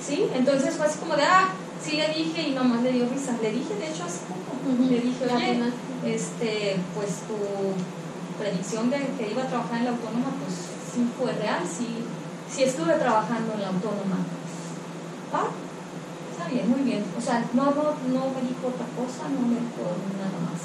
¿Sí? 0.00 0.28
Entonces 0.34 0.74
fue 0.76 0.86
así 0.86 0.98
como 0.98 1.16
de, 1.16 1.24
ah, 1.24 1.48
sí 1.82 1.96
le 1.96 2.08
dije 2.08 2.48
y 2.48 2.54
nomás 2.54 2.82
le 2.82 2.92
dio 2.92 3.08
risa. 3.08 3.32
Le 3.40 3.52
dije, 3.52 3.74
de 3.74 3.88
hecho, 3.88 4.04
hace 4.04 4.20
poco. 4.26 4.50
Le 4.88 5.00
dije, 5.00 5.24
oye, 5.34 5.72
este, 6.04 6.76
pues 6.94 7.20
tu 7.28 7.36
predicción 8.40 8.90
de 8.90 8.98
que 9.18 9.30
iba 9.30 9.42
a 9.42 9.46
trabajar 9.46 9.78
en 9.78 9.84
la 9.84 9.90
autónoma, 9.90 10.30
pues 10.42 10.54
sí 10.92 11.06
fue 11.18 11.32
real, 11.32 11.62
sí, 11.64 12.04
sí 12.50 12.62
estuve 12.64 12.94
trabajando 12.94 13.54
en 13.54 13.60
la 13.60 13.68
autónoma. 13.68 14.16
Ah, 15.32 15.48
está 16.40 16.52
bien, 16.52 16.70
muy 16.70 16.80
bien. 16.80 17.04
O 17.16 17.20
sea, 17.20 17.44
no, 17.52 17.64
no, 17.64 17.82
no 18.08 18.30
me 18.32 18.40
dijo 18.48 18.68
otra 18.68 18.86
cosa, 18.96 19.28
no 19.28 19.40
me 19.46 19.60
dijo 19.60 19.84
nada 20.16 20.38
más. 20.48 20.60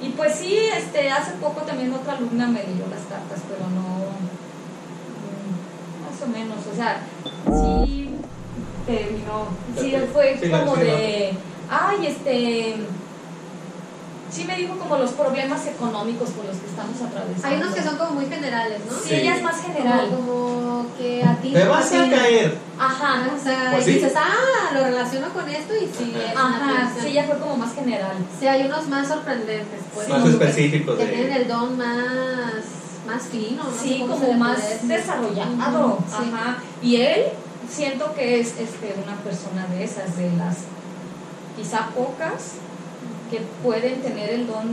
Y 0.00 0.10
pues 0.10 0.34
sí, 0.34 0.56
este, 0.76 1.10
hace 1.10 1.32
poco 1.32 1.60
también 1.62 1.92
otra 1.92 2.14
alumna 2.14 2.46
me 2.48 2.64
leyó 2.64 2.86
las 2.90 3.02
cartas, 3.06 3.40
pero 3.48 3.68
no, 3.70 4.10
mm, 5.28 5.52
más 6.04 6.22
o 6.22 6.26
menos, 6.26 6.58
o 6.66 6.74
sea, 6.74 7.02
sí 7.44 8.10
terminó, 8.86 9.48
sí 9.78 9.94
fue 10.12 10.38
Sí, 10.40 10.50
como 10.50 10.76
de, 10.76 11.34
ay, 11.70 12.06
este, 12.06 12.76
sí 14.32 14.44
me 14.44 14.56
dijo 14.56 14.76
como 14.78 14.96
los 14.96 15.10
problemas 15.12 15.66
económicos 15.66 16.30
por 16.30 16.46
los 16.46 16.56
que 16.56 16.66
estamos 16.66 16.96
atravesando. 17.00 17.46
Hay 17.48 17.56
unos 17.62 17.74
que 17.74 17.82
son 17.82 17.96
como 17.98 18.10
muy 18.12 18.26
generales, 18.26 18.80
¿no? 18.90 18.96
Sí, 18.96 19.08
Sí. 19.10 19.14
ella 19.16 19.36
es 19.36 19.42
más 19.42 19.60
general. 19.60 20.08
Como, 20.08 20.26
como 20.32 20.86
que 20.96 21.22
a 21.22 21.36
ti. 21.36 21.52
Te 21.52 21.64
vas 21.68 21.92
a 21.92 22.08
caer. 22.10 22.58
Ajá, 22.78 23.30
O 23.38 23.42
sea, 23.42 23.70
Pues 23.72 23.86
y 23.86 23.92
sí. 23.92 23.98
dices, 23.98 24.14
ah, 24.16 24.72
lo 24.74 24.84
relaciono 24.84 25.28
con 25.34 25.48
esto 25.48 25.74
y 25.74 25.80
sí, 25.96 26.14
es 26.16 26.36
ajá, 26.36 26.90
sí, 27.00 27.08
ella 27.08 27.24
fue 27.24 27.38
como 27.38 27.56
más 27.58 27.74
general. 27.74 28.16
Sí, 28.40 28.46
hay 28.46 28.62
unos 28.66 28.88
más 28.88 29.06
sorprendentes, 29.08 29.80
pues. 29.94 30.08
Más 30.08 30.22
que- 30.24 30.30
específicos 30.30 30.98
Que 30.98 31.06
tienen 31.06 31.32
el 31.32 31.48
don 31.48 31.76
más, 31.76 32.64
más 33.06 33.22
fino, 33.30 33.62
¿no? 33.64 33.70
Sí, 33.80 34.04
como 34.08 34.32
más 34.32 34.58
desarrollado. 34.88 35.98
Sí. 36.08 36.14
Ajá. 36.34 36.56
Y 36.82 36.96
él 36.96 37.24
siento 37.70 38.12
que 38.14 38.40
es 38.40 38.48
este, 38.58 38.94
una 39.04 39.16
persona 39.18 39.66
de 39.70 39.84
esas, 39.84 40.16
de 40.16 40.30
las 40.36 40.56
quizá 41.56 41.88
pocas 41.94 42.52
que 43.32 43.40
pueden 43.62 44.02
tener 44.02 44.28
el 44.30 44.46
don 44.46 44.68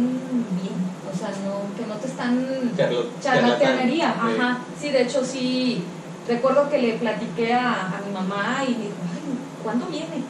bien. 0.62 0.78
O 1.12 1.18
sea, 1.18 1.30
no, 1.30 1.76
que 1.76 1.88
no 1.88 1.96
te 1.96 2.08
están 2.08 2.46
charlatanería. 3.22 4.10
Ajá. 4.10 4.60
Sí, 4.80 4.90
de 4.90 5.04
hecho 5.04 5.24
sí. 5.24 5.84
Recuerdo 6.28 6.70
que 6.70 6.78
le 6.78 6.94
platiqué 6.94 7.54
a, 7.54 7.88
a 7.88 8.02
mi 8.06 8.14
mamá 8.14 8.58
y 8.68 8.72
me 8.74 8.84
dijo, 8.84 8.98
ay, 9.16 9.64
¿cuándo 9.64 9.86
viene? 9.88 10.24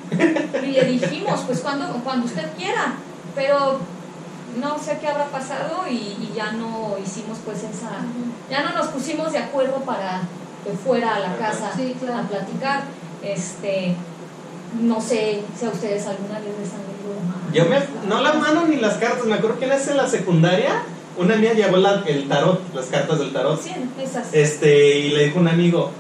Y 0.66 0.72
le 0.72 0.86
dijimos, 0.86 1.42
pues 1.46 1.60
cuando, 1.60 1.88
cuando 2.04 2.26
usted 2.28 2.48
quiera. 2.56 2.94
Pero 3.36 3.80
no 4.62 4.80
sé 4.80 4.98
qué 5.02 5.08
habrá 5.08 5.26
pasado 5.26 5.88
y, 5.90 5.96
y 5.96 6.32
ya 6.36 6.52
no 6.54 6.96
hicimos 7.04 7.38
pues 7.46 7.60
esa, 7.60 7.92
ya 8.50 8.64
no 8.64 8.76
nos 8.78 8.88
pusimos 8.88 9.32
de 9.32 9.38
acuerdo 9.40 9.76
para 9.82 10.22
que 10.64 10.72
fuera 10.72 11.16
a 11.16 11.20
la 11.20 11.36
casa 11.38 11.72
Sí, 11.76 11.96
claro. 12.00 12.20
a 12.20 12.24
platicar. 12.24 12.84
Este, 13.24 13.96
no 14.82 15.02
sé 15.02 15.42
si 15.58 15.66
a 15.66 15.70
ustedes 15.70 16.06
alguna 16.08 16.40
vez 16.40 16.54
les 16.60 16.72
han. 16.74 16.99
Yo 17.54 17.66
me, 17.66 17.78
no 18.08 18.22
la 18.22 18.34
mano 18.34 18.68
ni 18.68 18.78
las 18.78 18.96
cartas, 18.96 19.26
me 19.26 19.36
acuerdo 19.36 19.58
que 19.60 19.66
en 19.66 19.98
la 19.98 20.08
secundaria, 20.08 20.84
una 21.18 21.36
mía 21.36 21.54
llevó 21.54 21.78
la- 21.78 22.04
el 22.06 22.28
tarot, 22.28 22.62
las 22.74 22.86
cartas 22.88 23.20
del 23.20 23.34
tarot. 23.34 23.62
Sí, 23.62 23.72
esas. 24.02 24.34
Este, 24.34 25.00
y 25.00 25.10
le 25.10 25.26
dijo 25.26 25.40
un 25.40 25.48
amigo, 25.48 25.92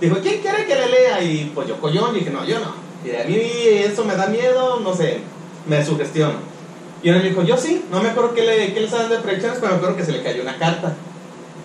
dijo, 0.00 0.16
¿quién 0.22 0.40
quiere 0.40 0.64
que 0.66 0.74
le 0.74 0.88
lea? 0.88 1.22
Y 1.22 1.52
pues 1.54 1.68
yo 1.68 1.78
collón, 1.80 2.16
y 2.16 2.20
dije, 2.20 2.30
no, 2.30 2.44
yo 2.44 2.58
no. 2.60 2.74
Y 3.04 3.14
a 3.14 3.24
mí 3.24 3.36
eso 3.36 4.04
me 4.04 4.16
da 4.16 4.26
miedo, 4.28 4.80
no 4.80 4.94
sé, 4.94 5.20
me 5.68 5.84
sugestiono. 5.84 6.54
Y 7.02 7.10
uno 7.10 7.18
me 7.18 7.28
dijo, 7.28 7.42
yo 7.42 7.56
sí, 7.58 7.84
no 7.90 8.02
me 8.02 8.08
acuerdo 8.10 8.32
qué 8.34 8.42
le, 8.42 8.72
qué 8.72 8.80
le 8.80 8.86
estaban 8.86 9.10
de 9.10 9.18
predicciones, 9.18 9.58
pero 9.60 9.72
me 9.72 9.76
acuerdo 9.76 9.96
que 9.96 10.04
se 10.06 10.12
le 10.12 10.22
cayó 10.22 10.40
una 10.42 10.56
carta. 10.56 10.94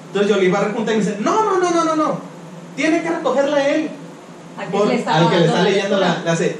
Entonces 0.07 0.29
yo 0.29 0.37
le 0.37 0.45
iba 0.47 0.59
a 0.59 0.65
rejuntar 0.65 0.95
y 0.95 0.97
me 0.97 1.03
dice, 1.05 1.17
no, 1.21 1.45
no, 1.45 1.59
no, 1.59 1.71
no, 1.71 1.83
no, 1.85 1.95
no, 1.95 2.19
tiene 2.75 3.01
que 3.01 3.09
recogerla 3.09 3.67
él. 3.69 3.89
Por- 4.71 4.87
al 5.13 5.29
que 5.29 5.39
le 5.39 5.45
está 5.45 5.63
leyendo 5.63 5.97
la, 5.97 6.21
la 6.25 6.31
hace. 6.33 6.57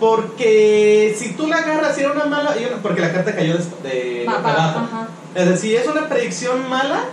Porque 0.00 1.14
si 1.18 1.32
tú 1.32 1.46
la 1.46 1.56
agarras 1.56 1.98
y 1.98 2.02
era 2.02 2.12
una 2.12 2.26
mala, 2.26 2.54
porque 2.82 3.00
la 3.00 3.12
carta 3.12 3.34
cayó 3.34 3.56
de, 3.82 3.88
de 3.88 4.26
abajo. 4.28 4.78
ajá. 4.80 5.08
Es 5.34 5.48
decir, 5.48 5.70
si 5.70 5.76
es 5.76 5.86
una 5.86 6.08
predicción 6.08 6.68
mala, 6.68 7.04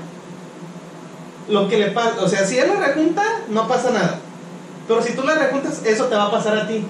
lo 1.47 1.67
que 1.67 1.77
le 1.77 1.91
pasa, 1.91 2.21
o 2.21 2.27
sea, 2.27 2.45
si 2.45 2.57
él 2.57 2.69
la 2.69 2.87
rejunta, 2.87 3.23
no 3.49 3.67
pasa 3.67 3.91
nada. 3.91 4.19
Pero 4.87 5.01
si 5.01 5.13
tú 5.13 5.23
la 5.23 5.35
rejuntas, 5.35 5.81
eso 5.85 6.05
te 6.05 6.15
va 6.15 6.25
a 6.25 6.31
pasar 6.31 6.57
a 6.57 6.67
ti, 6.67 6.83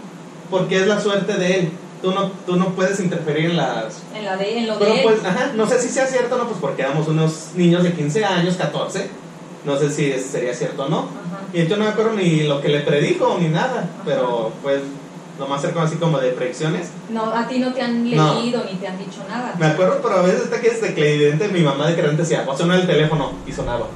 porque 0.49 0.77
es 0.77 0.87
la 0.87 0.99
suerte 0.99 1.33
de 1.33 1.59
él. 1.59 1.71
tú 2.01 2.11
no, 2.11 2.31
tú 2.45 2.55
no 2.55 2.69
puedes 2.69 2.99
interferir 2.99 3.51
en 3.51 3.57
las... 3.57 4.01
En, 4.13 4.25
la 4.25 4.37
de, 4.37 4.59
en 4.59 4.67
lo 4.67 4.77
Pero 4.77 4.93
de 4.93 4.97
él. 4.99 5.03
pues, 5.03 5.25
ajá, 5.25 5.51
no 5.55 5.67
sé 5.67 5.81
si 5.81 5.89
sea 5.89 6.05
cierto 6.05 6.35
o 6.35 6.37
no, 6.37 6.47
pues 6.47 6.59
porque 6.59 6.83
éramos 6.83 7.07
unos 7.07 7.49
niños 7.55 7.83
de 7.83 7.93
15 7.93 8.23
años, 8.25 8.55
14. 8.55 9.09
No 9.65 9.77
sé 9.79 9.89
si 9.89 10.11
sería 10.19 10.53
cierto 10.53 10.85
o 10.85 10.89
no. 10.89 10.99
Ajá. 10.99 11.41
Y 11.53 11.65
yo 11.67 11.77
no 11.77 11.85
me 11.85 11.89
acuerdo 11.89 12.13
ni 12.13 12.43
lo 12.43 12.61
que 12.61 12.69
le 12.69 12.81
predijo 12.81 13.37
ni 13.39 13.47
nada, 13.47 13.89
pero 14.05 14.51
pues 14.61 14.81
lo 15.39 15.47
más 15.47 15.61
cercano 15.61 15.85
así 15.85 15.95
como 15.97 16.17
de 16.19 16.31
predicciones. 16.31 16.89
No, 17.09 17.25
a 17.25 17.47
ti 17.47 17.59
no 17.59 17.73
te 17.73 17.81
han 17.81 18.09
No. 18.15 18.35
leído 18.35 18.63
ni 18.63 18.77
te 18.77 18.87
han 18.87 18.97
dicho 18.97 19.21
nada. 19.29 19.53
Me 19.59 19.65
acuerdo, 19.67 19.99
pero 20.01 20.15
a 20.19 20.21
veces 20.21 20.43
está 20.43 20.61
que 20.61 20.69
desde 20.69 20.93
que 20.93 21.13
evidente 21.15 21.47
mi 21.49 21.61
mamá 21.61 21.87
de 21.87 21.95
que 21.95 22.01
repente 22.01 22.21
decía, 22.23 22.45
va 22.47 22.53
a 22.53 22.57
sonar 22.57 22.79
el 22.79 22.87
teléfono 22.87 23.33
y 23.45 23.51
sonaba. 23.51 23.87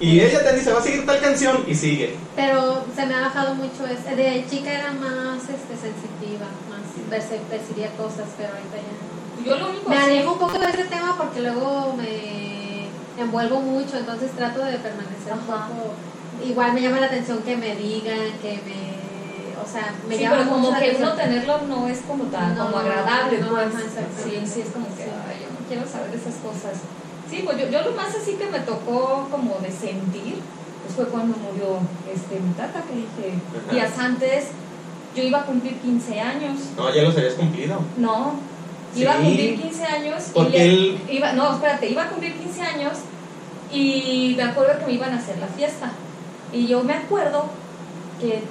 Y 0.00 0.20
ella 0.20 0.42
te 0.44 0.54
dice, 0.56 0.72
va 0.72 0.78
a 0.78 0.82
seguir 0.82 1.04
tal 1.04 1.20
canción 1.20 1.64
y 1.66 1.74
sigue. 1.74 2.16
Pero 2.36 2.84
se 2.94 3.04
me 3.04 3.14
ha 3.14 3.20
bajado 3.22 3.54
mucho 3.56 3.84
ese. 3.84 4.14
De 4.14 4.46
chica 4.48 4.72
era 4.72 4.92
más 4.92 5.42
este, 5.42 5.74
sensitiva, 5.74 6.46
más 6.70 6.86
perci- 7.10 7.40
percibía 7.50 7.90
cosas, 7.96 8.26
pero 8.36 8.50
ahorita 8.50 8.76
ya. 8.76 9.44
Yo 9.44 9.56
lo 9.58 9.70
único 9.70 9.90
Me 9.90 9.96
sí- 9.96 10.02
alejo 10.04 10.32
un 10.34 10.38
poco 10.38 10.58
de 10.58 10.66
ese 10.70 10.84
tema 10.84 11.16
porque 11.18 11.40
luego 11.40 11.94
me 11.96 12.86
envuelvo 13.20 13.60
mucho, 13.60 13.96
entonces 13.98 14.30
trato 14.36 14.60
de 14.64 14.78
permanecer 14.78 15.32
un 15.32 15.40
Ajá. 15.52 15.66
poco. 15.68 15.92
Igual 16.46 16.72
me 16.74 16.80
llama 16.82 17.00
la 17.00 17.06
atención 17.06 17.38
que 17.42 17.56
me 17.56 17.74
digan, 17.74 18.18
que 18.40 18.60
me. 18.64 19.07
O 19.64 19.70
sea, 19.70 19.94
me 20.08 20.16
sí, 20.16 20.22
llama 20.22 20.36
pero 20.38 20.50
como 20.50 20.78
que 20.78 20.96
uno 20.98 21.12
tenerlo 21.14 21.60
no 21.68 21.88
es 21.88 21.98
como 22.00 22.24
tan 22.24 22.54
No, 22.56 22.66
como 22.66 22.78
agradable, 22.78 23.38
no, 23.40 23.48
pues. 23.50 23.66
sí, 24.24 24.40
sí, 24.46 24.60
es 24.62 24.70
como 24.70 24.86
que 24.96 25.04
Sí. 25.04 25.10
ay, 25.28 25.40
yo 25.42 25.48
no 25.50 25.66
quiero 25.68 25.86
saber 25.88 26.10
de 26.10 26.16
esas 26.16 26.34
cosas. 26.36 26.78
Sí, 27.28 27.42
pues 27.44 27.58
yo, 27.58 27.68
yo 27.68 27.82
lo 27.82 27.92
más 27.92 28.14
así 28.14 28.34
que 28.34 28.46
me 28.46 28.60
tocó 28.60 29.28
como 29.30 29.56
de 29.60 29.70
sentir, 29.70 30.40
pues 30.82 30.94
fue 30.96 31.06
cuando 31.08 31.36
murió 31.36 31.78
este, 32.12 32.40
mi 32.40 32.52
tata, 32.54 32.82
que 32.82 32.94
dije, 32.94 33.38
Ajá. 33.66 33.74
días 33.74 33.98
antes 33.98 34.46
yo 35.14 35.22
iba 35.22 35.40
a 35.40 35.44
cumplir 35.46 35.74
15 35.78 36.20
años. 36.20 36.58
No, 36.76 36.94
ya 36.94 37.02
los 37.02 37.16
habías 37.16 37.34
cumplido. 37.34 37.80
No, 37.96 38.34
iba 38.94 39.12
a 39.12 39.16
cumplir 39.16 39.60
15 39.60 39.84
años. 39.84 40.22
y 40.28 40.32
Porque 40.32 40.58
le- 40.58 40.64
él- 40.72 41.00
Iba, 41.10 41.32
no, 41.32 41.52
espérate, 41.52 41.88
iba 41.90 42.04
a 42.04 42.08
cumplir 42.08 42.34
15 42.34 42.62
años 42.62 42.92
y 43.72 44.34
me 44.36 44.44
acuerdo 44.44 44.78
que 44.78 44.86
me 44.86 44.92
iban 44.92 45.12
a 45.12 45.16
hacer 45.18 45.38
la 45.38 45.46
fiesta. 45.48 45.90
Y 46.52 46.66
yo 46.66 46.82
me 46.82 46.94
acuerdo 46.94 47.44
que 48.20 48.42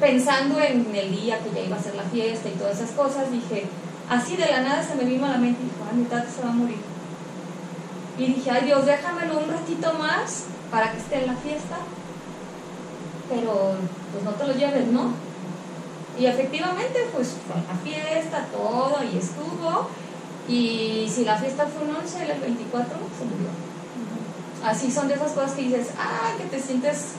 pensando 0.00 0.60
en 0.60 0.94
el 0.94 1.10
día 1.10 1.38
que 1.40 1.50
ya 1.50 1.66
iba 1.66 1.76
a 1.76 1.82
ser 1.82 1.94
la 1.94 2.04
fiesta 2.04 2.48
y 2.48 2.52
todas 2.52 2.76
esas 2.76 2.90
cosas, 2.92 3.30
dije, 3.30 3.66
así 4.08 4.36
de 4.36 4.46
la 4.46 4.62
nada 4.62 4.82
se 4.82 4.94
me 4.94 5.04
vino 5.04 5.26
a 5.26 5.30
la 5.30 5.38
mente 5.38 5.62
y 5.62 5.64
dijo, 5.64 5.84
ay, 5.90 5.98
mi 5.98 6.04
tata 6.04 6.28
se 6.30 6.42
va 6.42 6.50
a 6.50 6.52
morir. 6.52 6.78
Y 8.18 8.26
dije, 8.26 8.50
ay 8.50 8.64
Dios, 8.66 8.84
déjamelo 8.86 9.38
un 9.38 9.50
ratito 9.50 9.92
más 9.94 10.44
para 10.70 10.92
que 10.92 10.98
esté 10.98 11.20
en 11.20 11.26
la 11.28 11.36
fiesta. 11.36 11.76
Pero 13.28 13.72
pues 14.12 14.24
no 14.24 14.30
te 14.32 14.46
lo 14.46 14.54
lleves, 14.54 14.86
¿no? 14.88 15.12
Y 16.18 16.26
efectivamente, 16.26 17.08
pues 17.12 17.36
fue 17.46 17.62
la 17.62 17.78
fiesta, 17.78 18.46
todo, 18.50 18.96
y 19.04 19.18
estuvo. 19.18 19.88
Y 20.48 21.08
si 21.08 21.24
la 21.24 21.36
fiesta 21.36 21.66
fue 21.66 21.86
un 21.86 21.94
11, 21.94 22.32
el 22.32 22.40
24 22.40 22.96
se 23.18 23.24
murió. 23.24 23.48
Así 24.64 24.90
son 24.90 25.06
de 25.06 25.14
esas 25.14 25.32
cosas 25.32 25.52
que 25.52 25.62
dices, 25.62 25.88
ay, 25.96 26.38
que 26.38 26.44
te 26.44 26.60
sientes 26.60 27.12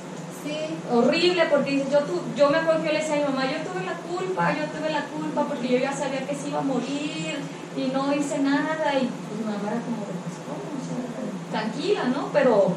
Sí, 0.44 0.56
horrible, 0.92 1.48
porque 1.50 1.72
dices, 1.72 1.92
yo, 1.92 2.00
tu, 2.00 2.22
yo 2.36 2.50
me 2.50 2.58
acuerdo 2.58 2.82
que 2.82 2.88
yo 2.88 2.94
le 2.94 3.00
decía 3.00 3.16
a 3.16 3.18
mi 3.18 3.24
mamá, 3.26 3.46
yo 3.46 3.58
tuve 3.70 3.86
la 3.86 3.94
culpa, 3.94 4.54
yo 4.54 4.66
tuve 4.68 4.90
la 4.90 5.04
culpa, 5.06 5.44
porque 5.44 5.68
yo 5.68 5.78
ya 5.80 5.92
sabía 5.92 6.26
que 6.26 6.36
se 6.36 6.48
iba 6.48 6.60
a 6.60 6.64
morir 6.64 7.40
y 7.76 7.92
no 7.92 8.14
hice 8.14 8.40
nada. 8.40 8.94
Y 8.94 9.10
pues 9.10 9.40
mi 9.40 9.46
mamá 9.46 9.72
era 9.72 9.82
como 9.82 9.98
pues, 10.06 11.52
tranquila, 11.52 12.06
¿no? 12.06 12.30
Pero, 12.32 12.74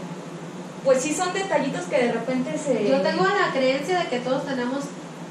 pues 0.84 1.02
sí 1.02 1.14
son 1.14 1.32
detallitos 1.32 1.82
que 1.82 1.98
de 1.98 2.12
repente 2.12 2.58
se. 2.58 2.88
yo 2.88 3.00
tengo 3.00 3.24
la 3.24 3.52
creencia 3.52 4.00
de 4.00 4.08
que 4.08 4.18
todos 4.18 4.44
tenemos, 4.44 4.84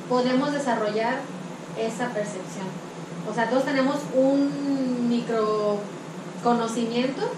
podemos 0.08 0.54
desarrollar 0.54 1.20
esa 1.78 2.08
percepción. 2.10 2.68
O 3.30 3.34
sea, 3.34 3.50
todos 3.50 3.66
tenemos 3.66 3.98
un 4.16 5.10
micro 5.10 5.80
conocimiento 6.44 7.30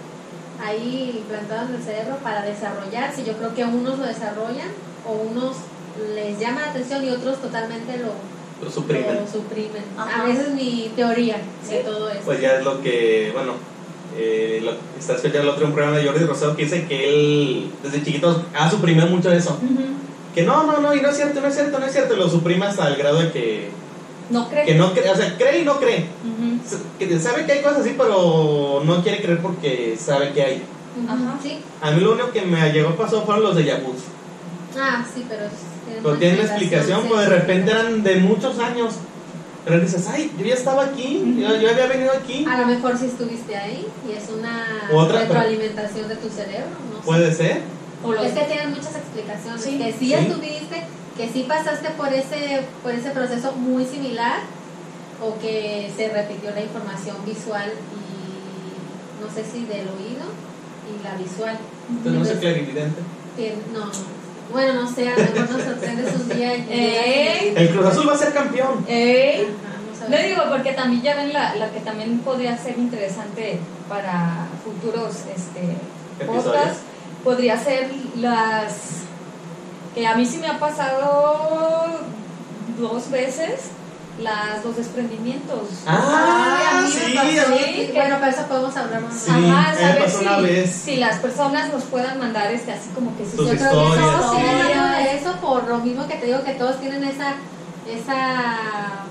ahí 0.62 1.16
implantado 1.18 1.68
en 1.68 1.74
el 1.76 1.82
cerebro 1.82 2.16
para 2.22 2.42
desarrollarse. 2.42 3.24
Yo 3.24 3.34
creo 3.34 3.54
que 3.54 3.64
unos 3.64 3.98
lo 3.98 4.06
desarrollan 4.06 4.68
o 5.06 5.12
unos 5.12 5.56
les 6.14 6.38
llama 6.38 6.62
la 6.62 6.70
atención 6.70 7.04
y 7.04 7.10
otros 7.10 7.40
totalmente 7.40 7.96
lo, 7.98 8.12
Lo 8.64 8.70
suprimen. 8.70 9.14
lo 9.14 9.26
suprimen. 9.30 9.82
A 9.98 10.24
veces 10.24 10.50
mi 10.50 10.90
teoría 10.96 11.36
de 11.36 11.78
Sí. 11.78 11.82
todo 11.84 12.10
eso. 12.10 12.20
Pues 12.24 12.40
ya 12.40 12.56
es 12.58 12.64
lo 12.64 12.80
que, 12.82 13.30
bueno, 13.32 13.52
eh, 14.16 14.60
lo, 14.62 14.72
está 14.98 15.14
escuchando 15.14 15.42
el 15.42 15.48
otro 15.48 15.66
un 15.66 15.72
programa 15.72 15.96
de 15.98 16.04
Jordi 16.06 16.24
Rosado 16.24 16.56
que 16.56 16.64
dice 16.64 16.86
que 16.86 17.08
él 17.08 17.70
desde 17.82 18.02
chiquito 18.02 18.44
ha 18.54 18.70
suprimido 18.70 19.06
mucho 19.06 19.30
eso. 19.32 19.58
Ujú. 19.62 19.84
Que 20.34 20.42
no, 20.42 20.64
no, 20.64 20.78
no, 20.80 20.94
y 20.94 21.00
no 21.00 21.08
es 21.10 21.16
cierto, 21.16 21.40
no 21.40 21.46
es 21.46 21.54
cierto, 21.54 21.78
no 21.78 21.86
es 21.86 21.92
cierto, 21.92 22.14
y 22.14 22.16
lo 22.16 22.28
suprime 22.28 22.66
hasta 22.66 22.88
el 22.88 22.96
grado 22.96 23.20
de 23.20 23.30
que, 23.30 23.68
No 24.30 24.48
creo. 24.48 24.66
que 24.66 24.74
no 24.74 24.92
cree, 24.92 25.10
o 25.10 25.16
sea, 25.16 25.36
cree 25.36 25.60
y 25.60 25.64
no 25.64 25.78
cree. 25.78 26.06
Que 26.98 27.18
sabe 27.20 27.44
que 27.46 27.52
hay 27.52 27.62
cosas 27.62 27.80
así, 27.80 27.94
pero 27.96 28.82
no 28.84 29.02
quiere 29.02 29.20
creer 29.22 29.40
porque 29.42 29.96
sabe 30.00 30.32
que 30.32 30.42
hay. 30.42 30.62
Ajá. 31.06 31.38
Sí. 31.42 31.58
A 31.82 31.90
mí 31.90 32.00
lo 32.00 32.12
único 32.12 32.30
que 32.30 32.42
me 32.42 32.72
llegó 32.72 32.90
a 32.90 32.96
pasar 32.96 33.24
fueron 33.24 33.42
los 33.44 33.56
de 33.56 33.64
Yabuz. 33.64 33.96
Ah, 34.78 35.04
sí, 35.14 35.24
pero. 35.28 35.42
Pero 35.86 36.08
una 36.10 36.18
tienen 36.18 36.40
una 36.40 36.48
explicación, 36.48 37.02
sí, 37.02 37.08
pues 37.08 37.20
de 37.20 37.26
sí. 37.26 37.32
repente 37.40 37.70
eran 37.70 38.02
de 38.02 38.16
muchos 38.16 38.58
años. 38.58 38.94
Pero 39.64 39.80
dices, 39.80 40.06
ay, 40.08 40.30
yo 40.38 40.44
ya 40.44 40.54
estaba 40.54 40.84
aquí, 40.84 41.36
yo, 41.38 41.56
yo 41.56 41.70
había 41.70 41.86
venido 41.86 42.12
aquí. 42.12 42.44
A 42.48 42.60
lo 42.60 42.66
mejor 42.66 42.98
si 42.98 43.06
estuviste 43.06 43.56
ahí 43.56 43.86
y 44.06 44.12
es 44.12 44.24
una 44.30 44.66
Otra, 44.92 45.20
retroalimentación 45.20 46.06
de 46.08 46.16
tu 46.16 46.28
cerebro. 46.28 46.68
No 46.92 46.98
sé. 47.00 47.04
Puede 47.06 47.34
ser. 47.34 47.60
O 48.02 48.12
los- 48.12 48.26
Es 48.26 48.32
que 48.32 48.44
tienen 48.44 48.70
muchas 48.70 48.94
explicaciones. 48.96 49.62
Sí. 49.62 49.78
que 49.78 49.92
sí, 49.92 50.06
Sí. 50.08 50.14
estuviste, 50.14 50.82
que 51.16 51.28
sí 51.32 51.44
pasaste 51.48 51.88
por 51.96 52.12
ese, 52.12 52.60
por 52.82 52.92
ese 52.92 53.10
proceso 53.10 53.52
muy 53.52 53.86
similar 53.86 54.40
o 55.24 55.38
que 55.38 55.90
se 55.96 56.08
repitió 56.08 56.50
la 56.50 56.60
información 56.60 57.16
visual 57.24 57.70
y 57.72 59.22
no 59.22 59.32
sé 59.32 59.44
si 59.44 59.64
del 59.64 59.88
oído 59.88 60.24
y 60.88 61.02
la 61.02 61.14
visual. 61.16 61.58
Tenemos 62.02 62.28
el 62.28 62.38
clarividente. 62.38 63.00
que 63.36 63.56
no, 63.72 63.90
bueno, 64.52 64.82
no 64.82 64.92
sé, 64.92 65.08
a 65.08 65.16
lo 65.16 65.24
mejor 65.24 65.50
nos 65.50 65.62
sorprendes 65.62 66.14
un 66.14 66.28
día 66.28 66.56
y 66.56 66.66
Eh. 66.70 67.54
El 67.56 67.70
Cruz 67.70 67.86
Azul 67.86 68.08
va 68.08 68.12
a 68.14 68.18
ser 68.18 68.32
campeón. 68.32 68.84
Ajá, 68.84 69.78
no 69.90 69.98
sabemos. 69.98 70.28
digo, 70.28 70.42
porque 70.50 70.72
también 70.72 71.02
ya 71.02 71.16
ven 71.16 71.32
la, 71.32 71.54
la 71.56 71.70
que 71.70 71.80
también 71.80 72.18
podría 72.18 72.56
ser 72.58 72.78
interesante 72.78 73.58
para 73.88 74.48
futuros 74.62 75.14
este, 75.34 76.26
podcasts, 76.26 76.80
podría 77.22 77.58
ser 77.58 77.90
las 78.16 79.04
que 79.94 80.06
a 80.06 80.14
mí 80.16 80.26
sí 80.26 80.38
me 80.38 80.48
ha 80.48 80.58
pasado 80.58 81.86
dos 82.78 83.10
veces, 83.10 83.70
las 84.20 84.64
los 84.64 84.76
desprendimientos. 84.76 85.68
Ah, 85.86 86.58
Ay, 86.60 86.66
a 86.66 86.80
mí 86.80 87.34
me 87.34 87.86
sí, 87.86 87.90
Bueno, 87.92 88.18
para 88.20 88.30
eso 88.30 88.42
podemos 88.46 88.76
hablar 88.76 89.02
más. 89.02 89.14
Sí, 89.14 89.30
Ajá, 89.30 89.74
saber 89.74 90.04
pasó 90.04 90.18
si, 90.18 90.24
una 90.24 90.36
vez. 90.38 90.70
si 90.70 90.96
las 90.96 91.16
personas 91.18 91.72
nos 91.72 91.82
puedan 91.84 92.18
mandar 92.18 92.52
este 92.52 92.72
así 92.72 92.90
como 92.94 93.16
que 93.16 93.24
si 93.26 93.36
Yo 93.36 93.44
creo 93.44 93.58
que 93.58 93.64
todos 93.64 94.36
tienen 94.36 94.60
algo 94.60 94.88
de 94.96 95.16
eso, 95.16 95.32
por 95.40 95.64
lo 95.68 95.78
mismo 95.78 96.06
que 96.06 96.14
te 96.14 96.26
digo 96.26 96.44
que 96.44 96.52
todos 96.54 96.80
tienen 96.80 97.02
esa, 97.04 97.34
esa 97.90 99.04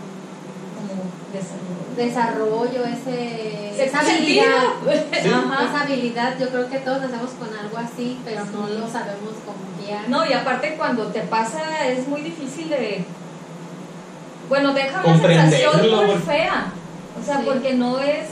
como 0.76 1.04
desarrollo. 1.34 2.64
desarrollo, 2.72 2.86
ese, 2.86 3.84
esa 3.86 4.00
habilidad. 4.00 4.46
Ajá. 4.86 5.66
Esa 5.66 5.82
habilidad, 5.84 6.40
yo 6.40 6.48
creo 6.50 6.70
que 6.70 6.80
todos 6.80 7.02
nacemos 7.02 7.32
con 7.32 7.50
algo 7.58 7.78
así, 7.78 8.20
pero 8.24 8.46
no 8.46 8.68
lo 8.68 8.88
sabemos 8.90 9.34
cómo 9.46 9.86
guiar. 9.86 10.08
No, 10.08 10.26
y 10.26 10.32
aparte 10.32 10.76
cuando 10.78 11.08
te 11.08 11.22
pasa 11.22 11.88
es 11.88 12.08
muy 12.08 12.22
difícil 12.22 12.70
de... 12.70 13.04
Bueno, 14.54 14.72
deja 14.76 15.02
una 15.04 15.18
sensación 15.20 16.06
muy 16.06 16.16
fea. 16.18 16.66
O 17.20 17.26
sea, 17.26 17.38
Sí. 17.40 17.44
porque 17.44 17.74
no 17.74 17.98
es 17.98 18.28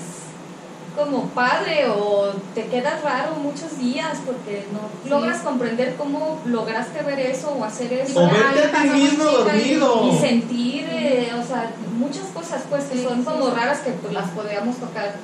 como 0.96 1.24
padre 1.30 1.88
o 1.90 2.28
te 2.54 2.66
quedas 2.66 3.02
raro 3.02 3.38
muchos 3.42 3.80
días 3.80 4.20
porque 4.24 4.68
no 4.72 4.82
Sí. 5.04 5.10
logras 5.10 5.40
comprender 5.40 5.96
cómo 5.96 6.40
lograste 6.46 7.02
ver 7.02 7.20
eso 7.22 7.56
o 7.60 7.64
hacer 7.64 7.92
eso. 7.94 8.20
O 8.20 8.28
a 8.28 8.30
verte 8.32 8.68
ti 8.84 8.90
mismo 8.90 9.24
y- 9.24 9.34
dormido. 9.34 10.12
Y 10.14 10.20
sentir, 10.20 10.86
eh, 10.92 11.32
o 11.34 11.44
sea, 11.44 11.72
muchas 11.98 12.26
cosas 12.36 12.62
pues 12.70 12.84
que 12.84 13.00
Sí, 13.00 13.04
son 13.04 13.18
sí, 13.20 13.24
como 13.24 13.48
sí. 13.48 13.54
raras 13.56 13.80
que 13.80 13.90
pues 13.90 14.14
las 14.14 14.30
podríamos 14.30 14.76
tocar 14.76 15.16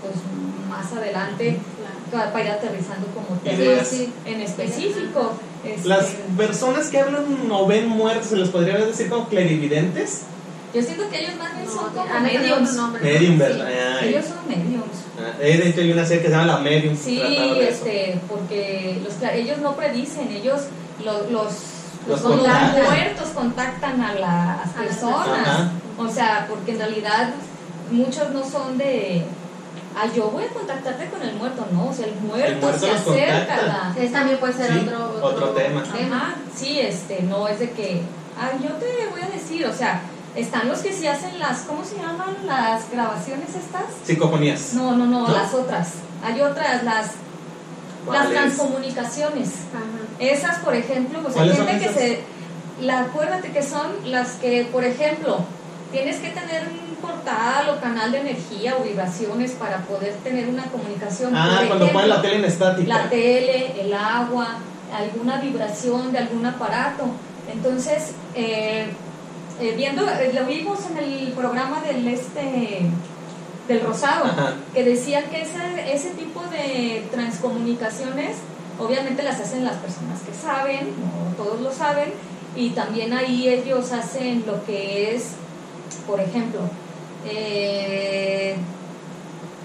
pues 0.00 0.14
más 0.70 0.90
adelante 0.96 1.58
Claro. 2.10 2.32
para 2.32 2.44
ir 2.46 2.50
aterrizando 2.52 3.08
como 3.08 3.38
temas 3.40 3.92
en 4.24 4.40
específico. 4.40 5.32
Este, 5.64 5.86
Las 5.86 6.06
personas 6.34 6.86
que 6.88 6.98
hablan 7.00 7.24
o 7.50 7.66
ven 7.66 7.88
muertos, 7.88 8.28
¿se 8.28 8.36
les 8.36 8.48
podría 8.48 8.78
decir 8.78 9.10
como 9.10 9.28
clarividentes? 9.28 10.22
Yo 10.76 10.82
siento 10.82 11.08
que 11.08 11.20
ellos 11.20 11.36
más 11.38 11.54
bien 11.56 11.66
son 11.66 11.88
como 11.94 12.20
mediums. 12.20 12.72
Medium, 13.02 13.32
Sí. 13.32 13.38
¿verdad? 13.38 13.66
Ay. 13.98 14.08
Ellos 14.10 14.24
son 14.26 14.46
mediums. 14.46 14.96
Ah, 15.18 15.38
de 15.38 15.68
hecho 15.70 15.80
hay 15.80 15.92
una 15.92 16.04
serie 16.04 16.22
que 16.22 16.28
se 16.28 16.34
llama 16.34 16.46
La 16.46 16.58
Medium. 16.58 16.94
Sí, 16.94 17.22
este, 17.60 18.20
porque 18.28 19.00
los, 19.02 19.14
cla- 19.18 19.32
ellos 19.34 19.56
no 19.58 19.74
predicen, 19.74 20.30
ellos 20.30 20.64
lo- 21.02 21.30
los, 21.30 21.52
Los 22.06 22.20
los, 22.20 22.20
contactan. 22.20 22.84
muertos 22.84 23.28
contactan 23.34 24.00
a 24.02 24.14
las 24.16 24.68
personas. 24.72 25.48
Ajá. 25.48 25.70
O 25.96 26.08
sea, 26.10 26.46
porque 26.46 26.72
en 26.72 26.78
realidad 26.80 27.30
muchos 27.90 28.28
no 28.32 28.44
son 28.44 28.76
de, 28.76 29.22
ah, 29.96 30.04
yo 30.14 30.24
voy 30.28 30.44
a 30.44 30.48
contactarte 30.48 31.06
con 31.08 31.22
el 31.22 31.34
muerto, 31.36 31.66
no, 31.72 31.86
o 31.88 31.92
sea, 31.94 32.04
el 32.04 32.16
muerto, 32.16 32.46
El 32.48 32.56
muerto 32.56 32.78
se 32.80 32.92
los 32.92 33.00
acerca. 33.00 33.56
la- 33.96 34.10
también 34.12 34.36
puede 34.38 34.52
ser 34.52 34.70
Sí, 34.74 34.78
otro, 34.86 35.04
otro, 35.22 35.26
otro 35.26 35.46
tema. 35.52 35.80
Ajá, 35.82 36.34
sí, 36.54 36.78
este, 36.80 37.22
no 37.22 37.48
es 37.48 37.60
de 37.60 37.70
que, 37.70 38.02
ah, 38.38 38.50
yo 38.62 38.68
te 38.74 38.84
voy 39.10 39.22
a 39.22 39.28
decir, 39.34 39.64
o 39.64 39.72
sea, 39.72 40.02
Están 40.36 40.68
los 40.68 40.80
que 40.80 40.92
sí 40.92 41.06
hacen 41.06 41.38
las, 41.38 41.60
¿cómo 41.60 41.84
se 41.84 41.96
llaman 41.96 42.36
las 42.44 42.90
grabaciones 42.90 43.48
estas? 43.50 43.84
Psicofonías. 44.04 44.74
No, 44.74 44.94
no, 44.94 45.06
no, 45.06 45.26
¿No? 45.26 45.32
las 45.32 45.54
otras. 45.54 45.94
Hay 46.22 46.40
otras, 46.40 46.84
las, 46.84 47.12
las 48.10 48.28
transcomunicaciones. 48.28 49.48
Ajá. 49.74 49.84
Esas, 50.18 50.58
por 50.58 50.74
ejemplo, 50.74 51.20
pues 51.20 51.34
hay 51.36 51.48
¿Cuáles 51.48 51.56
son 51.56 51.66
gente 51.66 51.86
que 51.86 51.92
se... 51.92 52.20
La, 52.80 53.00
acuérdate 53.00 53.50
que 53.52 53.62
son 53.62 53.86
las 54.04 54.32
que, 54.32 54.64
por 54.70 54.84
ejemplo, 54.84 55.38
tienes 55.90 56.16
que 56.18 56.28
tener 56.28 56.68
un 56.68 56.96
portal 56.96 57.70
o 57.70 57.80
canal 57.80 58.12
de 58.12 58.20
energía 58.20 58.76
o 58.78 58.84
vibraciones 58.84 59.52
para 59.52 59.78
poder 59.78 60.14
tener 60.16 60.48
una 60.48 60.64
comunicación. 60.64 61.34
Ah, 61.34 61.56
Por 61.60 61.68
cuando 61.68 61.84
ejemplo, 61.86 61.92
ponen 62.02 62.08
la 62.10 62.20
tele 62.22 62.36
en 62.36 62.44
estática. 62.44 62.88
la 62.88 63.08
tele, 63.08 63.80
el 63.80 63.94
agua, 63.94 64.58
alguna 64.94 65.40
vibración 65.40 66.12
de 66.12 66.18
algún 66.18 66.44
aparato. 66.44 67.04
Entonces, 67.50 68.12
eh, 68.34 68.92
eh, 69.60 69.74
viendo, 69.76 70.08
eh, 70.08 70.32
lo 70.34 70.46
vimos 70.46 70.80
en 70.90 70.98
el 70.98 71.32
programa 71.32 71.80
del 71.80 72.06
este 72.08 72.90
del 73.68 73.80
Rosado, 73.80 74.26
Ajá. 74.26 74.54
que 74.72 74.84
decía 74.84 75.28
que 75.28 75.42
ese, 75.42 75.92
ese 75.92 76.10
tipo 76.10 76.40
de 76.44 77.04
transcomunicaciones, 77.10 78.36
obviamente 78.78 79.22
las 79.24 79.40
hacen 79.40 79.64
las 79.64 79.76
personas 79.76 80.20
que 80.20 80.32
saben, 80.32 80.90
no 81.00 81.34
todos 81.36 81.60
lo 81.60 81.72
saben, 81.72 82.12
y 82.54 82.70
también 82.70 83.12
ahí 83.12 83.48
ellos 83.48 83.92
hacen 83.92 84.44
lo 84.46 84.64
que 84.64 85.16
es, 85.16 85.32
por 86.06 86.20
ejemplo, 86.20 86.60
eh, 87.26 88.56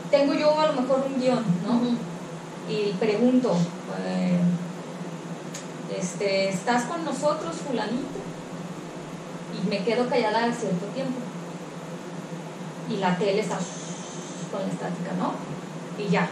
tengo 0.10 0.34
yo 0.34 0.60
a 0.60 0.68
lo 0.68 0.82
mejor 0.82 1.06
un 1.08 1.22
guion, 1.22 1.44
¿no? 1.66 1.80
Y 2.68 2.94
pregunto, 2.94 3.56
eh, 4.06 4.40
este, 5.98 6.50
¿estás 6.50 6.84
con 6.84 7.06
nosotros, 7.06 7.56
fulanito? 7.68 8.31
Y 9.54 9.68
me 9.70 9.84
quedo 9.84 10.08
callada 10.08 10.52
cierto 10.54 10.86
tiempo. 10.94 11.20
Y 12.90 12.98
la 12.98 13.18
tele 13.18 13.42
está 13.42 13.58
con 14.52 14.62
la 14.62 14.68
estática, 14.68 15.12
¿no? 15.18 15.34
Y 16.04 16.10
ya. 16.10 16.30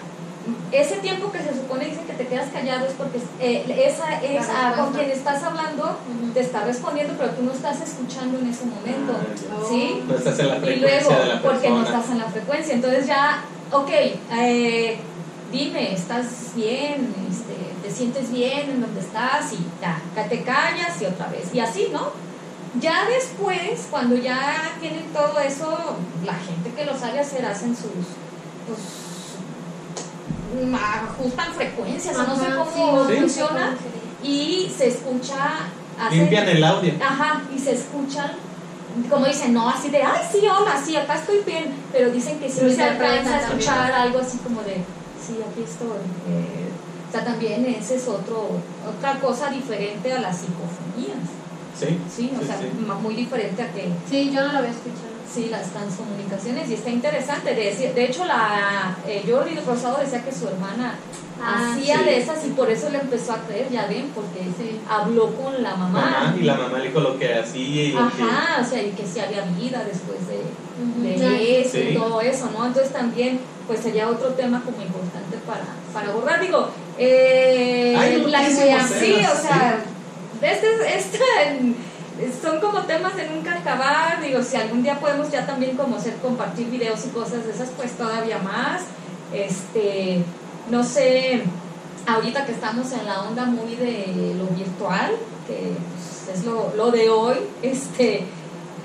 Ese 0.71 0.95
tiempo 0.97 1.31
que 1.31 1.39
se 1.39 1.53
supone 1.53 1.85
dicen 1.85 2.05
que 2.05 2.13
te 2.13 2.25
quedas 2.25 2.49
callado 2.51 2.85
es 2.85 2.93
porque 2.93 3.19
eh, 3.39 3.65
esa 3.85 4.21
es 4.21 4.47
ah, 4.49 4.73
con 4.75 4.93
quien 4.93 5.11
estás 5.11 5.43
hablando, 5.43 5.83
Ujú. 5.83 6.31
te 6.33 6.39
está 6.39 6.63
respondiendo, 6.63 7.13
pero 7.17 7.31
tú 7.31 7.43
no 7.43 7.51
estás 7.51 7.81
escuchando 7.81 8.39
en 8.39 8.47
ese 8.47 8.65
momento. 8.65 9.13
Ah. 9.51 9.63
¿Sí? 9.67 10.01
No 10.07 10.15
estás 10.15 10.39
en 10.39 10.47
la 10.47 10.57
Y 10.57 10.59
frecuencia 10.61 11.01
luego, 11.01 11.23
de 11.23 11.35
la 11.35 11.41
porque 11.41 11.69
no 11.69 11.83
estás 11.83 12.09
en 12.09 12.17
la 12.19 12.25
frecuencia. 12.25 12.73
Entonces 12.73 13.05
ya, 13.05 13.43
ok, 13.71 13.89
eh, 13.91 14.97
dime, 15.51 15.93
¿estás 15.93 16.53
bien? 16.55 17.13
Este, 17.29 17.87
¿Te 17.87 17.91
sientes 17.93 18.31
bien 18.31 18.69
en 18.71 18.81
donde 18.81 19.01
estás? 19.01 19.53
Y 19.53 19.57
ya, 19.81 20.01
te 20.27 20.43
callas 20.43 21.01
y 21.01 21.05
otra 21.05 21.27
vez. 21.27 21.53
Y 21.53 21.59
así, 21.59 21.89
¿no? 21.91 22.11
Ya 22.79 23.05
después, 23.07 23.87
cuando 23.89 24.15
ya 24.15 24.75
tienen 24.79 25.05
todo 25.11 25.39
eso, 25.39 25.97
la 26.23 26.35
gente 26.35 26.71
que 26.75 26.85
lo 26.85 26.97
sabe 26.97 27.19
hacer 27.19 27.45
hacen 27.45 27.75
sus, 27.75 27.85
pues, 28.67 28.79
ajustan 30.75 31.53
frecuencias, 31.53 32.15
o 32.17 32.23
no 32.23 32.35
sé 32.35 32.45
Ajá, 32.47 32.55
cómo 32.57 33.07
sí, 33.07 33.15
funciona, 33.17 33.75
sí. 34.21 34.27
y 34.27 34.69
se 34.75 34.87
escucha... 34.89 35.35
hacen- 35.99 36.19
Limpian 36.19 36.47
el 36.49 36.63
audio. 36.63 36.93
Ajá, 37.03 37.41
y 37.55 37.59
se 37.59 37.73
escuchan, 37.73 38.31
como 39.09 39.25
dicen, 39.25 39.53
no 39.53 39.69
así 39.69 39.89
de, 39.89 40.03
ay, 40.03 40.21
sí, 40.31 40.39
hola, 40.47 40.79
sí, 40.83 40.95
acá 40.95 41.15
estoy 41.15 41.39
bien, 41.45 41.73
pero 41.91 42.11
dicen 42.11 42.39
que 42.39 42.49
sí 42.49 42.59
se 42.73 42.83
alcanza 42.83 43.37
a 43.37 43.39
también. 43.41 43.59
escuchar 43.59 43.91
algo 43.91 44.19
así 44.19 44.37
como 44.39 44.61
de, 44.61 44.75
sí, 44.75 45.37
aquí 45.49 45.63
estoy. 45.63 45.87
eh, 46.29 46.69
o 47.07 47.11
sea, 47.11 47.25
también 47.25 47.65
ese 47.65 47.95
es 47.95 48.07
otro, 48.07 48.49
otra 48.87 49.19
cosa 49.19 49.49
diferente 49.49 50.13
a 50.13 50.21
las 50.21 50.37
psicofonías, 50.37 51.17
Sí. 51.79 51.97
¿sí? 52.15 52.31
O 52.35 52.41
Sí, 52.41 52.45
sea, 52.47 52.57
sí. 52.57 52.65
muy 53.01 53.15
diferente 53.15 53.61
a 53.63 53.71
que, 53.71 53.89
Sí, 54.09 54.31
yo 54.33 54.41
no 54.45 54.51
lo 54.53 54.57
había 54.59 54.71
escuchado. 54.71 55.09
sí, 55.33 55.47
las 55.49 55.67
transcomunicaciones, 55.71 56.69
y 56.69 56.73
está 56.73 56.89
interesante. 56.89 57.53
De, 57.55 57.91
de 57.93 58.03
hecho, 58.05 58.25
la 58.25 58.97
eh, 59.07 59.23
Jordi 59.29 59.55
Rosado 59.65 59.99
decía 59.99 60.23
que 60.23 60.31
su 60.31 60.47
hermana 60.47 60.95
Ah, 61.41 61.71
hacía 61.73 61.99
sí. 61.99 62.03
de 62.03 62.17
esas 62.19 62.45
y 62.45 62.49
por 62.49 62.69
eso 62.69 62.89
le 62.89 62.97
empezó 62.99 63.31
a 63.31 63.37
creer, 63.43 63.69
ya 63.71 63.85
ven, 63.87 64.11
porque 64.13 64.39
Sí. 64.57 64.77
habló 64.89 65.33
con 65.35 65.63
la 65.63 65.73
mamá. 65.75 66.09
Ajá, 66.27 66.35
y 66.37 66.43
la 66.43 66.55
mamá 66.55 66.79
le 66.79 66.87
dijo 66.89 66.99
lo 66.99 67.17
que 67.17 67.33
hacía 67.33 67.83
y 67.85 67.91
lo 67.93 67.99
Ajá, 68.01 68.59
o 68.61 68.65
sea, 68.69 68.83
y 68.83 68.89
que 68.91 69.05
si 69.07 69.21
había 69.21 69.43
vida 69.45 69.85
después 69.85 70.19
de, 70.27 70.39
Ujú. 70.83 71.01
de 71.01 71.17
Ya. 71.17 71.39
eso 71.39 71.77
Sí. 71.77 71.87
y 71.91 71.93
todo 71.95 72.19
eso, 72.19 72.49
¿no? 72.51 72.65
Entonces 72.65 72.91
también, 72.91 73.39
pues 73.67 73.79
sería 73.79 74.09
otro 74.09 74.29
tema 74.33 74.61
como 74.65 74.81
importante 74.81 75.37
para, 75.47 75.63
para 75.93 76.09
abordar. 76.11 76.41
Digo, 76.41 76.67
eh, 76.97 77.95
Hay 77.97 78.21
las- 78.25 78.43
muchísimos 78.51 78.81
sí, 78.99 79.13
o 79.25 79.41
sea, 79.41 79.79
este, 80.41 80.97
este, 80.97 81.75
son 82.41 82.59
como 82.59 82.81
temas 82.83 83.15
de 83.15 83.29
nunca 83.29 83.55
acabar. 83.55 84.21
Digo, 84.21 84.41
si 84.43 84.57
algún 84.57 84.83
día 84.83 84.99
podemos 84.99 85.31
ya 85.31 85.45
también 85.45 85.75
como 85.75 85.97
hacer 85.97 86.15
compartir 86.15 86.69
videos 86.69 87.05
y 87.05 87.09
cosas 87.09 87.45
de 87.45 87.51
esas, 87.51 87.69
pues 87.69 87.91
todavía 87.93 88.39
más. 88.39 88.83
Este, 89.33 90.23
no 90.69 90.83
sé, 90.83 91.43
ahorita 92.07 92.45
que 92.45 92.51
estamos 92.51 92.91
en 92.91 93.05
la 93.05 93.21
onda 93.21 93.45
muy 93.45 93.75
de 93.75 94.35
lo 94.37 94.47
virtual, 94.55 95.11
que 95.47 95.73
pues, 95.95 96.37
es 96.37 96.45
lo, 96.45 96.73
lo 96.75 96.91
de 96.91 97.09
hoy, 97.09 97.37
este, 97.61 98.25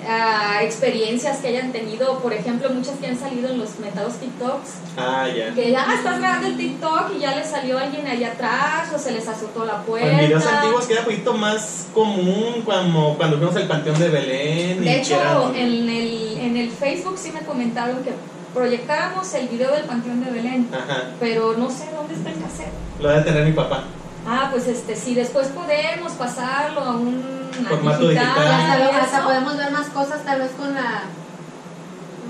ah, 0.09 0.61
experiencias 0.63 1.39
que 1.39 1.49
hayan 1.49 1.73
tenido, 1.73 2.19
por 2.21 2.33
ejemplo, 2.33 2.71
muchas 2.71 2.97
que 2.99 3.07
han 3.07 3.19
salido 3.19 3.51
en 3.51 3.59
los 3.59 3.79
metados 3.79 4.15
TikToks. 4.15 4.69
Ah, 4.97 5.27
ya. 5.29 5.53
que 5.55 5.71
ya 5.73 5.87
estás 5.95 6.19
grabando 6.21 6.47
el 6.49 6.57
TikTok 6.57 7.13
y 7.17 7.21
ya 7.21 7.35
le 7.35 7.45
salió 7.45 7.79
alguien 7.79 8.07
ahí 8.07 8.23
atrás 8.25 8.91
o 8.95 8.99
se 8.99 9.11
les 9.13 9.27
azotó 9.27 9.65
la 9.65 9.83
puerta. 9.83 10.09
en 10.11 10.19
videos 10.19 10.47
antiguos 10.47 10.87
que 10.87 10.93
era 10.93 11.03
un 11.03 11.07
poquito 11.07 11.33
más 11.35 11.87
común 11.93 12.63
como 12.65 13.15
cuando 13.17 13.37
fuimos 13.39 13.57
al 13.57 13.67
Panteón 13.67 13.99
de 13.99 14.09
Belén. 14.09 14.77
y 14.77 14.79
De 14.81 14.85
que 14.85 14.97
hecho, 15.01 15.15
eran- 15.21 15.55
en 15.57 15.89
el, 15.89 16.39
en 16.39 16.57
el 16.57 16.71
Facebook 16.71 17.19
sí 17.19 17.33
me 17.33 17.41
comentaron 17.41 18.03
que 18.05 18.13
proyectáramos 18.55 19.35
el 19.35 19.49
video 19.49 19.73
del 19.73 19.83
Panteón 19.85 20.25
de 20.25 20.31
Belén, 20.31 20.69
Ajá, 20.73 21.11
pero 21.19 21.55
no 21.59 21.69
sé 21.71 21.89
dónde 21.95 22.15
está 22.15 22.31
el 22.31 22.37
cassette. 22.41 22.73
lo 23.01 23.09
debe 23.09 23.23
tener 23.23 23.45
mi 23.45 23.53
papá. 23.53 23.83
Ah, 24.27 24.49
pues 24.51 24.67
este, 24.69 24.97
si 24.97 25.15
después 25.15 25.49
podemos 25.49 26.13
pasarlo 26.13 26.81
a 26.81 26.97
un 26.97 27.23
Formato 27.69 28.09
digital. 28.09 28.47
Hasta, 28.49 29.19
lo- 29.21 29.25
podemos 29.25 29.57
ver 29.57 29.71
más 29.71 29.89
cosas 29.89 30.25
tal 30.25 30.41
vez 30.41 30.51
con 30.53 30.75
la 30.75 31.03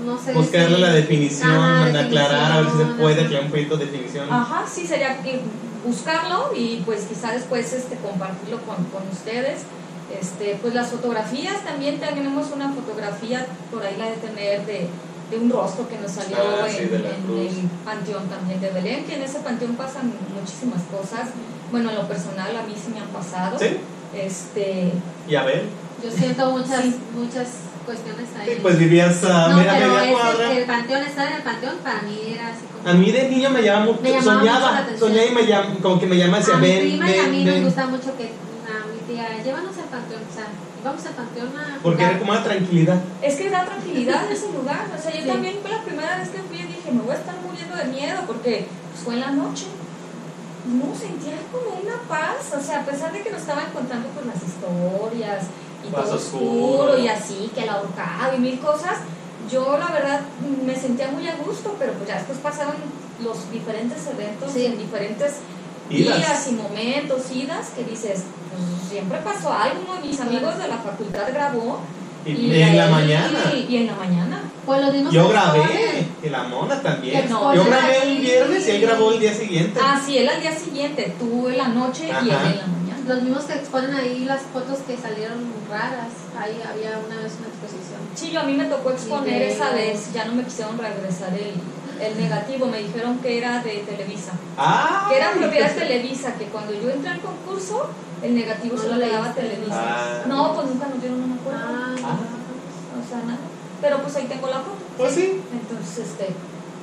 no 0.05 0.19
sé 0.19 0.33
Buscarle 0.33 0.75
si- 0.75 0.81
la 0.81 0.91
definición, 0.91 1.95
aclarar, 1.95 2.51
a 2.51 2.61
ver 2.61 2.69
si 2.71 2.77
se 2.77 2.85
puede 2.85 3.15
ajá. 3.15 3.25
aclarar 3.25 3.45
un 3.45 3.51
poquito 3.51 3.77
de 3.77 3.85
definición. 3.85 4.31
Ajá, 4.31 4.65
sí, 4.71 4.85
sería 4.85 5.17
que 5.23 5.39
buscarlo 5.85 6.51
y 6.55 6.81
pues 6.85 7.05
quizá 7.05 7.31
después 7.31 7.71
este, 7.73 7.95
compartirlo 7.97 8.59
con, 8.61 8.75
con 8.85 9.07
ustedes. 9.11 9.61
Este, 10.19 10.59
pues 10.61 10.75
las 10.75 10.89
fotografías 10.89 11.63
también 11.63 11.99
tenemos 11.99 12.51
una 12.53 12.69
fotografía, 12.69 13.47
por 13.71 13.83
ahí 13.83 13.95
la 13.97 14.05
de 14.11 14.17
tener 14.17 14.65
de, 14.67 14.87
de 15.31 15.37
un 15.39 15.49
rostro 15.49 15.87
que 15.89 15.97
nos 15.97 16.11
salió 16.11 16.37
Ah, 16.37 16.67
sí, 16.69 16.77
en, 16.83 16.93
en 16.93 17.01
el 17.47 17.69
panteón 17.83 18.27
también 18.29 18.61
de 18.61 18.69
Belén, 18.69 19.05
que 19.05 19.15
en 19.15 19.23
ese 19.23 19.39
panteón 19.39 19.75
pasan 19.75 20.13
muchísimas 20.39 20.83
cosas. 20.83 21.29
Bueno, 21.75 21.89
en 21.89 21.97
lo 21.97 22.07
personal 22.07 22.55
a 22.55 22.61
mí 22.63 22.73
sí 22.73 22.89
me 22.93 23.01
han 23.01 23.07
pasado. 23.09 23.59
Sí, 23.59 23.75
Este, 24.15 24.93
y 25.27 25.35
a 25.35 25.43
ver. 25.43 25.63
Yo 26.01 26.09
siento 26.09 26.49
muchas 26.51 26.83
Sí. 26.83 26.95
muchas 27.13 27.47
cuestiones 27.85 28.29
ahí. 28.39 28.47
Sí, 28.53 28.59
pues 28.61 28.79
vivías 28.79 29.21
a 29.25 29.49
no, 29.49 29.57
media, 29.57 29.73
pero 29.77 29.93
media 29.93 30.13
cuadra. 30.13 30.51
el 30.53 30.63
panteón, 30.65 31.01
estar 31.03 31.27
en 31.27 31.33
el 31.33 31.41
panteón 31.43 31.75
para 31.83 32.01
mí 32.03 32.17
era 32.33 32.47
así 32.47 32.63
como... 32.71 32.89
A 32.89 32.93
mí 32.93 33.11
de 33.11 33.29
niño 33.29 33.49
me 33.49 33.61
llamaba 33.61 33.85
mucho, 33.87 33.99
Me 34.01 34.11
llamaba 34.11 34.39
mucho 34.39 34.53
soñaba, 34.55 34.87
soñaba 34.97 35.25
y 35.25 35.31
me 35.35 35.41
llam- 35.45 35.81
como 35.81 35.99
que 35.99 36.05
me 36.07 36.15
llama 36.17 36.37
decía, 36.37 36.53
a 36.55 36.57
mi 36.59 36.67
ven, 36.69 36.79
prima 36.79 37.09
y 37.11 37.19
a 37.19 37.21
ven, 37.23 37.31
mí 37.31 37.43
ven. 37.43 37.55
nos 37.55 37.63
gusta 37.65 37.87
mucho 37.87 38.15
que 38.17 38.23
a 38.23 38.75
mi 38.87 39.13
tía, 39.13 39.43
llévanos 39.43 39.77
al 39.77 39.89
panteón, 39.91 40.21
o 40.31 40.33
sea, 40.33 40.47
vamos 40.81 41.05
al 41.05 41.13
panteón 41.13 41.47
a 41.59 41.79
Porque 41.83 41.97
jugar". 41.97 42.11
era 42.11 42.19
como 42.19 42.31
una 42.31 42.43
tranquilidad. 42.45 43.01
Es 43.21 43.35
que 43.35 43.49
da 43.49 43.65
tranquilidad 43.65 44.31
ese 44.31 44.47
lugar. 44.53 44.85
O 44.97 45.01
sea, 45.01 45.11
yo 45.11 45.21
Sí. 45.23 45.27
también 45.27 45.55
fue 45.61 45.71
la 45.71 45.81
primera 45.83 46.17
vez 46.19 46.29
que 46.29 46.39
fui 46.39 46.57
y 46.59 46.63
dije, 46.71 46.89
me 46.93 47.01
voy 47.01 47.11
a 47.11 47.19
estar 47.19 47.35
muriendo 47.45 47.75
de 47.75 47.83
miedo 47.85 48.21
porque 48.25 48.67
pues, 48.93 49.03
fue 49.03 49.15
en 49.15 49.19
la 49.19 49.31
noche. 49.31 49.65
No, 50.65 50.95
sentía 50.95 51.37
como 51.51 51.79
una 51.81 52.01
paz. 52.07 52.53
O 52.57 52.61
sea, 52.61 52.79
a 52.81 52.85
pesar 52.85 53.11
de 53.13 53.21
que 53.21 53.29
nos 53.31 53.41
estaban 53.41 53.69
contando 53.71 54.09
pues 54.09 54.25
las 54.25 54.41
historias 54.43 55.45
y 55.87 55.91
todo 55.91 56.15
oscuro. 56.15 56.45
oscuro 56.81 56.97
y 56.99 57.07
así, 57.07 57.51
que 57.53 57.63
el 57.63 57.69
ahorcado 57.69 58.35
y 58.35 58.39
mil 58.39 58.59
cosas, 58.59 58.97
yo 59.51 59.77
la 59.77 59.87
verdad 59.87 60.21
me 60.65 60.75
sentía 60.75 61.09
muy 61.09 61.27
a 61.27 61.35
gusto, 61.35 61.75
pero 61.77 61.93
pues 61.93 62.07
ya 62.09 62.15
después 62.15 62.39
pasaron 62.39 62.75
los 63.23 63.51
diferentes 63.51 64.05
eventos 64.07 64.51
Sí. 64.51 64.65
en 64.65 64.77
diferentes 64.77 65.33
Idas. 65.89 66.17
días 66.17 66.47
y 66.49 66.51
momentos, 66.53 67.31
idas, 67.31 67.69
que 67.75 67.83
dices, 67.83 68.23
pues 68.49 68.89
siempre 68.89 69.19
pasó 69.19 69.53
algo. 69.53 69.81
Uno 69.87 70.01
de 70.01 70.07
mis 70.07 70.19
amigos 70.19 70.57
de 70.57 70.67
la 70.67 70.77
facultad 70.77 71.27
grabó 71.31 71.79
Y, 72.25 72.59
en 72.59 72.75
la 72.75 72.87
mañana. 72.87 73.39
Y, 73.53 73.71
y 73.71 73.77
en 73.77 73.85
la 73.87 73.93
mañana. 73.95 74.41
Pues 74.65 74.81
los 74.81 74.91
mismos 74.91 75.13
Yo 75.13 75.29
grabé, 75.29 76.04
la 76.29 76.43
mona 76.43 76.81
también. 76.81 77.29
No, 77.29 77.53
Yo 77.53 77.63
grabé 77.65 77.99
un 78.07 78.21
viernes 78.21 78.67
y 78.67 78.71
él 78.71 78.81
grabó 78.81 79.11
el 79.11 79.19
día 79.19 79.33
siguiente. 79.33 79.79
Ah, 79.83 79.99
sí, 80.03 80.17
él 80.17 80.27
al 80.29 80.41
día 80.41 80.55
siguiente, 80.57 81.15
tú 81.19 81.47
en 81.49 81.57
la 81.57 81.67
noche 81.69 82.05
y 82.07 82.09
él 82.09 82.15
en 82.17 82.27
la 82.29 82.67
mañana. 82.67 82.71
Los 83.07 83.21
mismos 83.21 83.43
que 83.43 83.53
exponen 83.53 83.93
ahí 83.95 84.25
las 84.25 84.41
fotos 84.51 84.79
que 84.87 84.97
salieron 84.97 85.37
raras. 85.69 86.09
Ahí 86.39 86.59
había 86.67 86.97
una 86.97 87.21
vez 87.21 87.33
una 87.37 87.47
exposición. 87.49 87.99
Sí, 88.15 88.31
yo 88.31 88.39
a 88.39 88.43
mí 88.43 88.53
me 88.53 88.65
tocó 88.65 88.89
exponer 88.91 89.41
esa 89.43 89.71
vez, 89.71 90.11
ya 90.13 90.25
no 90.25 90.33
me 90.33 90.43
quisieron 90.43 90.77
regresar 90.77 91.29
el, 91.33 91.53
el 92.03 92.19
negativo, 92.19 92.65
me 92.65 92.79
dijeron 92.79 93.19
que 93.19 93.37
era 93.37 93.61
de 93.61 93.77
Televisa. 93.87 94.31
Ah, 94.57 95.05
Que 95.09 95.17
era 95.17 95.31
propiedad 95.33 95.69
de 95.71 95.79
Televisa, 95.81 96.33
que 96.33 96.45
cuando 96.45 96.73
yo 96.73 96.89
entré 96.89 97.11
al 97.11 97.21
concurso, 97.21 97.89
el 98.23 98.33
negativo 98.35 98.75
No 98.75 98.81
se 98.81 98.87
lo 98.87 98.95
lo 98.95 98.99
le 99.05 99.11
daba. 99.11 99.33
Televisa. 99.33 99.83
Ah. 99.87 100.23
No, 100.27 100.55
pues 100.55 100.67
nunca 100.69 100.87
nos 100.87 100.99
dieron 100.99 101.21
un 101.23 101.33
acuerdo. 101.39 101.59
Ah, 101.63 101.95
Ah. 102.03 102.17
o 103.05 103.07
sea, 103.07 103.17
nada. 103.19 103.37
Pero 103.81 104.01
pues 104.01 104.15
ahí 104.15 104.25
tengo 104.25 104.47
la 104.47 104.59
foto. 104.61 104.83
Pues 104.97 105.13
sí, 105.13 105.41
Entonces, 105.51 105.97
este, 106.05 106.29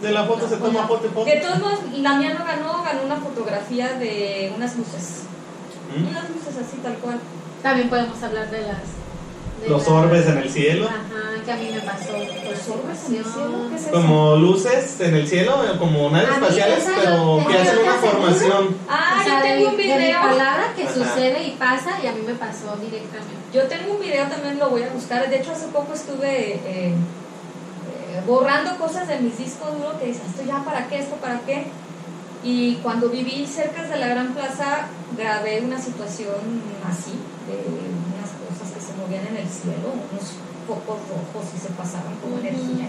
de 0.02 0.12
la 0.12 0.24
foto 0.24 0.48
se 0.48 0.56
toma 0.56 0.86
foto 0.86 1.06
y 1.06 1.10
foto. 1.10 1.24
de 1.24 1.36
todos 1.36 1.58
modos, 1.60 1.78
la 1.98 2.14
mía 2.14 2.34
no 2.38 2.44
ganó, 2.44 2.82
ganó 2.82 3.02
una 3.04 3.16
fotografía 3.16 3.92
de 3.94 4.52
unas 4.56 4.76
luces. 4.76 5.22
¿Mm? 5.96 6.08
Unas 6.08 6.28
luces 6.30 6.54
así 6.60 6.76
tal 6.82 6.94
cual. 6.96 7.18
También 7.62 7.88
podemos 7.88 8.20
hablar 8.22 8.50
de 8.50 8.60
las. 8.62 8.78
de 9.62 9.68
Los 9.68 9.82
las- 9.82 9.88
orbes 9.90 10.26
en 10.26 10.38
el 10.38 10.50
cielo, 10.50 10.86
Ajá, 10.88 11.44
que 11.44 11.52
a 11.52 11.56
mí 11.56 11.70
me 11.72 11.80
pasó. 11.80 12.12
Los 12.12 12.68
orbes 12.68 12.98
en 13.08 13.14
el 13.16 13.24
cielo, 13.24 13.68
¿qué 13.70 13.76
es 13.76 13.82
eso? 13.82 13.90
como 13.92 14.36
luces 14.36 15.00
en 15.00 15.14
el 15.14 15.28
cielo, 15.28 15.64
eh, 15.64 15.78
como 15.78 16.10
naves 16.10 16.28
A 16.28 16.30
mí 16.32 16.36
espaciales, 16.46 16.84
pero 16.96 17.38
que 17.48 17.58
hacen 17.58 17.78
una 17.78 17.94
formación. 17.94 18.76
Ah, 18.88 19.18
o 19.20 19.24
sea, 19.24 19.36
yo 19.36 19.42
tengo 19.42 19.70
un 19.70 19.76
de, 19.76 19.82
de 19.84 19.94
mi 19.96 20.02
video. 20.04 20.20
palabra 20.20 20.64
que 20.74 20.82
Ajá. 20.82 20.92
sucede 20.94 21.42
y 21.44 21.50
pasa 21.52 21.90
y 22.02 22.06
a 22.08 22.12
mí 22.12 22.22
me 22.26 22.34
pasó 22.34 22.76
directamente. 22.76 23.36
Yo 23.54 23.62
tengo 23.68 23.92
un 23.94 24.00
video 24.00 24.26
también, 24.26 24.58
lo 24.58 24.68
voy 24.70 24.82
a 24.82 24.88
buscar. 24.88 25.28
De 25.30 25.36
hecho, 25.36 25.52
hace 25.52 25.68
poco 25.68 25.92
estuve 25.94 26.54
eh, 26.66 26.94
borrando 28.26 28.76
cosas 28.78 29.08
de 29.08 29.20
mis 29.20 29.38
discos 29.38 29.72
duros 29.76 29.94
que 29.94 30.06
dices, 30.06 30.22
esto 30.26 30.42
ya 30.44 30.64
para 30.64 30.88
qué, 30.88 31.00
esto 31.00 31.16
para 31.16 31.40
qué. 31.40 31.66
Y 32.44 32.76
cuando 32.76 33.08
viví 33.08 33.46
cerca 33.46 33.82
de 33.84 33.98
la 33.98 34.08
Gran 34.08 34.34
Plaza, 34.34 34.88
grabé 35.16 35.60
una 35.60 35.78
situación 35.80 36.62
así, 36.88 37.14
de 37.46 37.54
unas 37.70 38.30
cosas 38.42 38.74
que 38.74 38.80
se 38.80 38.94
movían 38.98 39.26
en 39.26 39.36
el 39.36 39.48
cielo, 39.48 39.94
unos 40.10 40.34
focos 40.66 40.98
rojos 41.08 41.46
y 41.56 41.58
se 41.58 41.70
pasaban 41.70 42.16
como 42.20 42.38
energía. 42.38 42.88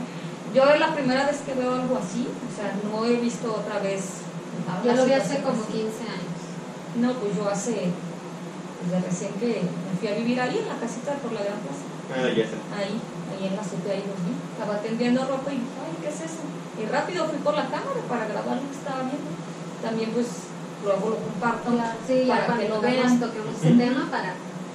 Yo 0.54 0.66
es 0.66 0.80
la 0.80 0.94
primera 0.94 1.26
vez 1.26 1.38
que 1.46 1.54
veo 1.54 1.74
algo 1.74 1.98
así, 1.98 2.28
o 2.28 2.52
sea, 2.56 2.74
no 2.84 3.06
he 3.06 3.18
visto 3.18 3.52
otra 3.54 3.80
vez. 3.80 4.22
Yo 4.84 4.92
una 4.92 5.02
lo 5.02 5.06
vi 5.06 5.14
hace 5.14 5.42
como 5.42 5.62
así. 5.62 5.74
15 5.74 6.04
años. 6.04 6.40
No, 7.00 7.14
pues 7.14 7.36
yo 7.36 7.50
hace, 7.50 7.90
desde 8.84 9.06
recién 9.06 9.34
que 9.34 9.62
me 9.62 9.98
fui 10.00 10.08
a 10.08 10.16
vivir 10.16 10.40
ahí 10.40 10.58
en 10.58 10.68
la 10.68 10.76
casita 10.76 11.14
por 11.22 11.32
la 11.32 11.42
Gran 11.42 11.60
Plaza. 11.62 11.86
Ah, 12.14 12.30
ya 12.30 12.46
ahí 12.78 13.02
en 13.48 13.56
la 13.56 13.64
supe, 13.64 13.92
ahí 13.92 14.04
los 14.08 14.20
vi. 14.26 14.34
Estaba 14.54 14.80
tendiendo 14.80 15.22
ropa 15.26 15.52
y 15.52 15.56
dije, 15.56 15.78
ay, 15.84 15.94
¿qué 16.02 16.10
es 16.10 16.22
eso? 16.22 16.42
Y 16.82 16.86
rápido 16.86 17.26
fui 17.28 17.38
por 17.40 17.54
la 17.56 17.64
cámara 17.64 18.02
para 18.10 18.26
grabar 18.28 18.56
lo 18.58 18.70
que 18.70 18.78
estaba 18.78 19.00
viendo. 19.04 19.30
También 19.82 20.10
pues 20.12 20.28
luego 20.84 21.10
lo 21.12 21.16
comparto 21.18 21.72
Claro, 21.72 21.98
sí, 22.08 22.26
para 22.28 22.58
que 22.58 22.70
lo 22.70 22.82
vean, 22.82 23.20
toquemos 23.20 23.56
ese 23.58 23.72
tema 23.74 24.08
para 24.12 24.34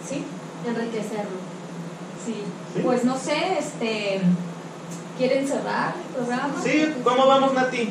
Sí, 0.09 0.25
enriquecerlo. 0.66 1.39
sí, 2.25 2.43
Sí. 2.75 2.81
Pues 2.85 3.05
no 3.05 3.16
sé, 3.16 3.59
este, 3.59 4.21
¿quieren 5.16 5.47
cerrar 5.49 5.95
el 5.97 6.14
programa? 6.16 6.55
Sí, 6.62 6.95
¿cómo 7.03 7.27
vamos, 7.27 7.55
Nati? 7.55 7.91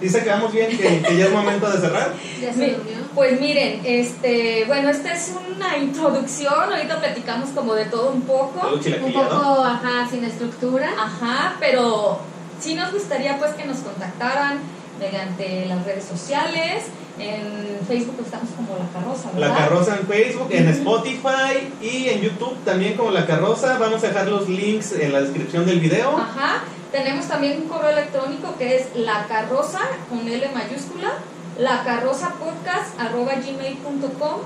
Dice 0.00 0.22
que 0.22 0.28
vamos 0.28 0.52
bien, 0.52 0.68
que, 0.76 1.02
que 1.02 1.16
ya 1.16 1.26
es 1.26 1.32
momento 1.32 1.70
de 1.70 1.78
cerrar. 1.80 2.12
¿Ya 2.42 2.52
se 2.52 2.58
Mi- 2.58 2.70
durmió? 2.72 2.96
Pues 3.16 3.40
miren, 3.40 3.80
este, 3.86 4.66
bueno, 4.66 4.90
esta 4.90 5.14
es 5.14 5.32
una 5.56 5.78
introducción, 5.78 6.52
ahorita 6.52 7.00
platicamos 7.00 7.48
como 7.48 7.74
de 7.74 7.86
todo 7.86 8.10
un 8.10 8.20
poco. 8.20 8.74
Un 8.74 9.12
poco, 9.12 9.64
ajá, 9.64 10.06
sin 10.10 10.22
estructura. 10.22 10.90
Ajá, 10.98 11.56
pero 11.58 12.20
sí 12.60 12.74
nos 12.74 12.92
gustaría 12.92 13.38
pues 13.38 13.52
que 13.54 13.64
nos 13.64 13.78
contactaran 13.78 14.58
mediante 15.00 15.64
las 15.64 15.86
redes 15.86 16.04
sociales. 16.04 16.84
En 17.18 17.80
Facebook 17.88 18.16
estamos 18.22 18.50
como 18.50 18.76
La 18.78 18.86
Carroza, 18.92 19.30
¿verdad? 19.32 19.48
La 19.48 19.56
Carroza 19.56 19.96
en 19.96 20.06
Facebook, 20.06 20.48
en. 20.50 20.68
Spotify 20.68 21.72
y 21.80 22.10
en 22.10 22.20
YouTube 22.20 22.54
también 22.66 22.98
como 22.98 23.12
La 23.12 23.24
Carroza. 23.24 23.78
Vamos 23.78 24.04
a 24.04 24.08
dejar 24.08 24.28
los 24.28 24.46
links 24.46 24.92
en 24.92 25.14
la 25.14 25.22
descripción 25.22 25.64
del 25.64 25.80
video. 25.80 26.14
Ajá. 26.18 26.64
Tenemos 26.92 27.26
también 27.26 27.62
un 27.62 27.68
correo 27.68 27.90
electrónico 27.92 28.54
que 28.58 28.76
es 28.76 28.94
La 28.94 29.24
Carroza 29.26 29.80
con 30.10 30.28
L 30.28 30.50
mayúscula, 30.54 31.14
lacarrozapodcast.gmail.com 31.58 34.40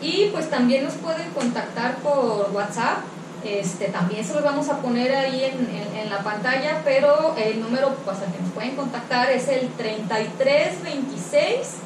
y 0.00 0.26
pues 0.32 0.48
también 0.50 0.84
nos 0.84 0.94
pueden 0.94 1.30
contactar 1.30 1.96
por 1.98 2.50
WhatsApp. 2.52 2.98
Este, 3.44 3.86
también 3.88 4.24
se 4.24 4.34
los 4.34 4.42
vamos 4.42 4.68
a 4.68 4.78
poner 4.78 5.14
ahí 5.14 5.44
en, 5.44 5.68
en- 5.74 5.96
en 5.96 6.10
la 6.10 6.18
pantalla, 6.24 6.80
pero 6.84 7.34
el 7.36 7.60
número 7.60 7.94
pues, 8.04 8.18
al 8.18 8.32
que 8.32 8.40
nos 8.42 8.50
pueden 8.52 8.74
contactar 8.76 9.30
es 9.30 9.46
el 9.48 9.68
3326 9.68 11.76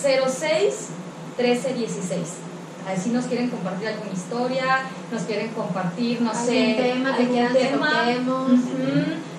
06 0.00 0.88
1316. 1.38 2.20
Así 2.88 3.10
nos 3.10 3.26
quieren 3.26 3.48
compartir 3.50 3.88
alguna 3.88 4.12
historia, 4.12 4.64
nos 5.12 5.22
quieren 5.22 5.48
compartir, 5.50 6.20
no 6.20 6.30
Algún 6.30 6.46
sé, 6.46 6.74
tema 6.78 7.16
que 7.16 7.22
algún 7.22 7.36
que 7.52 7.58
tema, 7.58 7.90
ujú, 8.44 8.60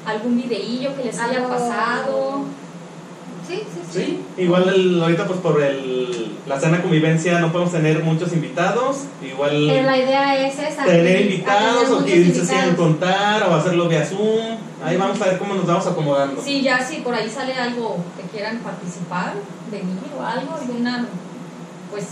algún 0.06 0.36
videillo 0.42 0.96
que 0.96 1.04
les 1.06 1.20
haya 1.20 1.46
pasado. 1.48 2.44
Sí, 3.48 3.56
sí, 3.56 3.82
sí. 3.92 4.00
Sí, 4.38 4.42
igual 4.44 4.70
el- 4.70 5.02
ahorita 5.02 5.28
pues 5.28 5.40
por 5.40 5.62
el, 5.62 6.38
la 6.48 6.60
sana 6.60 6.82
convivencia 6.82 7.40
no 7.40 7.52
podemos 7.52 7.74
tener 7.74 8.04
muchos 8.04 8.32
invitados. 8.34 8.98
Igual 9.22 9.68
Pero 9.70 9.84
la 9.90 9.98
idea 9.98 10.48
es 10.48 10.58
esa. 10.60 10.86
tener 10.86 11.22
invitados 11.22 11.90
o 11.92 12.06
que 12.06 12.34
se 12.34 12.42
quieran 12.48 12.76
contar 12.76 13.44
o 13.44 13.54
hacerlo 13.56 13.90
vía 13.90 14.06
Zoom. 14.06 14.58
Ahí 14.84 14.98
vamos 14.98 15.22
a 15.22 15.26
ver 15.26 15.38
cómo 15.38 15.56
nos 15.56 15.66
vamos 15.68 15.86
acomodando. 15.88 16.42
Sí, 16.42 16.62
ya 16.62 16.80
si 16.86 16.98
por 17.02 17.14
ahí 17.14 17.30
sale 17.30 17.54
algo 17.54 17.98
que 18.18 18.24
quieran 18.36 18.60
participar, 18.60 19.34
venir 19.72 19.98
o 20.18 20.24
algo, 20.24 20.56
alguna, 20.56 21.08
pues 21.92 22.06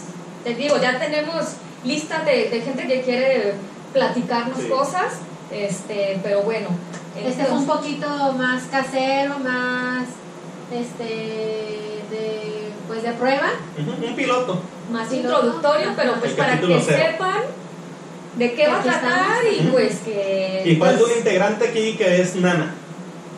te 0.43 0.55
digo, 0.55 0.75
ya 0.82 0.99
tenemos 0.99 1.53
lista 1.84 2.23
de, 2.23 2.49
de 2.49 2.61
gente 2.61 2.88
que 2.88 3.01
quiere 3.01 3.53
platicarnos 3.93 4.57
Sí. 4.59 4.67
cosas, 4.69 5.13
este, 5.51 6.19
pero 6.23 6.41
bueno. 6.43 6.69
Este 7.25 7.43
fue 7.43 7.57
un 7.57 7.65
poquito 7.65 8.07
más 8.38 8.63
casero, 8.71 9.38
más 9.39 10.05
este 10.72 11.03
de 12.09 12.72
pues 12.88 13.03
de 13.03 13.11
prueba. 13.13 13.49
Un 13.78 14.15
piloto. 14.15 14.61
más 14.91 15.11
introductorio, 15.13 15.93
pero 15.95 16.13
pues 16.15 16.32
El 16.32 16.38
para 16.38 16.59
que 16.59 16.82
cero. 16.86 16.97
sepan 17.11 17.41
de 18.38 18.53
qué 18.53 18.67
va 18.67 18.80
a 18.80 18.84
tratar 18.84 19.38
y 19.51 19.67
pues 19.67 19.99
que... 19.99 20.63
Y 20.65 20.76
falta 20.76 20.99
pues, 20.99 21.11
un 21.11 21.17
integrante 21.17 21.67
aquí 21.69 21.95
que 21.97 22.22
es 22.22 22.36
Nana. 22.36 22.74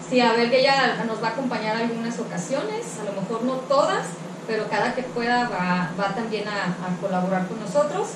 Sí, 0.09 0.19
a 0.19 0.33
ver 0.33 0.49
que 0.49 0.59
ella 0.59 1.03
nos 1.07 1.21
va 1.23 1.29
a 1.29 1.31
acompañar 1.31 1.75
algunas 1.75 2.19
ocasiones, 2.19 2.85
a 3.01 3.05
lo 3.05 3.19
mejor 3.21 3.43
no 3.43 3.53
todas, 3.67 4.05
pero 4.47 4.67
cada 4.69 4.93
que 4.93 5.01
pueda 5.03 5.49
va, 5.49 5.91
va 5.99 6.15
también 6.15 6.47
a, 6.47 6.65
a 6.65 7.01
colaborar 7.01 7.47
con 7.47 7.59
nosotros. 7.59 8.09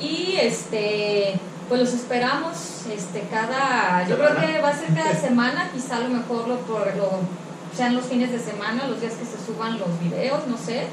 Y 0.00 0.36
este 0.40 1.38
pues 1.68 1.80
los 1.82 1.92
esperamos 1.92 2.56
este 2.92 3.20
cada 3.30 4.04
yo 4.08 4.16
creo 4.16 4.28
Semana. 4.30 4.46
que 4.46 4.60
va 4.60 4.68
a 4.70 4.76
ser 4.76 4.88
cada 4.94 5.14
semana, 5.14 5.70
quizá 5.72 5.96
a 5.96 6.00
lo 6.00 6.08
mejor 6.08 6.48
lo, 6.48 6.56
por- 6.60 6.96
lo 6.96 7.10
sean 7.80 7.96
los 7.96 8.04
fines 8.04 8.30
de 8.30 8.38
semana, 8.38 8.86
los 8.88 9.00
días 9.00 9.14
que 9.14 9.24
se 9.24 9.38
suban 9.46 9.78
los 9.78 9.88
videos, 10.00 10.46
no 10.46 10.58
sé. 10.58 10.84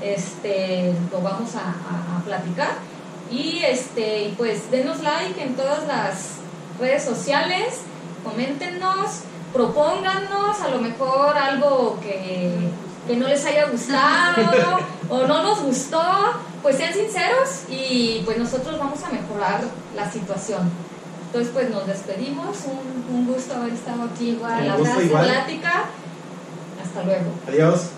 Este 0.00 0.94
lo 1.10 1.20
vamos 1.20 1.56
a, 1.56 1.60
a- 1.60 2.18
a 2.18 2.24
platicar. 2.24 2.68
Y 3.32 3.62
este 3.64 4.32
pues 4.36 4.70
denos 4.70 5.02
like 5.02 5.42
en 5.42 5.56
todas 5.56 5.84
las 5.88 6.36
redes 6.78 7.02
sociales, 7.02 7.80
coméntenos, 8.22 9.22
propónganos 9.52 10.60
a 10.60 10.68
lo 10.68 10.78
mejor 10.78 11.36
algo 11.36 11.98
que, 12.00 12.54
que 13.08 13.16
no 13.16 13.26
les 13.26 13.44
haya 13.44 13.66
gustado 13.66 14.78
o 15.08 15.26
no 15.26 15.42
nos 15.42 15.62
gustó, 15.64 16.00
pues 16.62 16.76
sean 16.76 16.94
sinceros 16.94 17.62
y 17.68 18.22
pues 18.24 18.38
nosotros 18.38 18.78
vamos 18.78 19.02
a 19.02 19.10
mejorar 19.10 19.62
la 19.96 20.08
situación. 20.08 20.70
Entonces 21.26 21.50
pues 21.52 21.70
nos 21.70 21.88
despedimos, 21.88 22.58
un, 22.66 23.16
un 23.16 23.26
gusto 23.26 23.56
haber 23.56 23.72
estado 23.72 24.04
aquí 24.04 24.30
Igual, 24.30 24.64
la 24.68 24.76
plática. 25.24 25.84
Hasta 26.86 27.02
luego. 27.02 27.30
Adiós. 27.48 27.90